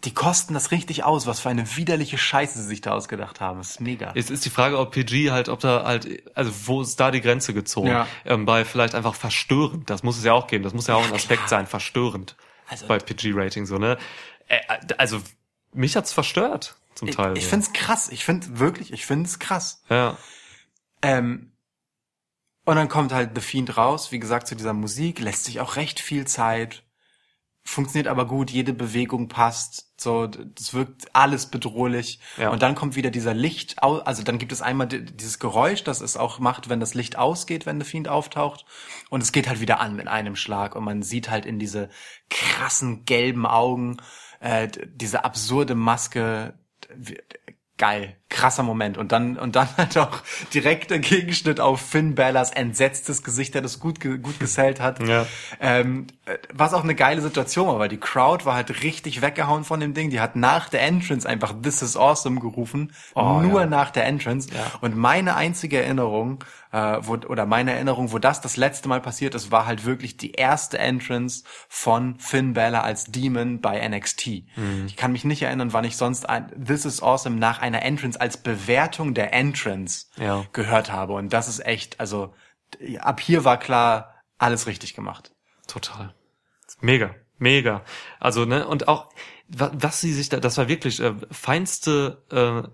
[0.05, 3.59] Die, kosten das richtig aus, was für eine widerliche Scheiße sie sich da ausgedacht haben.
[3.59, 4.13] Das ist mega.
[4.15, 7.21] Jetzt ist die Frage, ob PG halt, ob da halt, also wo ist da die
[7.21, 7.89] Grenze gezogen?
[7.89, 8.07] Ja.
[8.25, 9.91] Ähm, bei vielleicht einfach verstörend.
[9.91, 10.65] Das muss es ja auch geben.
[10.65, 12.37] Das muss ja auch ein Aspekt sein, verstörend.
[12.69, 13.99] Also- bei PG-Rating so, ne?
[14.49, 14.61] Äh,
[14.99, 15.21] also,
[15.73, 17.37] mich hat's verstört, zum ich Teil.
[17.37, 17.51] ich so.
[17.51, 18.09] find's krass.
[18.11, 19.83] Ich find wirklich, ich find's krass.
[19.89, 20.17] Ja.
[21.03, 21.53] Ähm,
[22.65, 25.77] und dann kommt halt The Fiend raus, wie gesagt, zu dieser Musik, lässt sich auch
[25.77, 26.85] recht viel Zeit,
[27.65, 32.19] funktioniert aber gut, jede Bewegung passt, so, das wirkt alles bedrohlich.
[32.37, 32.51] Ja.
[32.51, 36.01] Und dann kommt wieder dieser Licht, also dann gibt es einmal di- dieses Geräusch, das
[36.01, 38.65] es auch macht, wenn das Licht ausgeht, wenn The Fiend auftaucht.
[39.11, 41.89] Und es geht halt wieder an mit einem Schlag und man sieht halt in diese
[42.31, 43.99] krassen gelben Augen,
[44.41, 46.55] äh, diese absurde Maske,
[47.83, 50.23] geil, krasser Moment und dann und dann halt auch
[50.55, 55.05] direkt der Gegenschnitt auf Finn Balors entsetztes Gesicht, der das gut gut gesellt hat.
[55.05, 55.27] Ja.
[55.61, 59.65] Ähm, äh, was auch eine geile Situation war, weil die Crowd war halt richtig weggehauen
[59.65, 60.11] von dem Ding.
[60.11, 63.67] Die hat nach der Entrance einfach This is awesome gerufen, Oh, nur ja.
[63.67, 64.49] nach der Entrance.
[64.55, 64.61] Ja.
[64.81, 69.35] Und meine einzige Erinnerung, äh, wo, oder meine Erinnerung, wo das das letzte Mal passiert
[69.35, 74.27] ist, war halt wirklich die erste Entrance von Finn Balor als Demon bei NXT.
[74.57, 74.85] Mhm.
[74.87, 78.21] Ich kann mich nicht erinnern, wann ich sonst ein This is awesome nach einer Entrance
[78.21, 80.45] als Bewertung der Entrance Ja.
[80.53, 81.13] gehört habe.
[81.13, 82.35] Und das ist echt, also
[83.01, 85.33] ab hier war klar, alles richtig gemacht.
[85.69, 86.15] Total.
[86.81, 87.83] Mega, mega.
[88.19, 89.11] Also, ne, und auch,
[89.49, 92.69] wa- was sie sich da, das war wirklich äh, feinste äh,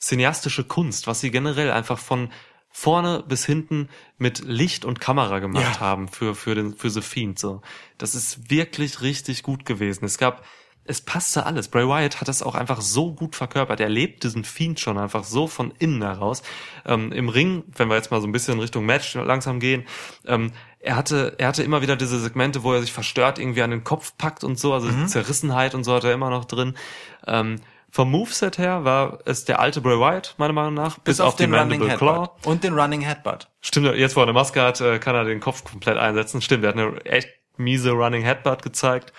[0.00, 2.30] cineastische Kunst, was sie generell einfach von
[2.76, 5.80] vorne bis hinten mit Licht und Kamera gemacht Ja.
[5.80, 7.62] haben für, für den, für The Fiend, so.
[7.98, 10.04] Das ist wirklich richtig gut gewesen.
[10.04, 10.44] Es gab,
[10.84, 11.68] es passte alles.
[11.68, 13.78] Bray Wyatt hat das auch einfach so gut verkörpert.
[13.78, 16.42] Er lebt diesen Fiend schon einfach so von innen heraus.
[16.84, 19.84] Ähm, Im Ring, wenn wir jetzt mal so ein bisschen Richtung Match langsam gehen,
[20.26, 20.50] ähm,
[20.80, 23.84] er hatte, er hatte immer wieder diese Segmente, wo er sich verstört irgendwie an den
[23.84, 26.74] Kopf packt und so, also Zerrissenheit und so hat er immer noch drin.
[27.26, 27.60] Ähm,
[27.94, 31.46] vom Moveset her war es der alte Bray Wyatt, meiner Meinung nach, bis, auf, die
[31.46, 32.22] Mandible Claw.
[32.22, 32.44] Headbutt.
[32.44, 33.48] Und den Running Headbutt.
[33.60, 36.42] Stimmt, jetzt wo er eine Maske hat, äh, kann er den Kopf komplett einsetzen.
[36.42, 39.12] Stimmt, er hat eine echt miese Running Headbutt gezeigt.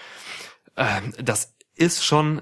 [0.76, 2.42] Ähm, das ist schon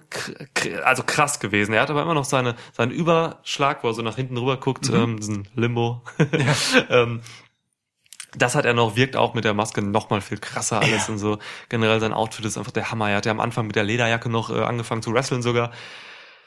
[0.83, 1.71] also krass gewesen.
[1.71, 4.89] Er hat aber immer noch seine seinen Überschlag, wo er so nach hinten rüber guckt,
[4.89, 6.01] ähm, diesen Limbo.
[6.89, 7.21] ähm,
[8.35, 11.19] das hat er noch, wirkt auch mit der Maske noch mal viel krasser alles und
[11.19, 11.37] so.
[11.69, 13.11] Generell sein Outfit ist einfach der Hammer.
[13.11, 15.69] Er hat ja am Anfang mit der Lederjacke noch äh, angefangen zu wresteln sogar.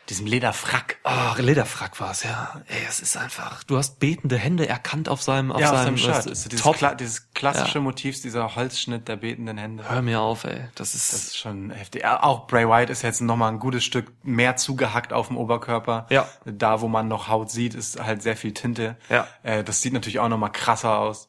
[0.08, 0.98] Diesem Lederfrack.
[1.02, 2.62] Ach, Lederfrack war es, ja.
[2.68, 5.96] Ey, es ist einfach, du hast betende Hände erkannt auf seinem, auf ja, auf seinem
[5.98, 6.26] seinem Shirt.
[6.26, 6.76] Ist dieses, Top.
[6.76, 7.80] Kla dieses klassische Ja.
[7.80, 9.88] Motiv, dieser Holzschnitt der betenden Hände.
[9.88, 10.68] Hör mir auf, ey.
[10.76, 12.02] Das ist, Das ist schon heftig.
[12.02, 15.36] Ja, Auch Bray Wyatt ist jetzt noch mal ein gutes Stück mehr zugehackt auf dem
[15.36, 16.06] Oberkörper.
[16.10, 16.28] Ja.
[16.44, 18.96] Da, wo man noch Haut sieht, ist halt sehr viel Tinte.
[19.08, 19.26] Ja.
[19.42, 21.28] Äh, das sieht natürlich auch noch mal krasser aus.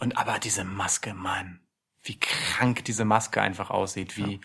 [0.00, 1.60] Und aber diese Maske, Mann,
[2.02, 4.40] wie krank diese Maske einfach aussieht, wie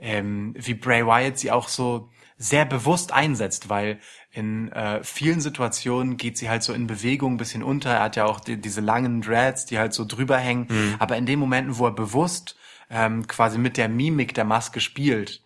[0.00, 6.16] ähm, wie Bray Wyatt sie auch so sehr bewusst einsetzt, weil in äh, vielen Situationen
[6.16, 7.90] geht sie halt so in Bewegung ein bisschen unter.
[7.90, 10.66] Er hat ja auch die, diese langen Dreads, die halt so drüber hängen.
[10.68, 10.96] Mhm.
[10.98, 12.56] Aber in den Momenten, wo er bewusst
[12.90, 15.42] ähm, quasi mit der Mimik der Maske spielt,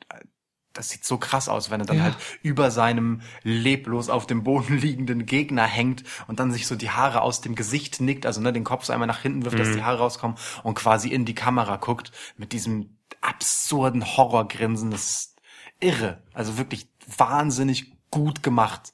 [0.72, 2.03] das sieht so krass aus, wenn er dann Ja.
[2.05, 6.91] halt über seinem leblos auf dem Boden liegenden Gegner hängt und dann sich so die
[6.91, 9.62] Haare aus dem Gesicht nickt, also ne, den Kopf so einmal nach hinten wirft, Mhm.
[9.62, 14.91] dass die Haare rauskommen und quasi in die Kamera guckt mit diesem absurden Horrorgrinsen.
[14.91, 15.34] Das
[15.81, 16.22] irre.
[16.33, 18.93] Also wirklich wahnsinnig gut gemacht.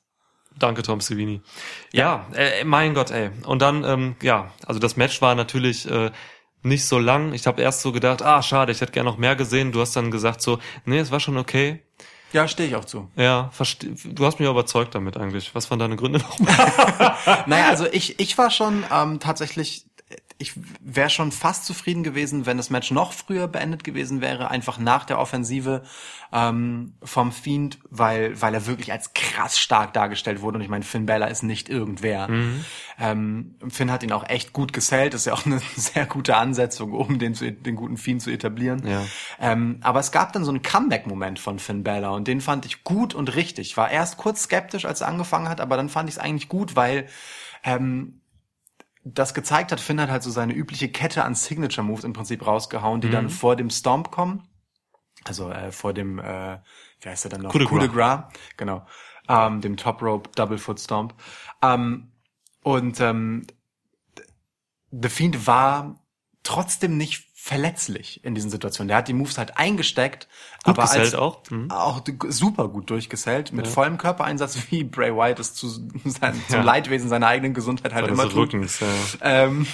[0.58, 1.40] Danke, Tom Savini.
[1.92, 3.30] Ja, äh, mein Gott, ey.
[3.44, 6.12] Und dann, ähm, ja, also das Match war natürlich äh,
[6.62, 7.32] nicht so lang.
[7.32, 9.72] Ich habe erst so gedacht, ah, schade, ich hätte gerne noch mehr gesehen.
[9.72, 11.82] Du hast dann gesagt so, nee, es war schon okay.
[12.32, 13.08] Ja, stehe ich auch zu.
[13.14, 13.50] Ja,
[14.04, 15.54] du hast mich überzeugt damit eigentlich.
[15.54, 17.14] Was waren deine Gründe nochmal?
[17.46, 19.86] Naja, also ich, ich war schon ähm, tatsächlich,
[20.36, 24.78] ich wäre schon fast zufrieden gewesen, wenn das Match noch früher beendet gewesen wäre, einfach
[24.78, 25.82] nach der Offensive
[26.32, 30.56] ähm, vom Fiend, weil, weil er wirklich als krass stark dargestellt wurde.
[30.58, 32.28] Und ich meine, Finn Balor ist nicht irgendwer.
[32.98, 36.92] Ähm, Finn hat ihn auch echt gut gesellt, ist ja auch eine sehr gute Ansetzung,
[36.92, 38.84] um den, zu, den guten Fiend zu etablieren.
[38.86, 39.04] Ja.
[39.38, 42.82] Ähm, aber es gab dann so einen Comeback-Moment von Finn Balor und den fand ich
[42.82, 43.76] gut und richtig.
[43.76, 46.74] War erst kurz skeptisch, als er angefangen hat, aber dann fand ich es eigentlich gut,
[46.74, 47.06] weil
[47.62, 48.20] ähm,
[49.04, 52.46] das gezeigt hat, Finn hat halt so seine übliche Kette an Signature Moves im Prinzip
[52.46, 54.48] rausgehauen, die dann vor dem Stomp kommen.
[55.24, 56.58] Also äh, vor dem, äh,
[57.00, 57.50] wie heißt er dann noch?
[57.50, 58.22] Coup de Coup de Gras.
[58.22, 58.86] Gras, genau.
[59.28, 61.14] Ähm, dem Top Rope Double Foot Stomp.
[61.62, 62.12] Ähm,
[62.62, 63.46] und ähm,
[64.90, 66.00] The Fiend war
[66.42, 68.88] trotzdem nicht verletzlich in diesen Situationen.
[68.88, 70.28] Der hat die Moves halt eingesteckt,
[70.64, 71.42] Gut aber als, auch.
[71.50, 71.70] Mhm.
[71.70, 76.62] auch super gut durchgesellt, mit vollem Körpereinsatz, wie Bray Wyatt es zu sein, zum Ja.
[76.62, 78.36] Leidwesen seiner eigenen Gesundheit halt immer tut.
[78.36, 78.86] Rückens, ja.
[79.20, 79.66] Ähm,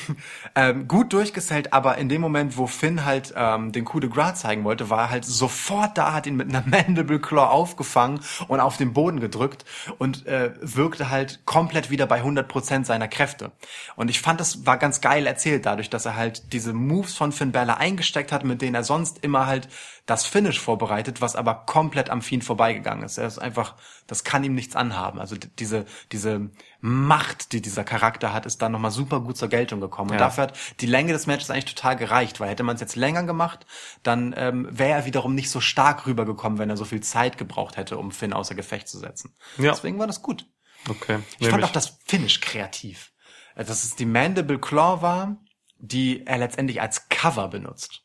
[0.57, 4.41] ähm, gut durchgesellt, aber in dem Moment, wo Finn halt ähm, den Coup de Gras
[4.41, 8.59] zeigen wollte, war er halt sofort da, hat ihn mit einer Mandible Claw aufgefangen und
[8.59, 9.65] auf den Boden gedrückt
[9.99, 13.53] und äh, wirkte halt komplett wieder bei 100% seiner Kräfte.
[13.95, 17.31] Und ich fand, das war ganz geil erzählt, dadurch, dass er halt diese Moves von
[17.31, 19.69] Finn Balor eingesteckt hat, mit denen er sonst immer halt
[20.11, 23.17] das Finish vorbereitet, was aber komplett am Fiend vorbeigegangen ist.
[23.17, 23.77] Er ist einfach,
[24.09, 25.21] das kann ihm nichts anhaben.
[25.21, 26.51] Also diese, diese
[26.81, 30.11] Macht, die dieser Charakter hat, ist dann nochmal super gut zur Geltung gekommen.
[30.11, 30.25] Und Ja.
[30.25, 33.23] dafür hat die Länge des Matches eigentlich total gereicht, weil hätte man es jetzt länger
[33.23, 33.67] gemacht,
[34.03, 37.77] dann ähm, wäre er wiederum nicht so stark rübergekommen, wenn er so viel Zeit gebraucht
[37.77, 39.37] hätte, um Finn außer Gefecht zu setzen.
[39.59, 39.71] Ja.
[39.71, 40.47] Deswegen war das gut.
[40.89, 41.21] Okay.
[41.39, 43.13] Ich fand auch das Finish kreativ.
[43.55, 45.37] Äh, Dass es die Mandible Claw war,
[45.79, 48.03] die er letztendlich als Cover benutzt.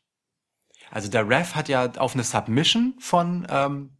[0.90, 3.95] Also der Ref hat ja auf eine Submission von ähm,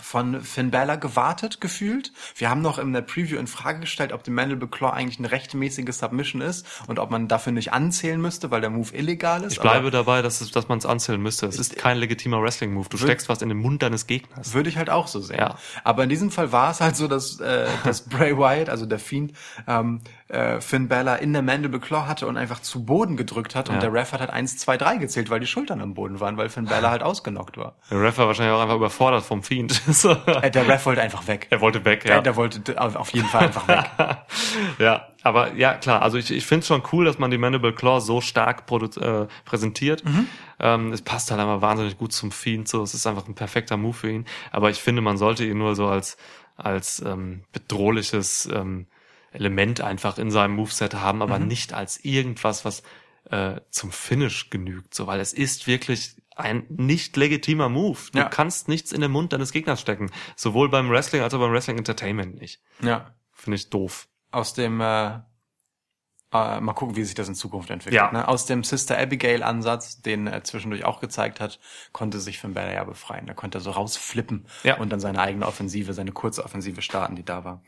[0.00, 2.12] von Finn Balor gewartet, gefühlt.
[2.36, 5.30] Wir haben noch in der Preview in Frage gestellt, ob die Mandible Claw eigentlich eine
[5.30, 9.54] rechtmäßige Submission ist und ob man dafür nicht anzählen müsste, weil der Move illegal ist.
[9.54, 11.46] Ich bleibe dabei, dass, es, dass man es anzählen müsste.
[11.46, 12.88] Es ist kein legitimer Wrestling-Move.
[12.88, 14.54] Du steckst was in den Mund deines Gegners.
[14.54, 15.38] Würde ich halt auch so sehen.
[15.38, 15.56] Ja.
[15.84, 18.98] Aber in diesem Fall war es halt so, dass, äh, dass Bray Wyatt, also der
[18.98, 19.32] Fiend,
[19.66, 23.68] ähm, äh, Finn Balor in der Mandible Claw hatte und einfach zu Boden gedrückt hat.
[23.68, 23.80] Und Ja.
[23.80, 26.48] der Ref hat halt 1, 2, 3 gezählt, weil die Schultern am Boden waren, weil
[26.48, 27.76] Finn Balor halt ausgenockt war.
[27.90, 29.80] Der Ref war wahrscheinlich auch einfach überfordert vom Fiend.
[29.92, 30.10] So.
[30.10, 31.46] Äh, der Ref wollte einfach weg.
[31.50, 32.16] er wollte weg, Ja.
[32.16, 32.20] ja.
[32.20, 33.90] Der wollte auf jeden Fall einfach weg.
[34.78, 37.72] ja, aber ja, klar, also ich, ich finde es schon cool, dass man die Mandible
[37.72, 40.02] Claw so stark äh, präsentiert.
[40.60, 43.76] Ähm, es passt halt einfach wahnsinnig gut zum Fiend, so, es ist einfach ein perfekter
[43.76, 44.26] Move für ihn.
[44.52, 46.16] Aber ich finde, man sollte ihn nur so als,
[46.56, 48.86] als ähm, bedrohliches ähm,
[49.32, 52.82] Element einfach in seinem Moveset haben, aber nicht als irgendwas, was
[53.30, 57.98] äh, zum Finish genügt, so, weil es ist wirklich ein nicht legitimer Move.
[58.12, 58.28] Du Ja.
[58.28, 60.10] kannst nichts in den Mund deines Gegners stecken.
[60.36, 62.60] Sowohl beim Wrestling als auch beim Wrestling Entertainment nicht.
[62.80, 63.14] Ja.
[63.32, 64.08] Finde ich doof.
[64.30, 65.20] Aus dem, äh,
[66.32, 67.94] äh, mal gucken, wie sich das in Zukunft entwickelt.
[67.96, 68.12] Ja.
[68.12, 68.28] Ne?
[68.28, 71.58] Aus dem Sister Abigail Ansatz, den er zwischendurch auch gezeigt hat,
[71.92, 73.26] konnte sich Finn Balor ja befreien.
[73.26, 74.76] Da konnte er so rausflippen Ja.
[74.78, 77.62] und dann seine eigene Offensive, seine kurze Offensive starten, die da war.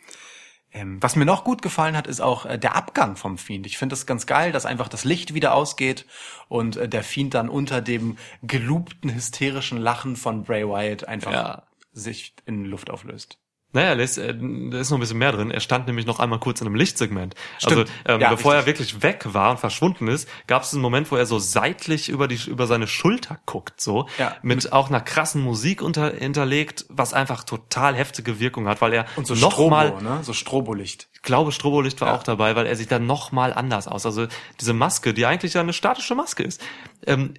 [0.72, 3.66] Ähm, was mir noch gut gefallen hat, ist auch äh, der Abgang vom Fiend.
[3.66, 6.06] Ich finde es ganz geil, dass einfach das Licht wieder ausgeht
[6.48, 11.62] und äh, der Fiend dann unter dem gelobten hysterischen Lachen von Bray Wyatt einfach Ja.
[11.92, 13.38] sich in Luft auflöst.
[13.72, 15.50] Naja, da ist, äh, da ist noch ein bisschen mehr drin.
[15.52, 17.34] Er stand nämlich noch einmal kurz in einem Lichtsegment.
[17.58, 17.88] Stimmt.
[17.88, 18.94] Also ähm, Ja, bevor er richtig.
[18.94, 22.26] wirklich weg war und verschwunden ist, gab es einen Moment, wo er so seitlich über
[22.26, 24.34] die über seine Schulter guckt, so Ja.
[24.42, 29.06] mit auch einer krassen Musik unter, hinterlegt, was einfach total heftige Wirkung hat, weil er
[29.16, 30.18] Und so noch Strobo, mal ne?
[30.22, 31.08] So Strobolicht.
[31.12, 32.14] ich glaube, Strobolicht war Ja.
[32.16, 34.04] auch dabei, weil er sieht dann noch mal anders aus.
[34.04, 34.26] Also
[34.60, 36.60] diese Maske, die eigentlich ja eine statische Maske ist,
[37.06, 37.34] ähm,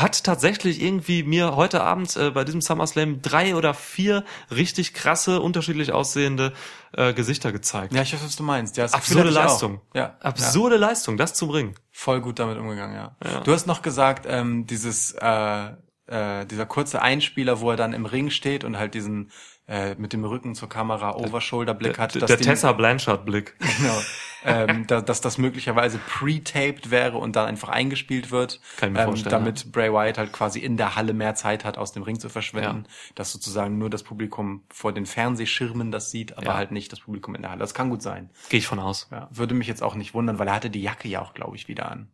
[0.00, 5.40] hat tatsächlich irgendwie mir heute Abend äh, bei diesem SummerSlam drei oder vier richtig krasse,
[5.40, 6.52] unterschiedlich aussehende
[6.92, 7.94] äh, Gesichter gezeigt.
[7.94, 8.76] Ja, ich weiß, was du meinst.
[8.76, 9.34] Ja, das Absurde auch.
[9.34, 9.80] Leistung.
[9.94, 10.00] Ja.
[10.00, 10.16] ja.
[10.20, 11.74] Absurde Leistung, das zu bringen.
[11.90, 13.16] Voll gut damit umgegangen, ja.
[13.24, 13.40] Ja.
[13.40, 15.70] Du hast noch gesagt, ähm, dieses, äh,
[16.06, 19.30] äh, dieser kurze Einspieler, wo er dann im Ring steht und halt diesen
[19.68, 22.14] äh, mit dem Rücken zur Kamera Overshoulder-Blick hat.
[22.14, 23.56] der der Tessa Blanchard-Blick.
[23.78, 24.00] Genau.
[24.46, 29.00] Ähm, da, dass das möglicherweise pre-taped wäre und dann einfach eingespielt wird, Kann ich mir
[29.00, 32.02] ähm, vorstellen, damit Bray Wyatt halt quasi in der Halle mehr Zeit hat, aus dem
[32.02, 36.54] Ring zu verschwinden, dass sozusagen nur das Publikum vor den Fernsehschirmen das sieht, aber Ja.
[36.56, 37.60] halt nicht das Publikum in der Halle.
[37.60, 38.30] Das kann gut sein.
[38.48, 39.08] Gehe ich von aus.
[39.10, 41.56] Ja, würde mich jetzt auch nicht wundern, weil er hatte die Jacke ja auch, glaube
[41.56, 42.08] ich, wieder an.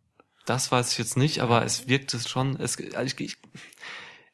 [0.45, 2.57] Das weiß ich jetzt nicht, aber es wirkt es schon.
[2.59, 3.37] Es, also ich, ich,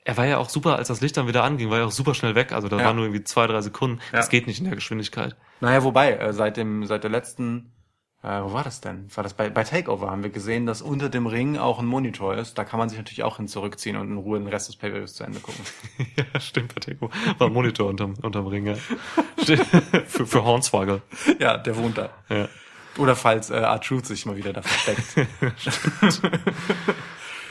[0.05, 2.15] er war ja auch super, als das Licht dann wieder anging, war ja auch super
[2.15, 2.51] schnell weg.
[2.51, 2.85] Also da Ja.
[2.85, 3.99] waren nur irgendwie zwei, drei Sekunden.
[4.11, 4.17] Ja.
[4.17, 5.35] Das geht nicht in der Geschwindigkeit.
[5.59, 7.73] Naja, wobei, äh, seit dem, seit der letzten,
[8.21, 9.07] äh, wo war das denn?
[9.15, 12.35] War das bei, bei Takeover haben wir gesehen, dass unter dem Ring auch ein Monitor
[12.35, 12.57] ist.
[12.57, 15.13] Da kann man sich natürlich auch hin zurückziehen und in Ruhe den Rest des Pay-Per-Views
[15.13, 15.63] zu Ende gucken.
[16.17, 17.09] ja, stimmt, bei Teko.
[17.37, 18.75] War ein Monitor unterm, unterm Ring, ja.
[20.05, 21.01] Für, für Hornswoggle.
[21.39, 22.09] ja, der wohnt da.
[22.29, 22.49] Ja.
[22.97, 25.27] Oder falls äh, R-Truth sich mal wieder da versteckt.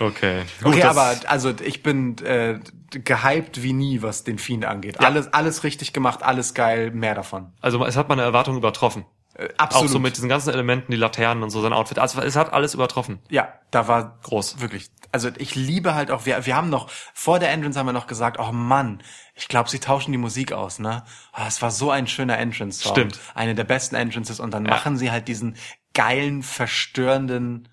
[0.00, 0.44] Okay.
[0.62, 5.00] Gut, okay, aber also ich bin äh, gehypt wie nie, was den Fiend angeht.
[5.00, 7.52] Alles, alles richtig gemacht, alles geil, mehr davon.
[7.60, 9.04] Also es hat meine Erwartung übertroffen.
[9.38, 9.88] Äh, absolut.
[9.88, 11.98] Auch so mit diesen ganzen Elementen, die Laternen und so sein Outfit.
[11.98, 13.20] Also es hat alles übertroffen.
[13.30, 14.60] Ja, da war Groß.
[14.60, 14.90] Wirklich.
[15.12, 18.06] Also ich liebe halt auch, wir, wir haben noch, vor der Entrance haben wir noch
[18.08, 19.02] gesagt, oh Mann,
[19.34, 21.04] ich glaube, sie tauschen die Musik aus, ne?
[21.34, 22.92] Oh, es war so ein schöner Entrance-Song.
[22.92, 23.20] Stimmt.
[23.34, 24.70] Eine der besten Entrances und dann Ja.
[24.72, 25.56] machen sie halt diesen
[25.94, 27.68] geilen, verstörenden,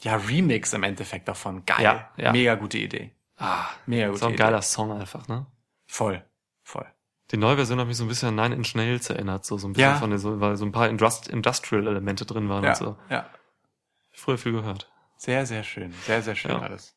[0.00, 1.64] ja, Remix im Endeffekt davon.
[1.66, 1.82] Geil.
[1.84, 2.32] Ja, ja.
[2.32, 3.12] Mega gute Idee.
[3.36, 4.42] Ah, Mega gute so ein Idee.
[4.44, 5.46] geiler Song einfach, ne?
[5.86, 6.24] Voll.
[6.62, 6.86] Voll.
[7.30, 9.68] Die neue Version hat mich so ein bisschen an Nine Inch Nails erinnert, so, so
[9.68, 9.96] ein bisschen Ja.
[9.98, 12.96] von so, weil so ein paar Indust Industrial-Elemente drin waren Ja, und so.
[13.10, 13.28] ja.
[14.12, 14.90] Früher viel gehört.
[15.16, 15.92] Sehr, sehr schön.
[16.06, 16.60] Sehr, sehr schön Ja.
[16.60, 16.94] alles.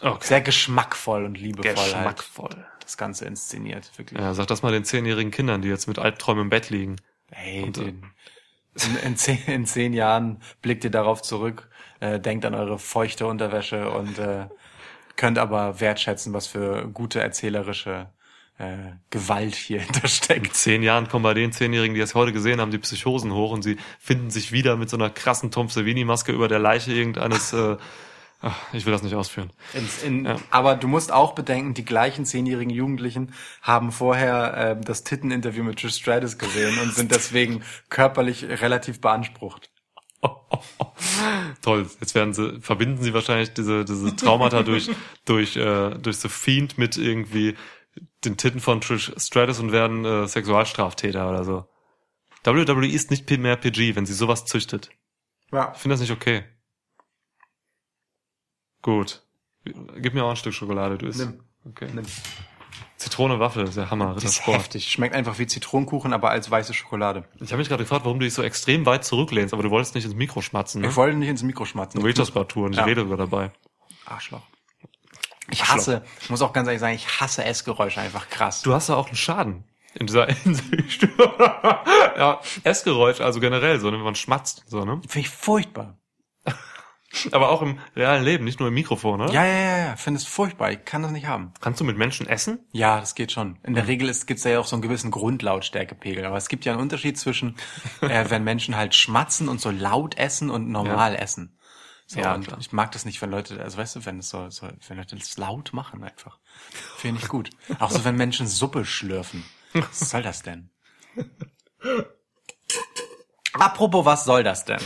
[0.00, 0.24] Okay.
[0.26, 2.66] Sehr geschmackvoll und liebevoll halt geschmackvoll.
[2.80, 3.90] das Ganze inszeniert.
[3.96, 4.18] Wirklich.
[4.20, 6.96] Ja, sag das mal den zehnjährigen Kindern, die jetzt mit Albträumen im Bett liegen.
[7.30, 8.04] Hey, Und, äh, den,
[8.74, 11.68] in, in, zehn, in zehn Jahren blickt ihr darauf zurück,
[12.00, 14.48] äh, denkt an eure feuchte Unterwäsche und äh,
[15.16, 18.10] könnt aber wertschätzen, was für gute erzählerische
[18.62, 20.54] äh, Gewalt hier In hintersteckt.
[20.54, 23.62] zehn Jahren kommen bei den Zehnjährigen, die es heute gesehen haben, die Psychosen hoch und
[23.62, 27.76] sie finden sich wieder mit so einer krassen Tom Savini-Maske über der Leiche irgendeines, äh,
[28.40, 29.50] ach, ich will das nicht ausführen.
[29.74, 30.36] In, in, Ja.
[30.50, 35.80] Aber du musst auch bedenken, die gleichen zehnjährigen Jugendlichen haben vorher äh, das Titteninterview mit
[35.80, 39.70] Trish Stratus gesehen und sind deswegen körperlich relativ beansprucht.
[41.62, 44.88] Toll, jetzt werden sie, verbinden sie wahrscheinlich diese, diese Traumata durch,
[45.24, 47.56] durch, äh, durch The Fiend mit irgendwie
[48.24, 51.68] den Titten von Trish Stratus und werden äh, Sexualstraftäter oder so.
[52.44, 54.90] WWE ist nicht mehr PG, wenn sie sowas züchtet.
[55.52, 55.72] Ja.
[55.74, 56.44] Ich finde das nicht okay.
[58.82, 59.22] Gut.
[59.64, 61.20] Gib mir auch ein Stück Schokolade, du isst.
[61.20, 61.40] Nimm.
[61.64, 61.88] Okay.
[61.92, 62.04] Nimm.
[62.96, 64.58] Zitrone Waffel, ist der Hammer, das ist Sport.
[64.58, 64.88] heftig.
[64.90, 67.24] Schmeckt einfach wie Zitronenkuchen, aber als weiße Schokolade.
[67.40, 69.94] Ich habe mich gerade gefragt, warum du dich so extrem weit zurücklehnst, aber du wolltest
[69.94, 70.88] nicht ins Mikro schmatzen, ne?
[70.88, 72.00] Ich wollte nicht ins Mikro schmatzen.
[72.00, 72.84] Doritos-Tour und ich Ja.
[72.84, 73.50] rede sogar dabei.
[74.06, 74.42] Arschloch.
[75.50, 78.62] Ich hasse, ich muss auch ganz ehrlich sagen, ich hasse Essgeräusche einfach krass.
[78.62, 79.64] Du hast da auch einen Schaden
[79.94, 81.02] in dieser Hinsicht.
[82.16, 85.00] ja, Essgeräusch, also generell so, ne, wenn man schmatzt, so, ne?
[85.08, 85.98] Finde ich furchtbar.
[87.32, 89.26] Aber auch im realen Leben, nicht nur im Mikrofon, ne?
[89.32, 89.96] Ja, ja, ja, ja.
[89.96, 90.72] Finde es furchtbar.
[90.72, 91.52] Ich kann das nicht haben.
[91.60, 92.60] Kannst du mit Menschen essen?
[92.72, 93.58] Ja, das geht schon.
[93.64, 96.24] In der Regel ist, gibt's ja auch so einen gewissen Grundlautstärkepegel.
[96.24, 97.56] Aber es gibt ja einen Unterschied zwischen,
[98.00, 101.58] äh, wenn Menschen halt schmatzen und so laut essen und normal essen.
[102.12, 102.58] So, Ja, und klar.
[102.60, 105.16] ich mag das nicht, wenn Leute, also weißt du, wenn es so, so, wenn Leute
[105.16, 106.38] das laut machen einfach.
[106.98, 107.48] Finde ich gut.
[107.78, 109.44] Auch so, wenn Menschen Suppe schlürfen.
[109.72, 110.68] Was soll das denn?
[113.54, 114.80] Apropos, was soll das denn?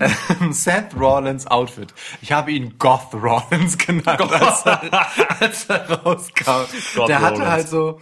[0.00, 1.94] Ähm, Seth Rollins Outfit.
[2.22, 6.64] Ich habe ihn Goth Rollins genannt, als er, als er rauskam.
[6.96, 7.50] Goth Der hatte Rollins.
[7.50, 8.00] halt so,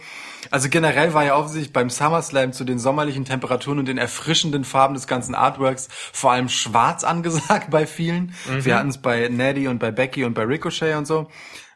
[0.51, 4.93] also generell war ja offensichtlich beim SummerSlam zu den sommerlichen Temperaturen und den erfrischenden Farben
[4.93, 8.33] des ganzen Artworks vor allem schwarz angesagt bei vielen.
[8.63, 11.29] Wir hatten es bei Neddy und bei Becky und bei Ricochet und so.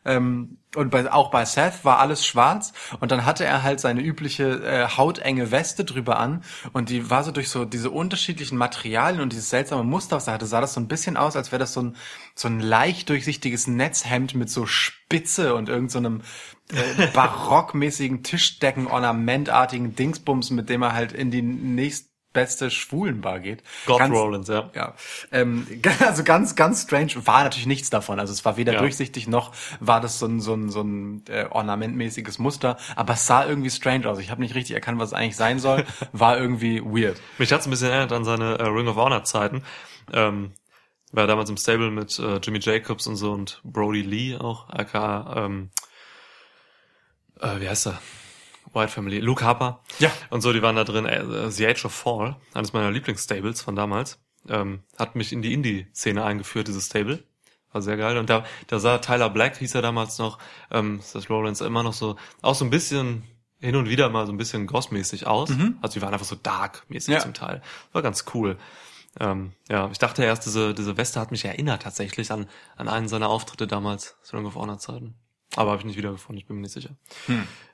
[0.06, 2.74] Ähm, und bei, auch bei Seth war alles schwarz.
[3.00, 6.44] Und dann hatte er halt seine übliche äh, hautenge Weste drüber an.
[6.72, 10.34] Und die war so durch so diese unterschiedlichen Materialien und dieses seltsame Muster, was er
[10.34, 11.96] hatte, sah das so ein bisschen aus, als wäre das so ein
[12.36, 16.22] so ein leicht durchsichtiges Netzhemd mit so Spitze und irgend so einem
[16.72, 21.42] äh, barockmäßigen Tischdecken-ornamentartigen Dingsbums, mit dem er halt in die
[22.34, 23.64] nächstbeste Schwulenbar geht.
[23.86, 24.70] God Ganz- Rollins, ja.
[24.76, 24.94] ja,
[25.32, 25.68] ähm,
[26.00, 27.12] also ganz, ganz strange.
[27.26, 28.20] War natürlich nichts davon.
[28.20, 28.80] Also es war weder Ja.
[28.80, 32.78] durchsichtig noch war das so ein, so ein, so ein äh, ornamentmäßiges Muster.
[32.96, 34.20] Aber es sah irgendwie strange aus.
[34.20, 35.86] Ich habe nicht richtig erkannt, was es eigentlich sein soll.
[36.12, 37.20] War irgendwie weird.
[37.38, 39.64] Mich hat's ein bisschen erinnert an seine äh, Ring of Honor Zeiten.
[40.12, 40.52] Ähm,
[41.12, 45.46] war damals im Stable mit äh, Jimmy Jacobs und so und Brody Lee auch, aka,
[45.46, 45.70] ähm,
[47.40, 48.02] äh, wie heißt er?
[48.74, 49.82] White Family, Luke Harper.
[50.00, 50.12] Ja.
[50.30, 51.06] Und so, die waren da drin.
[51.06, 54.20] Äh, The Age of Fall, eines meiner Lieblingsstables von damals,
[54.50, 57.24] ähm, hat mich in die Indie-Szene eingeführt, dieses Stable.
[57.72, 58.18] war sehr geil.
[58.18, 60.38] Und da, da sah Tyler Black, hieß er damals noch,
[60.72, 63.24] ähm, Seth Rollins immer noch so, auch so ein bisschen
[63.60, 65.50] hin und wieder mal so ein bisschen Goss-mäßig aus.
[65.82, 67.20] Also die waren einfach so dark-mäßig Ja.
[67.22, 67.62] zum Teil.
[67.94, 68.58] War ganz cool.
[69.20, 73.08] Ähm, ja, ich dachte erst, diese, diese Weste hat mich erinnert tatsächlich an, an einen
[73.08, 75.16] seiner Auftritte damals, zu Ring of Honor Zeiten.
[75.56, 76.96] Aber habe ich nicht wiedergefunden, ich bin mir nicht sicher.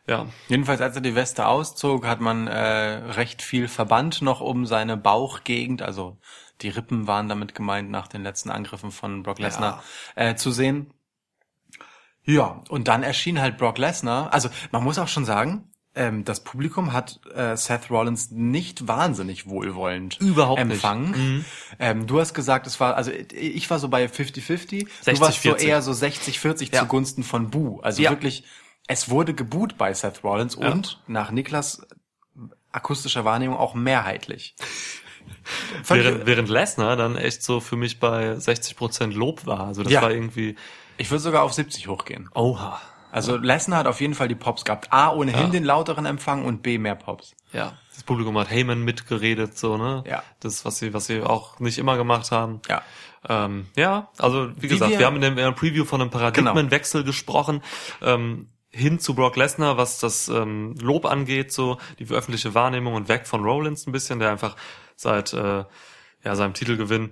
[0.08, 4.66] Ja, Jedenfalls, als er die Weste auszog, hat man äh, recht viel Verband noch um
[4.66, 6.18] seine Bauchgegend, also
[6.62, 9.84] die Rippen waren damit gemeint nach den letzten Angriffen von Brock Lesnar
[10.16, 10.94] äh, zu sehen.
[12.24, 14.34] Ja, und dann erschien halt Brock Lesnar.
[14.34, 19.48] Also man muss auch schon sagen, ähm, das Publikum hat äh, Seth Rollins nicht wahnsinnig
[19.48, 20.72] wohlwollend Überhaupt nicht.
[20.76, 21.46] empfangen.
[21.78, 25.52] Ähm, du hast gesagt, es war, also ich war so bei 50-50, du warst so
[25.54, 25.58] 60-40.
[25.66, 26.82] eher so 60-40 Ja.
[26.82, 27.80] zugunsten von Boo.
[27.82, 28.10] Also Ja.
[28.12, 28.46] wirklich,
[28.88, 31.86] es wurde geboot bei Seth Rollins und nach Niklas
[32.72, 34.56] akustischer Wahrnehmung auch mehrheitlich.
[35.88, 39.68] Während, während Lesnar dann echt so für mich bei 60% Lob war.
[39.68, 40.02] Also das Ja.
[40.02, 40.56] war irgendwie,
[40.98, 42.30] ich würde sogar auf 70 hochgehen.
[42.34, 42.80] oha.
[43.12, 44.92] Also Lesnar hat auf jeden Fall die Pops gehabt.
[44.94, 45.50] A, ohnehin Ja.
[45.50, 47.36] den lauteren Empfang und B, mehr Pops.
[47.54, 50.04] Ja, das Publikum hat Heyman mitgeredet, so, ne?
[50.08, 50.24] Ja.
[50.40, 52.62] Das, was sie, was sie auch nicht immer gemacht haben.
[52.70, 52.82] Ja.
[53.28, 57.04] Ähm, ja, also wie gesagt, wir- wir, haben in dem der Preview von einem Paradigmenwechsel
[57.04, 57.62] gesprochen,
[58.02, 63.08] ähm, hin zu Brock Lesnar, was das ähm, Lob angeht, so die öffentliche Wahrnehmung und
[63.10, 64.56] weg von Rollins ein bisschen, der einfach
[64.96, 65.66] seit äh,
[66.24, 67.12] ja, seinem Titelgewinn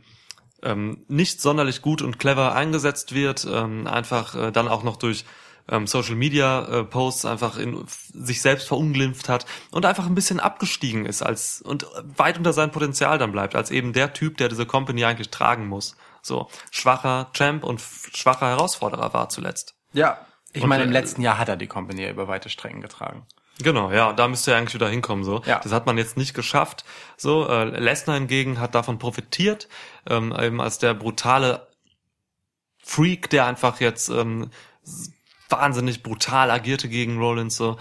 [0.62, 5.26] ähm, nicht sonderlich gut und clever eingesetzt wird, ähm, einfach äh, dann auch noch durch
[5.70, 10.40] ähm, Social Media äh, Posts einfach in sich selbst verunglimpft hat und einfach ein bisschen
[10.40, 11.86] abgestiegen ist als und
[12.16, 15.68] weit unter sein Potenzial dann bleibt als eben der Typ, der diese Company eigentlich tragen
[15.68, 15.96] muss.
[16.22, 19.76] So schwacher Champ und schwacher Herausforderer war zuletzt.
[19.94, 20.20] Ja.
[20.54, 22.82] Ich Und, meine, im äh, letzten Jahr hat er die Company ja über weite Strecken
[22.82, 23.26] getragen.
[23.60, 25.42] Genau, ja, da müsste er eigentlich wieder hinkommen so.
[25.46, 25.60] Ja.
[25.60, 26.86] Das hat man jetzt nicht geschafft.
[27.18, 29.68] So, äh, Lesnar hingegen hat davon profitiert,
[30.08, 31.68] ähm, eben als der brutale
[32.78, 34.52] Freak, der einfach jetzt ähm,
[35.50, 37.56] wahnsinnig brutal agierte gegen Rollins.
[37.58, 37.78] So,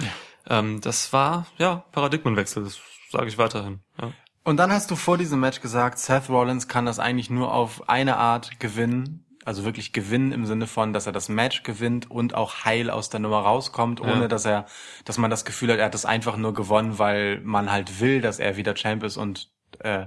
[0.48, 2.64] ähm, das war ja Paradigmenwechsel.
[2.64, 2.78] Das
[3.10, 3.80] sage ich weiterhin.
[4.01, 4.12] Ja.
[4.44, 7.88] Und dann hast du vor diesem Match gesagt, Seth Rollins kann das eigentlich nur auf
[7.88, 9.22] eine Art gewinnen.
[9.44, 13.10] Also wirklich gewinnen im Sinne von, dass er das Match gewinnt und auch heil aus
[13.10, 14.28] der Nummer rauskommt, ohne Ja.
[14.28, 14.66] dass er,
[15.05, 18.20] dass man das Gefühl hat, er hat das einfach nur gewonnen, weil man halt will,
[18.20, 19.48] dass er wieder Champ ist und
[19.78, 20.06] äh,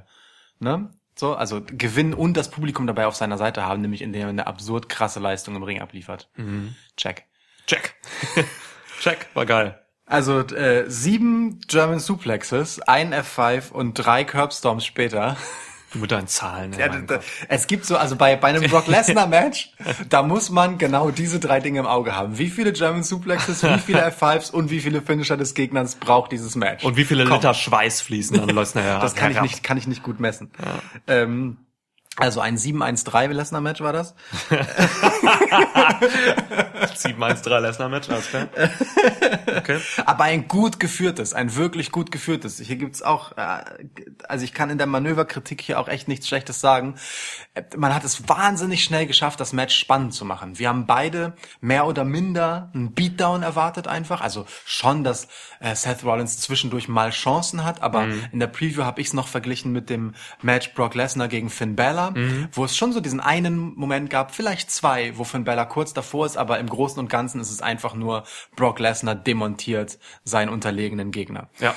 [0.60, 0.92] ne?
[1.16, 4.48] So, also gewinnen und das Publikum dabei auf seiner Seite haben, nämlich indem er eine
[4.48, 6.30] absurd krasse Leistung im Ring abliefert.
[6.98, 7.26] Check.
[7.70, 7.94] Check.
[9.00, 9.80] Check, war geil.
[10.08, 15.38] Also äh, sieben German Suplexes, ein F5 und drei Curbstorms später.
[15.92, 16.74] Du mit deinen Zahlen.
[16.74, 19.72] Ja, da, es gibt so, also bei, bei einem Brock Lesnar Match,
[20.10, 22.40] da muss man genau diese drei Dinge im Auge haben.
[22.40, 26.56] Wie viele German Suplexes, wie viele F5s und wie viele Finisher des Gegners braucht dieses
[26.56, 26.84] Match?
[26.84, 29.00] Und wie viele Komm, Liter Schweiß fließen dann Lesnar her?
[29.00, 30.50] Das kann ich nicht, kann ich nicht gut messen.
[31.06, 31.58] Ähm,
[32.20, 34.14] also ein 7-1-3 Lesnar Match war das.
[37.00, 38.48] 7-1-3 Lesnar-Match, alles klar.
[39.58, 39.80] Okay.
[40.06, 42.60] Aber ein gut geführtes, ein wirklich gut geführtes.
[42.60, 43.64] Hier gibt's auch, äh,
[44.28, 46.96] also ich kann in der Manöverkritik hier auch echt nichts Schlechtes sagen.
[47.76, 50.60] Man hat es wahnsinnig schnell geschafft, das Match spannend zu machen.
[50.60, 54.22] Wir haben beide mehr oder minder einen Beatdown erwartet einfach.
[54.22, 55.28] Also schon, dass
[55.60, 59.28] äh, Seth Rollins zwischendurch mal Chancen hat, aber in der Preview habe ich es noch
[59.28, 62.09] verglichen mit dem Match Brock Lesnar gegen Finn Balor,
[62.54, 66.26] wo es schon so diesen einen Moment gab, vielleicht zwei, wo Finn Balor kurz davor
[66.26, 68.24] ist, aber im Großen und Ganzen ist es einfach nur
[68.56, 71.50] Brock Lesnar demontiert seinen unterlegenen Gegner.
[71.60, 71.76] Ja.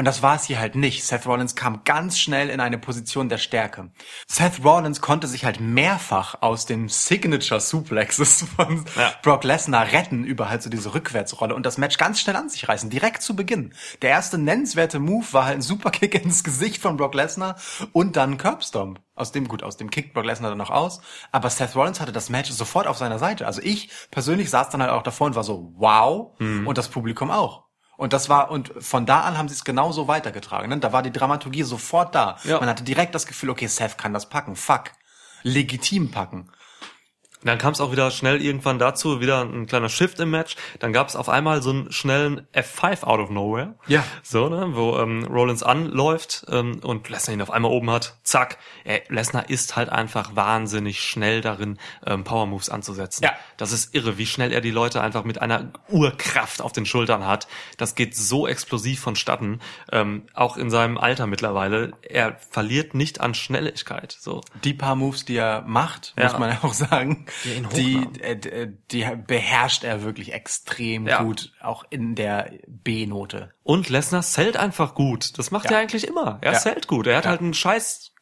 [0.00, 1.04] Und das war es hier halt nicht.
[1.04, 3.90] Seth Rollins kam ganz schnell in eine Position der Stärke.
[4.26, 9.12] Seth Rollins konnte sich halt mehrfach aus den Signature Suplexes von Ja.
[9.22, 12.66] Brock Lesnar retten über halt so diese Rückwärtsrolle und das Match ganz schnell an sich
[12.66, 13.74] reißen, direkt zu Beginn.
[14.00, 17.56] Der erste nennenswerte Move war halt ein Superkick ins Gesicht von Brock Lesnar
[17.92, 19.02] und dann ein Curbstomp.
[19.14, 21.02] Aus dem, gut, aus dem Kick Brock Lesnar dann noch aus.
[21.30, 23.46] Aber Seth Rollins hatte das Match sofort auf seiner Seite.
[23.46, 26.32] Also ich persönlich saß dann halt auch davor und war so, wow.
[26.64, 27.68] Und das Publikum auch.
[28.00, 30.70] Und das war, und von da an haben sie es genauso weitergetragen.
[30.70, 30.78] Ne?
[30.78, 32.38] Da war die Dramaturgie sofort da.
[32.44, 32.58] Ja.
[32.58, 34.56] Man hatte direkt das Gefühl, okay, Seth kann das packen.
[34.56, 34.84] Fuck.
[35.42, 36.48] Legitim packen.
[37.42, 40.56] Dann kam es auch wieder schnell irgendwann dazu, wieder ein kleiner Shift im Match.
[40.78, 43.74] Dann gab es auf einmal so einen schnellen F5 out of nowhere.
[43.86, 44.04] Ja.
[44.22, 48.18] So, ne, wo ähm, Rollins anläuft ähm, und Lesnar ihn auf einmal oben hat.
[48.24, 48.58] Zack.
[48.84, 53.24] Äh, Lesnar ist halt einfach wahnsinnig schnell darin, ähm, Power Moves anzusetzen.
[53.24, 53.32] Ja.
[53.56, 57.26] Das ist irre, wie schnell er die Leute einfach mit einer Urkraft auf den Schultern
[57.26, 57.48] hat.
[57.76, 59.60] Das geht so explosiv vonstatten.
[59.92, 61.92] Ähm, auch in seinem Alter mittlerweile.
[62.02, 64.16] Er verliert nicht an Schnelligkeit.
[64.20, 64.40] So.
[64.64, 66.24] Die paar Moves, die er macht, Ja.
[66.24, 71.22] muss man ja auch sagen, Die äh, äh, die beherrscht er wirklich extrem Ja.
[71.22, 73.52] gut, auch in der B-Note.
[73.62, 75.38] Und Lesnar zählt einfach gut.
[75.38, 75.72] Das macht Ja.
[75.72, 76.38] er eigentlich immer.
[76.40, 77.06] Er zählt gut.
[77.06, 78.12] Er hat halt einen scheiß,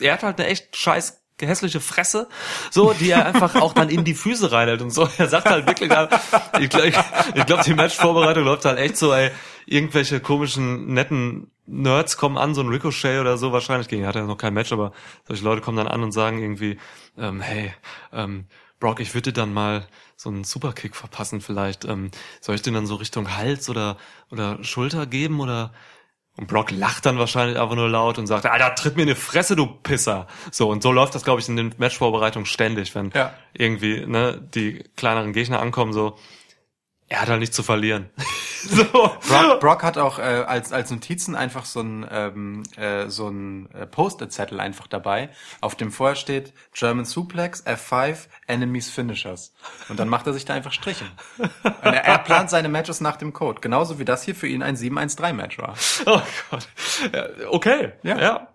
[0.00, 2.28] er hat halt eine echt scheiß hässliche Fresse,
[2.70, 5.08] so, die er einfach auch dann in die Füße reinhält und so.
[5.18, 6.94] Er sagt halt wirklich, ich glaube, ich,
[7.34, 9.30] ich glaub, die Matchvorbereitung läuft halt echt so, ey,
[9.66, 14.24] irgendwelche komischen, netten Nerds kommen an, so ein Ricochet oder so wahrscheinlich, gegen hat er
[14.24, 14.92] noch kein Match, aber
[15.26, 16.78] solche Leute kommen dann an und sagen irgendwie,
[17.16, 17.72] ähm, hey,
[18.12, 18.46] ähm,
[18.80, 19.86] Brock, ich würde dir dann mal
[20.16, 21.84] so einen Superkick verpassen vielleicht.
[21.86, 22.10] Ähm,
[22.40, 23.96] soll ich den dann so Richtung Hals oder,
[24.30, 25.72] oder Schulter geben oder
[26.36, 29.14] und Brock lacht dann wahrscheinlich einfach nur laut und sagt, Alter, tritt mir in die
[29.14, 30.26] Fresse, du Pisser.
[30.50, 33.32] So, und so läuft das, glaube ich, in den Matchvorbereitungen ständig, wenn Ja.
[33.52, 36.18] irgendwie ne, die kleineren Gegner ankommen, so,
[37.08, 38.08] er hat halt nichts zu verlieren.
[38.62, 38.84] so.
[38.84, 43.70] Brock, Brock hat auch äh, als, als Notizen einfach so ein, ähm, äh, so ein
[43.72, 45.28] äh, Post-it-Zettel einfach dabei,
[45.60, 49.52] auf dem vorher steht German Suplex, F5, Enemies Finishers.
[49.88, 51.04] Und dann macht er sich da einfach Striche.
[51.38, 53.60] Und er, er plant seine Matches nach dem Code.
[53.60, 55.74] Genauso wie das hier für ihn ein 7-1-3-Match war.
[56.06, 56.20] Oh
[56.50, 56.68] Gott.
[57.50, 57.92] Okay.
[58.02, 58.18] Ja.
[58.18, 58.53] ja.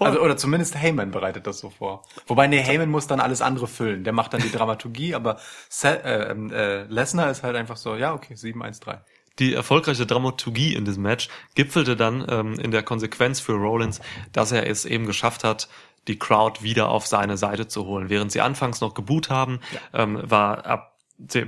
[0.00, 0.08] Voll.
[0.08, 2.06] Also, oder zumindest Heyman bereitet das so vor.
[2.26, 4.02] Wobei, nee, Heyman muss dann alles andere füllen.
[4.02, 5.38] Der macht dann die Dramaturgie, aber
[5.84, 9.00] äh, ähm, äh, Lesnar ist halt einfach so, ja, okay, 7-1-3.
[9.38, 14.00] Die erfolgreiche Dramaturgie in diesem Match gipfelte dann ähm, in der Konsequenz für Rollins,
[14.32, 15.68] dass er es eben geschafft hat,
[16.08, 18.08] die Crowd wieder auf seine Seite zu holen.
[18.08, 19.60] Während sie anfangs noch geboot haben,
[19.92, 20.96] ähm, war ab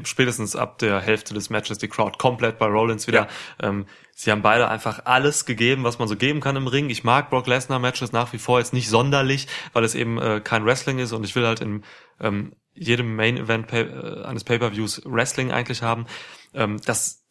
[0.05, 3.29] spätestens ab der Hälfte des Matches die Crowd komplett bei Rollins wieder.
[3.63, 3.87] Ähm,
[4.23, 6.91] sie haben beide einfach alles gegeben, was man so geben kann im Ring.
[6.91, 10.41] Ich mag Brock Lesnar Matches nach wie vor jetzt nicht sonderlich, weil es eben äh,
[10.41, 11.83] kein Wrestling ist und ich will halt in
[12.21, 16.07] ähm, jedem Main Event pay, äh, eines Pay-per-Views Wrestling eigentlich haben.
[16.55, 17.25] Ähm, das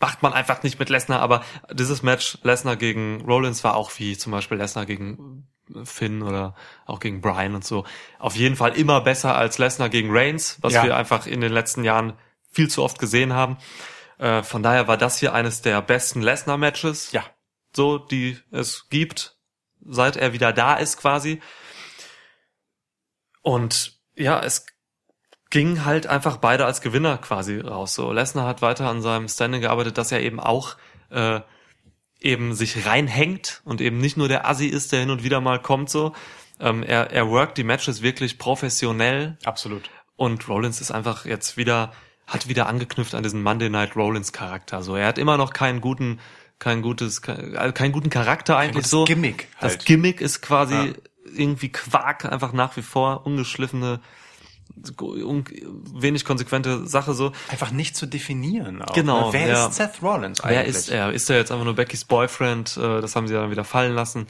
[0.00, 4.18] macht man einfach nicht mit Lesnar, aber dieses Match Lesnar gegen Rollins war auch wie
[4.18, 5.46] zum Beispiel Lesnar gegen
[5.84, 7.84] Finn oder auch gegen Brian und so.
[8.18, 10.82] Auf jeden Fall immer besser als Lesnar gegen Reigns, was Ja.
[10.82, 12.14] wir einfach in den letzten Jahren
[12.50, 13.56] viel zu oft gesehen haben.
[14.22, 17.24] Äh, von daher war das hier eines der besten Lesnar-Matches, Ja.
[17.74, 19.36] so die es gibt,
[19.84, 21.42] seit er wieder da ist quasi.
[23.42, 24.64] Und ja, es
[25.50, 27.94] ging halt einfach beide als Gewinner quasi raus.
[27.94, 30.76] So Lesnar hat weiter an seinem Standing gearbeitet, dass er eben auch
[31.10, 31.40] äh,
[32.20, 35.60] eben sich reinhängt und eben nicht nur der Assi ist, der hin und wieder mal
[35.60, 36.14] kommt so.
[36.60, 39.90] Ähm, er, er workt die Matches wirklich professionell Absolut.
[40.14, 41.92] und Rollins ist einfach jetzt wieder,
[42.26, 44.82] hat wieder angeknüpft an diesen Monday Night Rollins Charakter.
[44.82, 46.18] So, er hat immer noch keinen guten,
[46.58, 49.04] kein gutes, kein, also keinen guten Charakter eigentlich so.
[49.04, 49.84] Gimmick Das halt.
[49.86, 50.92] Gimmick ist quasi Ja.
[51.34, 54.00] irgendwie Quark, einfach nach wie vor ungeschliffene,
[55.00, 55.44] un,
[55.92, 57.32] wenig konsequente Sache so.
[57.48, 58.80] Einfach nicht zu definieren.
[58.82, 59.32] Auch, Genau, Ne?
[59.34, 59.66] Wer ja.
[59.66, 60.56] ist Seth Rollins eigentlich?
[60.58, 61.12] Wer ist er?
[61.12, 62.76] Ist er jetzt einfach nur Beckys Boyfriend?
[62.76, 64.26] Äh, Das haben sie dann wieder fallen lassen.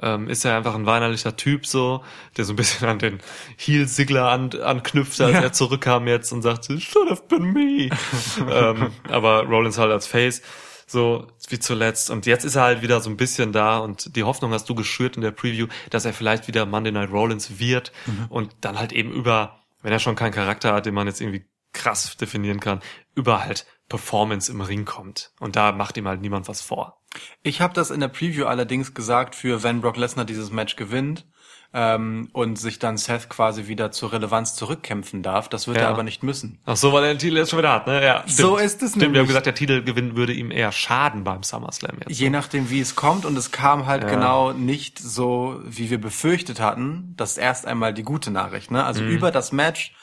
[0.00, 2.02] Ähm, ist er einfach ein weinerlicher Typ so,
[2.36, 3.20] der so ein bisschen an den
[3.56, 7.90] Heel Sigler an, anknüpft, als er zurückkam jetzt und sagte, should have been me.
[8.50, 10.42] ähm, aber Rollins halt als Face,
[10.86, 12.10] so wie zuletzt.
[12.10, 14.74] Und jetzt ist er halt wieder so ein bisschen da und die Hoffnung hast du
[14.74, 17.92] geschürt in der Preview, dass er vielleicht wieder Monday Night Rollins wird
[18.28, 21.44] und dann halt eben über, wenn er schon keinen Charakter hat, den man jetzt irgendwie
[21.72, 22.80] krass definieren kann,
[23.14, 25.32] über halt Performance im Ring kommt.
[25.40, 27.01] Und da macht ihm halt niemand was vor.
[27.42, 31.26] Ich habe das in der Preview allerdings gesagt, für wenn Brock Lesnar dieses Match gewinnt
[31.74, 35.48] ähm, und sich dann Seth quasi wieder zur Relevanz zurückkämpfen darf.
[35.48, 35.84] Das wird Ja.
[35.84, 36.60] er aber nicht müssen.
[36.66, 38.04] Ach so, weil er den Titel jetzt schon wieder hat, ne?
[38.04, 38.24] Ja.
[38.26, 39.20] So ist es Stimmt, wir nämlich.
[39.20, 42.18] haben gesagt, der Titelgewinn würde ihm eher schaden beim SummerSlam jetzt.
[42.18, 43.24] Je nachdem, wie es kommt.
[43.24, 44.10] Und es kam halt Ja.
[44.10, 47.14] genau nicht so, wie wir befürchtet hatten.
[47.16, 48.70] Das ist erst einmal die gute Nachricht.
[48.70, 48.78] Ne?
[48.80, 48.84] Mhm.
[48.84, 49.94] Also über das Match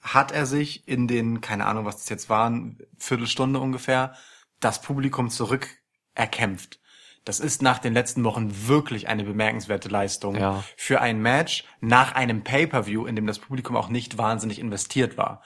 [0.00, 4.14] hat er sich in den, keine Ahnung, was das jetzt waren, Viertelstunde ungefähr,
[4.60, 5.68] das Publikum zurück
[6.14, 6.78] erkämpft.
[7.24, 10.64] Das ist nach den letzten Wochen wirklich eine bemerkenswerte Leistung Ja.
[10.76, 15.42] für ein Match nach einem Pay-per-View, in dem das Publikum auch nicht wahnsinnig investiert war.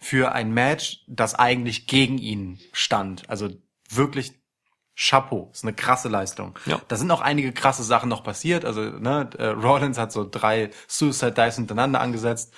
[0.00, 3.28] Für ein Match, das eigentlich gegen ihn stand.
[3.30, 3.50] Also
[3.88, 4.39] wirklich
[5.02, 6.58] Chapeau, ist eine krasse Leistung.
[6.66, 6.78] Ja.
[6.88, 8.66] Da sind auch einige krasse Sachen noch passiert.
[8.66, 12.52] Also ne, äh, Rollins hat so drei Suicide Dives hintereinander angesetzt.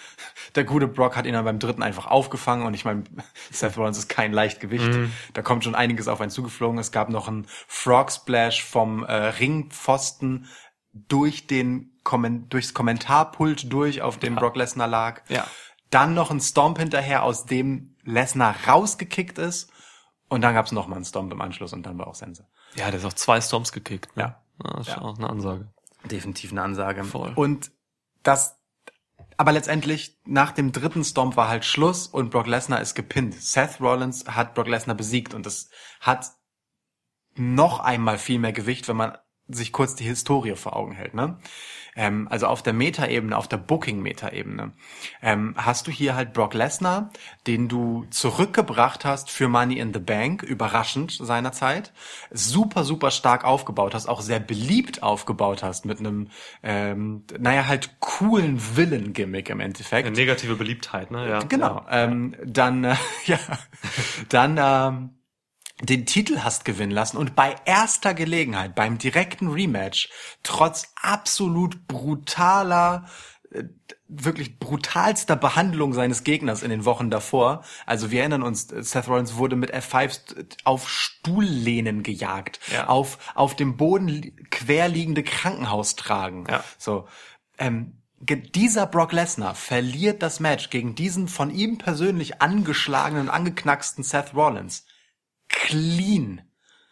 [0.57, 2.67] Der gute Brock hat ihn dann beim dritten einfach aufgefangen.
[2.67, 3.05] Und ich meine,
[3.53, 4.93] Seth Rollins ist kein Leichtgewicht.
[5.35, 6.81] Da kommt schon einiges auf einen zugeflogen.
[6.81, 10.49] Es gab noch einen Frog Splash vom äh, Ringpfosten
[10.93, 15.23] durch den Kommen durchs Kommentarpult durch, auf dem Brock Lesnar lag.
[15.29, 15.47] Ja.
[15.91, 19.72] Dann noch ein Stomp hinterher, aus dem Lesnar rausgekickt ist.
[20.33, 22.47] Und dann gab's noch mal einen Stomp im Anschluss und dann war auch Sense.
[22.75, 24.17] Ja, der ist auch zwei Storms gekickt.
[24.17, 24.23] Ne?
[24.23, 24.43] Ja.
[24.65, 25.03] ja das ist Ja.
[25.03, 25.69] auch eine Ansage.
[26.05, 27.05] Definitiv eine Ansage.
[27.05, 27.33] Voll.
[27.35, 27.71] Und
[28.23, 28.59] das,
[29.37, 33.35] aber letztendlich nach dem dritten Stomp war halt Schluss und Brock Lesnar ist gepinnt.
[33.35, 35.69] Seth Rollins hat Brock Lesnar besiegt und das
[36.01, 36.31] hat
[37.35, 39.19] noch einmal viel mehr Gewicht, wenn man
[39.49, 41.39] sich kurz die Historie vor Augen hält, ne?
[41.95, 44.73] Ähm, also auf der Meta-Ebene, auf der Booking-Meta-Ebene,
[45.23, 47.11] ähm, hast du hier halt Brock Lesnar,
[47.47, 51.93] den du zurückgebracht hast für Money in the Bank, überraschend seinerzeit,
[52.31, 56.29] super, super stark aufgebaut hast, auch sehr beliebt aufgebaut hast mit einem,
[56.63, 60.07] ähm, naja, halt coolen Villain-Gimmick im Endeffekt.
[60.07, 61.29] Eine negative Beliebtheit, ne?
[61.29, 61.39] Ja.
[61.41, 61.85] Genau.
[61.91, 62.97] Ähm, dann, äh,
[63.27, 63.39] ja,
[64.29, 65.11] dann ähm,
[65.83, 70.09] den Titel hast gewinnen lassen und bei erster Gelegenheit, beim direkten Rematch,
[70.43, 73.07] trotz absolut brutaler,
[73.51, 73.65] äh,
[74.09, 77.65] wirklich brutalster Behandlung seines Gegners in den Wochen davor.
[77.87, 80.21] Also wir erinnern uns, Seth Rollins wurde mit F5s
[80.65, 82.89] auf Stuhllehnen gejagt, Ja.
[82.89, 86.45] auf, auf dem Boden li- querliegende Krankenhaus tragen.
[86.51, 86.63] Ja.
[86.79, 87.09] So.
[87.59, 94.35] Ähm, dieser Brock Lesnar verliert das Match gegen diesen von ihm persönlich angeschlagenen, angeknacksten Seth
[94.35, 94.85] Rollins.
[95.53, 96.43] Clean.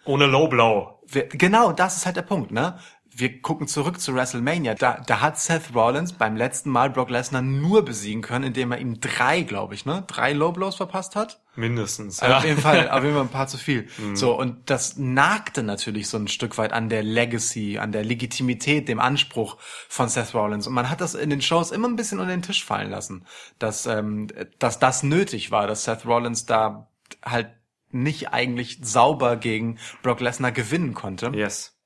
[0.05, 1.01] Ohne Low Blow.
[1.07, 2.79] Wir, genau, das ist halt der Punkt, ne?
[3.13, 4.75] Wir gucken zurück zu WrestleMania.
[4.75, 8.79] Da, da hat Seth Rollins beim letzten Mal Brock Lesnar nur besiegen können, indem er
[8.79, 10.05] ihm drei, glaube ich, ne?
[10.07, 11.43] Drei Low Blows verpasst hat.
[11.57, 12.21] Mindestens.
[12.21, 13.89] Also Auf jeden Fall, auf jeden Fall ein paar zu viel.
[14.15, 18.89] So, und das nagte natürlich so ein Stück weit an der Legacy, an der Legitimität,
[18.89, 19.57] dem Anspruch
[19.89, 20.69] von Seth Rollins.
[20.69, 23.27] Und man hat das in den Shows immer ein bisschen unter den Tisch fallen lassen,
[23.59, 24.29] dass, ähm,
[24.61, 26.89] dass das nötig war, dass Seth Rollins da
[27.25, 27.49] halt
[27.91, 31.33] nicht eigentlich sauber gegen Brock Lesnar gewinnen konnte.
[31.35, 31.77] Yes.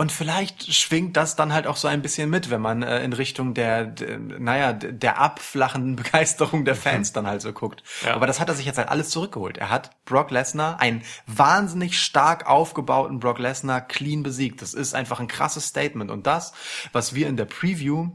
[0.00, 3.12] Und vielleicht schwingt das dann halt auch so ein bisschen mit, wenn man äh, in
[3.12, 7.82] Richtung der, der, naja, der abflachenden Begeisterung der Fans dann halt so guckt.
[8.06, 8.14] Ja.
[8.14, 9.58] Aber das hat er sich jetzt halt alles zurückgeholt.
[9.58, 14.62] Er hat Brock Lesnar, einen wahnsinnig stark aufgebauten Brock Lesnar, clean besiegt.
[14.62, 16.10] Das ist einfach ein krasses Statement.
[16.10, 16.54] Und das,
[16.92, 18.12] was wir in der Preview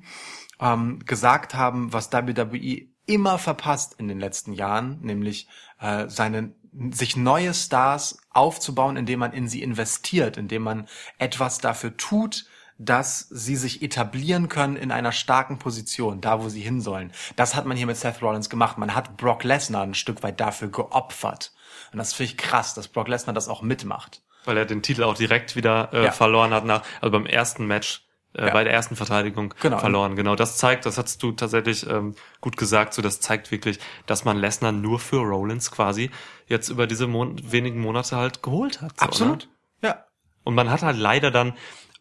[0.60, 5.48] ähm, gesagt haben, was WWE immer verpasst in den letzten Jahren, nämlich
[5.80, 6.54] äh, seine
[6.92, 10.88] sich neue Stars aufzubauen, indem man in sie investiert, indem man
[11.20, 12.46] etwas dafür tut,
[12.78, 17.14] dass sie sich etablieren können in einer starken Position, da wo sie hin sollen.
[17.38, 18.78] Das hat man hier mit Seth Rollins gemacht.
[18.78, 21.54] Man hat Brock Lesnar ein Stück weit dafür geopfert.
[21.94, 24.22] Und das finde ich krass, dass Brock Lesnar das auch mitmacht.
[24.44, 26.12] Weil er den Titel auch direkt wieder äh, Ja.
[26.12, 28.05] verloren hat nach, also beim ersten Match,
[28.38, 28.54] äh, Ja.
[28.54, 29.80] bei der ersten Verteidigung Genau.
[29.80, 30.16] verloren.
[30.16, 34.26] Genau, das zeigt, das hast du tatsächlich ähm, gut gesagt, so das zeigt wirklich, dass
[34.26, 36.12] man Lesnar nur für Rollins quasi
[36.48, 38.94] jetzt über diese Mon wenigen Monate halt geholt hat.
[39.14, 39.38] So, Ne?
[39.82, 40.06] Ja.
[40.44, 41.54] Und man hat halt leider dann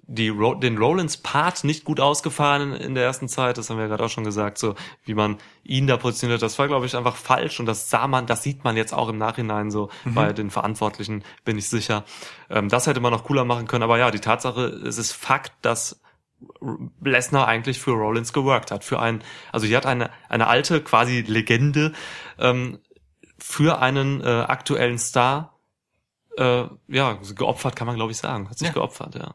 [0.06, 4.05] die Ro den Rollins-Part nicht gut ausgefahren in der ersten Zeit, das haben wir gerade
[4.05, 4.74] auch schon gesagt, so
[5.06, 8.27] wie man ihn da positioniert, das war, glaube ich, einfach falsch und das sah man,
[8.27, 12.05] das sieht man jetzt auch im Nachhinein so bei den Verantwortlichen, bin ich sicher.
[12.51, 15.52] Ähm, das hätte man noch cooler machen können, aber ja, die Tatsache, es ist Fakt,
[15.62, 16.02] dass
[17.03, 19.23] Lesnar eigentlich für Rollins geworkt hat, für einen,
[19.53, 21.93] also hier hat eine, eine alte quasi Legende
[22.39, 22.79] ähm,
[23.39, 25.59] für einen äh, aktuellen Star
[26.37, 28.51] äh, ja, geopfert kann man glaube ich sagen.
[28.51, 28.75] Hat sich Ja.
[28.75, 29.35] geopfert, ja.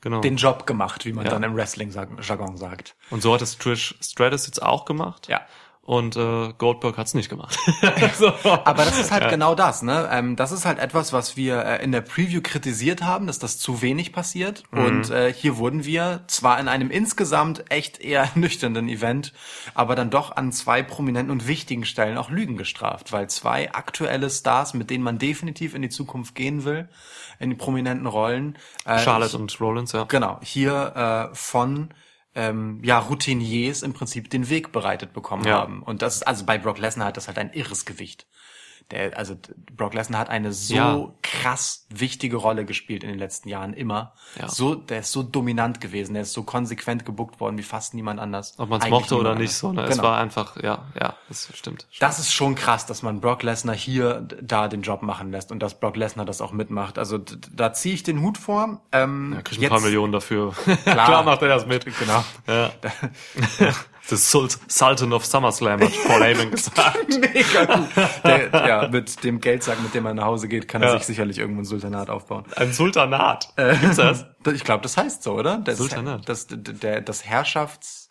[0.00, 0.20] Genau.
[0.20, 1.30] Den Job gemacht, wie man Ja.
[1.30, 2.96] dann im Wrestling-Jargon sagt.
[3.10, 5.28] Und so hat es Trish Stratus jetzt auch gemacht.
[5.28, 5.42] Ja.
[5.84, 7.58] Und äh, Goldberg hat es nicht gemacht.
[8.16, 8.32] so.
[8.44, 10.08] Aber das ist halt genau das, ne?
[10.12, 13.58] Ähm, das ist halt etwas, was wir äh, in der Preview kritisiert haben, dass das
[13.58, 14.62] zu wenig passiert.
[14.70, 19.32] Und äh, hier wurden wir zwar in einem insgesamt echt eher nüchternen Event,
[19.74, 24.30] aber dann doch an zwei prominenten und wichtigen Stellen auch Lügen gestraft, weil zwei aktuelle
[24.30, 26.88] Stars, mit denen man definitiv in die Zukunft gehen will,
[27.40, 30.04] in die prominenten Rollen, äh, Charlotte und Rollins, ja.
[30.04, 31.88] genau, hier äh, von
[32.34, 35.58] ähm, ja, Routiniers im Prinzip den Weg bereitet bekommen Ja.
[35.60, 35.82] haben.
[35.82, 38.26] Und das, also bei Brock Lesnar hat das halt ein irres Gewicht.
[38.90, 39.36] Der, also
[39.76, 41.08] Brock Lesnar hat eine so Ja.
[41.22, 44.12] krass wichtige Rolle gespielt in den letzten Jahren immer.
[44.38, 44.48] Ja.
[44.48, 48.20] So, der ist so dominant gewesen, der ist so konsequent gebuckt worden wie fast niemand
[48.20, 48.54] anders.
[48.58, 49.80] Ob man es mochte oder nicht, so, ne?
[49.80, 49.90] anders.
[49.90, 50.08] Es Genau.
[50.08, 51.86] war einfach, ja, ja, das stimmt.
[52.00, 55.60] Das ist schon krass, dass man Brock Lesnar hier da den Job machen lässt und
[55.60, 56.98] dass Brock Lesnar das auch mitmacht.
[56.98, 58.80] Also da ziehe ich den Hut vor.
[58.92, 60.52] Ähm, Er kriegt ein paar Millionen dafür.
[60.84, 61.06] Klar.
[61.06, 61.84] Klar macht er das mit.
[61.84, 62.24] Genau.
[62.46, 62.70] Ja.
[64.08, 67.08] The Sul- Sultan of SummerSlam hat Paul Heyman gesagt.
[67.20, 67.88] Mega gut.
[68.24, 70.98] Der, ja, mit dem Geldsack, mit dem er nach Hause geht, kann er Ja.
[70.98, 72.44] sich sicherlich irgendwo ein Sultanat aufbauen.
[72.56, 73.48] Ein Sultanat.
[73.80, 74.26] Gibt's das?
[74.52, 75.58] Ich glaube, das heißt so, oder?
[75.58, 76.28] Das, Sultanat.
[76.28, 78.10] Das, der, das Herrschafts...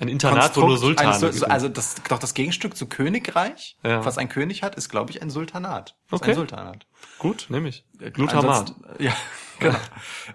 [0.00, 1.44] Ein Internat, wo nur Sultane Sul-.
[1.44, 4.02] Also das, doch das Gegenstück zu Königreich, Ja.
[4.04, 5.94] was ein König hat, ist, glaube ich, ein Sultanat.
[6.10, 6.30] Das Okay.
[6.30, 6.86] ein Sultanat.
[7.18, 7.84] Gut, nehme ich.
[8.14, 8.44] Glutamat.
[8.70, 9.12] Ansonsten- Ja,
[9.60, 9.76] genau.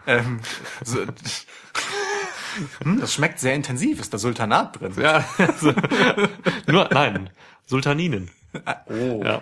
[0.05, 0.39] ähm,
[0.83, 0.99] so,
[2.83, 3.99] hm, das schmeckt sehr intensiv.
[3.99, 4.93] Ist da Sultanat drin?
[5.01, 5.73] Ja, also,
[6.67, 7.29] nur, nein,
[7.65, 8.31] Sultaninen.
[8.87, 9.21] Oh.
[9.23, 9.41] Ja.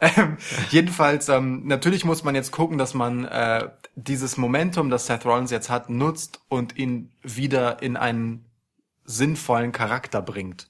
[0.00, 0.36] Ähm,
[0.70, 5.50] jedenfalls, ähm, natürlich muss man jetzt gucken, dass man äh, dieses Momentum, das Seth Rollins
[5.50, 8.44] jetzt hat, nutzt und ihn wieder in einen
[9.06, 10.68] sinnvollen Charakter bringt.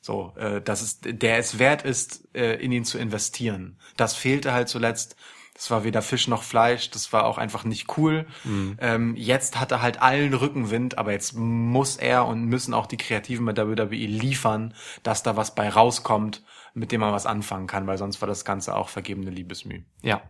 [0.00, 3.78] So, äh, dass es der es wert ist, äh, in ihn zu investieren.
[3.96, 5.16] Das fehlte halt zuletzt.
[5.54, 8.26] Das war weder Fisch noch Fleisch, das war auch einfach nicht cool.
[8.44, 12.96] Ähm, jetzt hat er halt allen Rückenwind, aber jetzt muss er und müssen auch die
[12.96, 14.74] Kreativen bei WWE liefern,
[15.04, 16.42] dass da was bei rauskommt,
[16.74, 19.82] mit dem man was anfangen kann, weil sonst war das Ganze auch vergebene Liebesmüh.
[20.02, 20.22] Ja.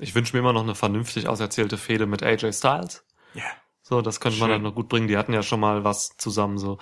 [0.00, 3.04] Ich wünsche mir immer noch eine vernünftig auserzählte Fehde mit AJ Styles.
[3.34, 3.44] Ja.
[3.82, 4.54] So, das könnte man Schön.
[4.56, 5.06] dann noch gut bringen.
[5.08, 6.78] Die hatten ja schon mal was zusammen, so.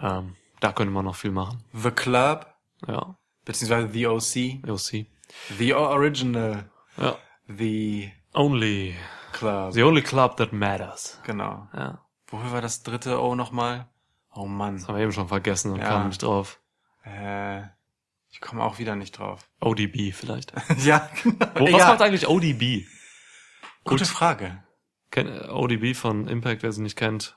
[0.00, 1.64] Ähm, da könnte man noch viel machen.
[1.72, 2.46] The Club,
[2.86, 3.16] Ja.
[3.46, 5.06] beziehungsweise The OC, You'll see.
[5.58, 7.16] The Original, Ja.
[7.48, 8.94] The Only.
[9.32, 9.72] Club.
[9.72, 11.20] The only club that matters.
[11.24, 11.68] Genau.
[11.74, 12.04] Ja.
[12.28, 13.88] Wofür war das dritte O nochmal?
[14.32, 14.76] Oh Mann.
[14.76, 15.88] Das haben wir eben schon vergessen und Ja.
[15.88, 16.60] kamen nicht drauf.
[17.04, 17.62] Äh,
[18.30, 19.48] ich komme auch wieder nicht drauf.
[19.60, 20.52] ODB vielleicht.
[20.84, 21.08] ja,
[21.54, 21.88] Wo, was ja.
[21.88, 22.86] macht eigentlich ODB?
[23.84, 24.62] Gute Frage.
[25.10, 27.36] Ken, ODB von Impact, wer sie nicht kennt.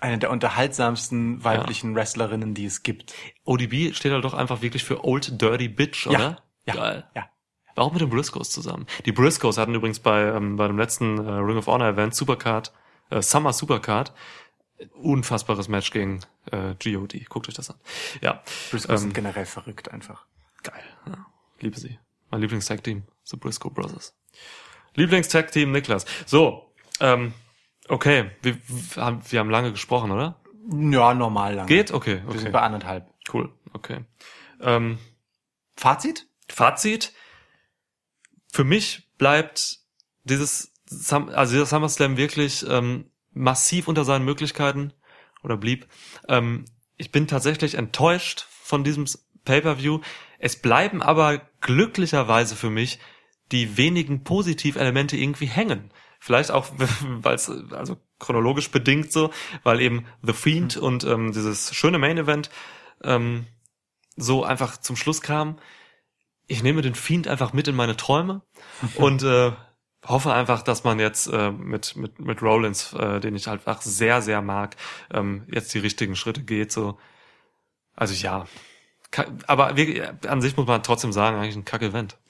[0.00, 3.14] Eine der unterhaltsamsten weiblichen Wrestlerinnen, die es gibt.
[3.44, 6.42] ODB steht halt doch einfach wirklich für Old Dirty Bitch, oder?
[6.66, 6.74] Ja.
[6.74, 7.10] Geil.
[7.16, 7.28] Ja.
[7.78, 8.86] War auch mit den Briscoes zusammen.
[9.06, 12.72] Die Briscoes hatten übrigens bei, ähm, bei dem letzten äh, Ring of Honor Event Supercard,
[13.10, 14.12] äh, Summer Supercard,
[14.94, 16.18] unfassbares Match gegen
[16.50, 17.28] äh, GOD.
[17.28, 17.76] Guckt euch das an.
[18.20, 18.42] Ja,
[18.72, 20.26] Briscoes Ähm, sind generell verrückt einfach.
[20.64, 20.82] geil.
[21.06, 21.26] Ja,
[21.60, 22.00] liebe sie.
[22.32, 24.12] Mein Lieblingstag-Team, The Briscoe Brothers.
[24.96, 26.04] Lieblingstag-Team Niklas.
[26.26, 27.32] So, ähm,
[27.88, 30.34] okay, wir, wir, haben, wir haben lange gesprochen, oder?
[30.68, 31.66] Ja, normal lang.
[31.68, 31.92] Geht?
[31.92, 32.50] Okay, Wir sind okay.
[32.50, 33.08] bei anderthalb.
[33.32, 34.00] Cool, okay.
[34.60, 34.98] Ähm,
[35.76, 36.26] Fazit?
[36.48, 37.12] Fazit.
[38.52, 39.78] Für mich bleibt
[40.24, 40.72] dieses,
[41.10, 44.92] also dieser SummerSlam wirklich ähm, massiv unter seinen Möglichkeiten
[45.42, 45.86] oder blieb.
[46.28, 46.64] Ähm,
[46.96, 49.06] ich bin tatsächlich enttäuscht von diesem
[49.44, 50.00] Pay-per-View.
[50.38, 52.98] Es bleiben aber glücklicherweise für mich
[53.52, 55.90] die wenigen Positivelemente irgendwie hängen.
[56.20, 56.68] Vielleicht auch,
[57.02, 59.30] weil es also chronologisch bedingt so,
[59.62, 62.50] weil eben The Fiend und ähm, dieses schöne Main Event
[63.02, 63.46] ähm,
[64.16, 65.58] so einfach zum Schluss kam.
[66.48, 68.42] Ich nehme den Fiend einfach mit in meine Träume
[68.96, 69.52] und äh,
[70.04, 73.82] hoffe einfach, dass man jetzt äh, mit mit mit Rollins, äh, den ich halt einfach
[73.82, 74.76] sehr sehr mag,
[75.12, 76.72] ähm, jetzt die richtigen Schritte geht.
[76.72, 76.98] So,
[77.94, 78.46] also ja,
[79.46, 82.16] aber wirklich, an sich muss man trotzdem sagen, eigentlich ein Kack-Event.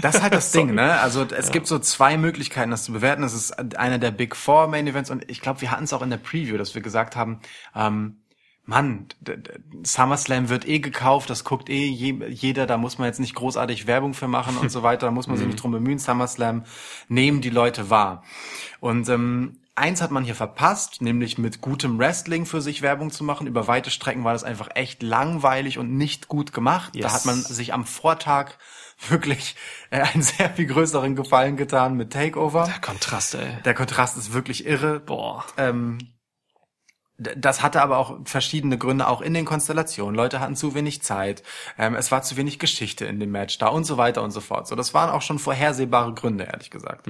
[0.00, 1.00] Das ist halt das Ding, ne?
[1.00, 3.22] Also es gibt so zwei Möglichkeiten, das zu bewerten.
[3.22, 6.02] Das ist einer der Big Four Main Events und ich glaube, wir hatten es auch
[6.02, 7.40] in der Preview, dass wir gesagt haben,
[7.74, 8.18] ähm,
[8.68, 9.06] Mann,
[9.82, 13.86] SummerSlam wird eh gekauft, das guckt eh je, jeder, da muss man jetzt nicht großartig
[13.86, 15.98] Werbung für machen und so weiter, da muss man sich nicht drum bemühen.
[15.98, 16.64] SummerSlam
[17.08, 18.22] nehmen die Leute wahr.
[18.80, 23.24] Und ähm, eins hat man hier verpasst, nämlich mit gutem Wrestling für sich Werbung zu
[23.24, 23.46] machen.
[23.46, 26.94] Über weite Strecken war das einfach echt langweilig und nicht gut gemacht.
[26.94, 27.14] Da Yes.
[27.14, 28.52] hat man sich am Vortag
[29.08, 29.56] wirklich
[29.88, 32.68] äh, einen sehr viel größeren Gefallen getan mit Takeover.
[32.82, 33.62] Kontrast, ey.
[33.64, 35.00] Der Kontrast ist wirklich irre.
[35.00, 35.44] Boah.
[35.56, 35.96] Ähm,
[37.18, 40.14] das hatte aber auch verschiedene Gründe, auch in den Konstellationen.
[40.14, 41.42] Leute hatten zu wenig Zeit,
[41.76, 44.40] ähm, es war zu wenig Geschichte in dem Match da und so weiter und so
[44.40, 44.68] fort.
[44.68, 47.06] So, das waren auch schon vorhersehbare Gründe, ehrlich gesagt.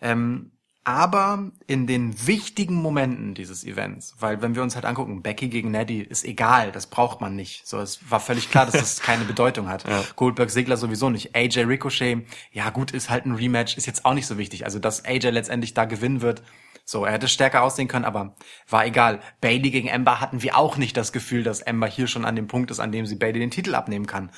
[0.00, 0.52] Ähm,
[0.84, 5.70] aber in den wichtigen Momenten dieses Events, weil wenn wir uns halt angucken, Becky gegen
[5.70, 7.66] Neddy ist egal, das braucht man nicht.
[7.66, 9.84] So, es war völlig klar, dass das keine Bedeutung hat.
[10.16, 11.36] Goldberg Segler sowieso nicht.
[11.36, 14.64] AJ Ricochet, ja gut, ist halt ein Rematch, ist jetzt auch nicht so wichtig.
[14.64, 16.42] Also, dass AJ letztendlich da gewinnen wird,
[16.84, 18.36] so, er hätte stärker aussehen können, aber
[18.68, 19.20] war egal.
[19.40, 22.48] Bailey gegen Ember hatten wir auch nicht das Gefühl, dass Ember hier schon an dem
[22.48, 24.32] Punkt ist, an dem sie Bailey den Titel abnehmen kann.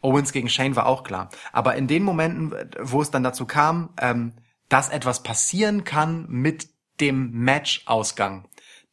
[0.00, 1.28] Owens gegen Shane war auch klar.
[1.52, 4.34] Aber in den Momenten, wo es dann dazu kam, ähm,
[4.68, 6.68] dass etwas passieren kann mit
[7.00, 8.48] dem Match-Ausgang,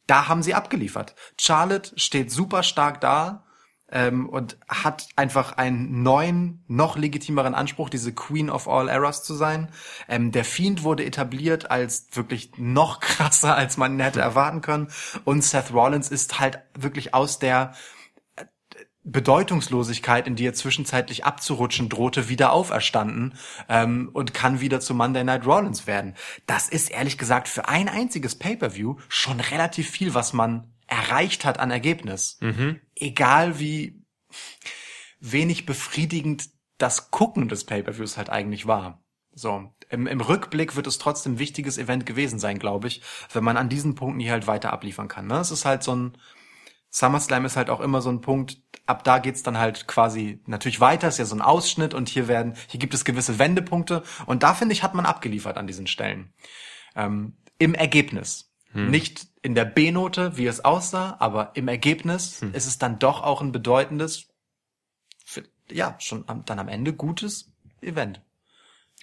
[0.06, 1.14] da haben sie abgeliefert.
[1.38, 3.44] Charlotte steht super stark da
[3.90, 9.34] ähm, und hat einfach einen neuen, noch legitimeren Anspruch, diese Queen of All Errors zu
[9.34, 9.70] sein.
[10.08, 14.88] Ähm, der Fiend wurde etabliert als wirklich noch krasser, als man ihn hätte erwarten können.
[15.24, 17.72] Und Seth Rollins ist halt wirklich aus der
[19.10, 23.34] Bedeutungslosigkeit, in die er zwischenzeitlich abzurutschen drohte, wieder auferstanden
[23.68, 26.14] ähm, und kann wieder zu Monday Night Rollins werden.
[26.46, 31.60] Das ist ehrlich gesagt für ein einziges Pay-per-View schon relativ viel, was man erreicht hat
[31.60, 32.38] an Ergebnis.
[32.96, 34.02] Egal wie
[35.20, 36.48] wenig befriedigend
[36.78, 39.02] das Gucken des Pay-per-Views halt eigentlich war.
[39.32, 43.02] So, im, im Rückblick wird es trotzdem ein wichtiges Event gewesen sein, glaube ich,
[43.32, 45.28] wenn man an diesen Punkten hier halt weiter abliefern kann.
[45.28, 45.38] Ne?
[45.38, 46.18] Es ist halt so ein
[46.90, 50.80] SummerSlam ist halt auch immer so ein Punkt, ab da geht's dann halt quasi natürlich
[50.80, 54.42] weiter, ist ja so ein Ausschnitt und hier werden, hier gibt es gewisse Wendepunkte und
[54.42, 56.32] da finde ich, hat man abgeliefert an diesen Stellen.
[56.96, 58.47] Ähm, Im Ergebnis.
[58.86, 63.40] Nicht in der B-Note, wie es aussah, aber im Ergebnis ist es dann doch auch
[63.40, 64.26] ein bedeutendes,
[65.24, 68.20] für, ja, schon am, dann am Ende gutes Event.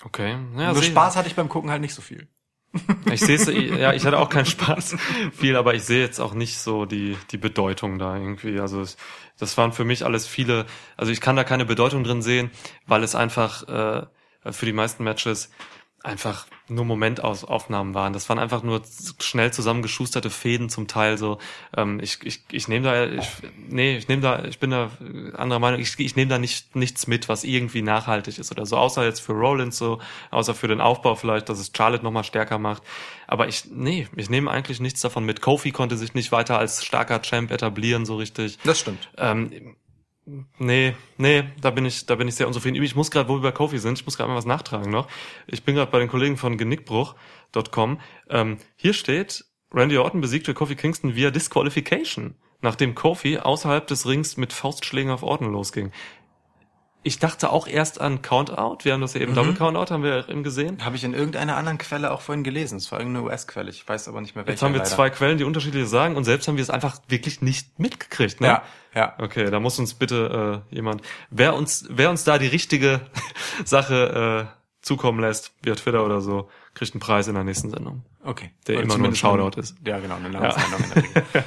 [0.03, 0.37] Okay.
[0.57, 2.27] Ja, Nur Spaß hatte ich beim Gucken halt nicht so viel.
[3.11, 3.45] Ich sehe es,
[3.79, 4.97] ja, ich hatte auch keinen Spaß
[5.31, 8.59] viel, aber ich sehe jetzt auch nicht so die, die Bedeutung da irgendwie.
[8.59, 8.97] Also es,
[9.37, 10.65] das waren für mich alles viele,
[10.97, 12.51] also ich kann da keine Bedeutung drin sehen,
[12.85, 14.05] weil es einfach äh,
[14.51, 15.49] für die meisten Matches
[16.03, 18.13] einfach nur Momentaufnahmen waren.
[18.13, 18.81] Das waren einfach nur
[19.19, 21.37] schnell zusammengeschusterte Fäden zum Teil so.
[21.75, 23.27] Ähm, ich ich, ich nehme da, ich,
[23.67, 24.89] nee, ich nehme da, ich bin da
[25.33, 25.79] anderer Meinung.
[25.79, 28.77] Ich, ich nehme da nicht nichts mit, was irgendwie nachhaltig ist oder so.
[28.77, 29.99] Außer jetzt für Rollins so,
[30.31, 32.83] außer für den Aufbau vielleicht, dass es Charlotte noch mal stärker macht.
[33.27, 35.41] Aber ich, nee, ich nehme eigentlich nichts davon mit.
[35.41, 38.57] Kofi konnte sich nicht weiter als starker Champ etablieren so richtig.
[38.63, 39.09] Das stimmt.
[39.17, 39.75] Ähm,
[40.57, 42.81] Nee, nee, da bin ich, da bin ich sehr unzufrieden.
[42.81, 45.07] Ich muss gerade, wo wir bei Kofi sind, ich muss gerade mal was nachtragen noch.
[45.45, 47.99] Ich bin gerade bei den Kollegen von Genickbruch.com.
[48.29, 54.35] Ähm, hier steht, Randy Orton besiegte Kofi Kingston via Disqualification, nachdem Kofi außerhalb des Rings
[54.37, 55.91] mit Faustschlägen auf Orton losging.
[57.05, 58.79] Ich dachte auch erst an Countout.
[58.83, 59.35] Wir haben das ja eben Mhm.
[59.35, 60.83] Double Countout, haben wir eben gesehen.
[60.83, 62.79] Habe ich in irgendeiner anderen Quelle auch vorhin gelesen.
[62.79, 63.69] Es war irgendeine US-Quelle.
[63.69, 64.55] Ich weiß aber nicht mehr welche.
[64.55, 64.89] Jetzt haben wir leider.
[64.89, 68.41] zwei Quellen, die unterschiedliche sagen und selbst haben wir es einfach wirklich nicht mitgekriegt.
[68.41, 68.47] Ne?
[68.47, 68.63] Ja,
[68.95, 69.13] ja.
[69.19, 73.01] Okay, da muss uns bitte äh, jemand, wer uns, wer uns da die richtige
[73.65, 78.03] Sache äh, zukommen lässt, via Twitter oder so, kriegt einen Preis in der nächsten Sendung.
[78.23, 78.49] Okay.
[78.65, 79.75] Der Oder immer nur ein Shoutout ist.
[79.85, 80.41] Ja, genau, eine der
[81.03, 81.23] Regel.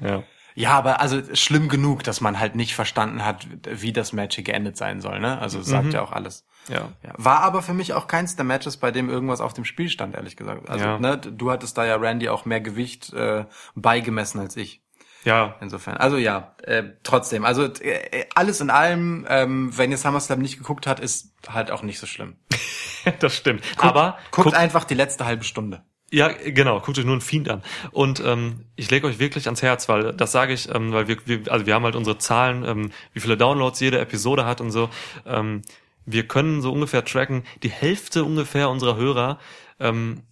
[0.00, 0.22] Ja.
[0.54, 4.44] Ja, aber also schlimm genug, dass man halt nicht verstanden hat, wie das Match hier
[4.44, 5.38] geendet sein soll, ne?
[5.40, 6.46] Also sagt ja auch alles.
[6.68, 6.92] Ja.
[7.02, 7.12] Ja.
[7.16, 10.14] War aber für mich auch keins der Matches, bei dem irgendwas auf dem Spiel stand,
[10.14, 10.68] ehrlich gesagt.
[10.70, 10.98] Also, Ja.
[10.98, 13.44] ne, du hattest da ja Randy auch mehr Gewicht äh,
[13.74, 14.80] beigemessen als ich.
[15.24, 15.96] Ja, Insofern.
[15.96, 17.44] Also ja, äh, trotzdem.
[17.46, 21.82] Also äh, alles in allem, ähm, wenn ihr SummerSlam nicht geguckt hat, ist halt auch
[21.82, 22.36] nicht so schlimm.
[23.20, 23.64] das stimmt.
[23.78, 25.82] Aber Guckt guckt, einfach die letzte halbe Stunde.
[26.12, 27.62] Ja, genau, guckt euch nur ein Fiend an.
[27.90, 31.16] Und ähm, ich lege euch wirklich ans Herz, weil das sage ich, ähm, weil wir,
[31.26, 34.70] wir, also wir haben halt unsere Zahlen, ähm, wie viele Downloads jede Episode hat und
[34.70, 34.90] so.
[35.26, 35.62] Ähm,
[36.06, 39.38] wir können so ungefähr tracken, die Hälfte ungefähr unserer Hörer
[39.80, 40.22] ähm,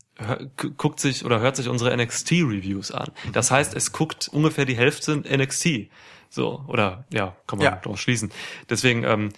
[0.77, 3.11] guckt sich oder hört sich unsere NXT-Reviews an.
[3.32, 5.89] Das heißt, es guckt ungefähr die Hälfte NXT.
[6.28, 7.81] So, oder ja, kann man Ja.
[7.82, 8.31] daraus schließen.
[8.70, 9.31] Deswegen, ähm,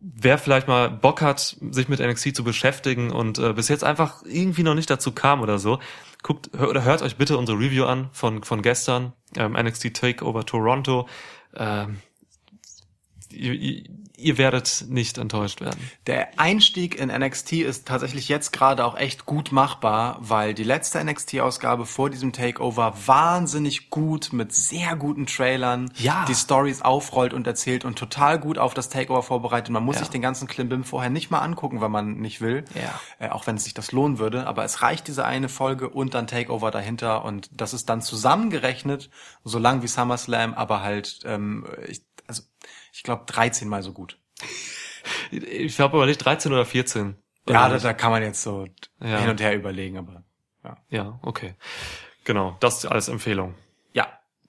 [0.00, 4.22] wer vielleicht mal Bock hat, sich mit NXT zu beschäftigen und äh, bis jetzt einfach
[4.24, 5.78] irgendwie noch nicht dazu kam oder so,
[6.22, 10.44] guckt hör, oder hört euch bitte unsere Review an von von gestern, ähm, NXT Takeover
[10.44, 11.08] Toronto.
[11.54, 11.98] Ähm,
[13.30, 13.84] ihr,
[14.20, 15.78] ihr, werdet nicht enttäuscht werden.
[16.06, 21.02] Der Einstieg in NXT ist tatsächlich jetzt gerade auch echt gut machbar, weil die letzte
[21.04, 26.24] NXT-Ausgabe vor diesem Takeover wahnsinnig gut mit sehr guten Trailern Ja.
[26.28, 29.70] die Stories aufrollt und erzählt und total gut auf das Takeover vorbereitet.
[29.70, 30.00] Man muss Ja.
[30.00, 33.00] sich den ganzen Klimbim vorher nicht mal angucken, wenn man nicht will, Ja.
[33.18, 34.46] äh, auch wenn es sich das lohnen würde.
[34.46, 39.10] Aber es reicht diese eine Folge und dann Takeover dahinter und das ist dann zusammengerechnet,
[39.44, 42.42] so lang wie SummerSlam, aber halt, ähm, ich, also
[42.92, 44.18] ich glaube 13 mal so gut.
[45.30, 47.16] Ich habe überlegt 13 oder 14.
[47.48, 47.84] Ja, da, nicht?
[47.84, 48.66] da kann man jetzt so
[49.00, 49.18] Ja.
[49.20, 50.24] hin und her überlegen, aber
[50.64, 50.76] ja.
[50.88, 51.54] ja, okay.
[52.24, 53.54] Genau, das als Empfehlung.
[53.92, 54.08] Ja,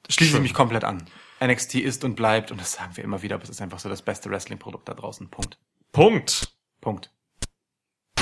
[0.09, 1.03] schließe ich mich komplett an.
[1.43, 3.89] NXT ist und bleibt, und das sagen wir immer wieder, aber es ist einfach so
[3.89, 5.29] das beste Wrestling-Produkt da draußen.
[5.29, 5.57] Punkt.
[5.91, 6.53] Punkt.
[6.81, 7.11] Punkt.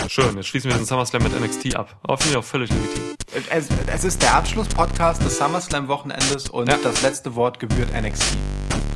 [0.08, 2.00] Schön, jetzt schließen wir den SummerSlam mit NXT ab.
[2.04, 3.16] Aber finde ich auch völlig legitim.
[3.50, 6.78] Es, es ist der Abschluss-Podcast des SummerSlam-Wochenendes und Ja.
[6.82, 8.38] das letzte Wort gebührt NXT.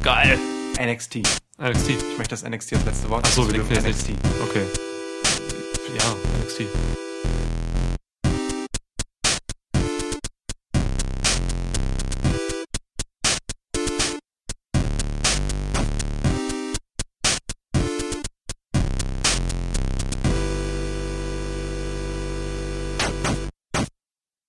[0.03, 0.39] Geil.
[0.83, 1.19] NXT.
[1.59, 1.89] NXT.
[1.89, 3.23] Ich möchte das NXT als letzte Wort.
[3.25, 4.09] Ach so, wir dürfen NXT.
[4.43, 4.65] Okay.
[5.97, 6.63] Ja, NXT.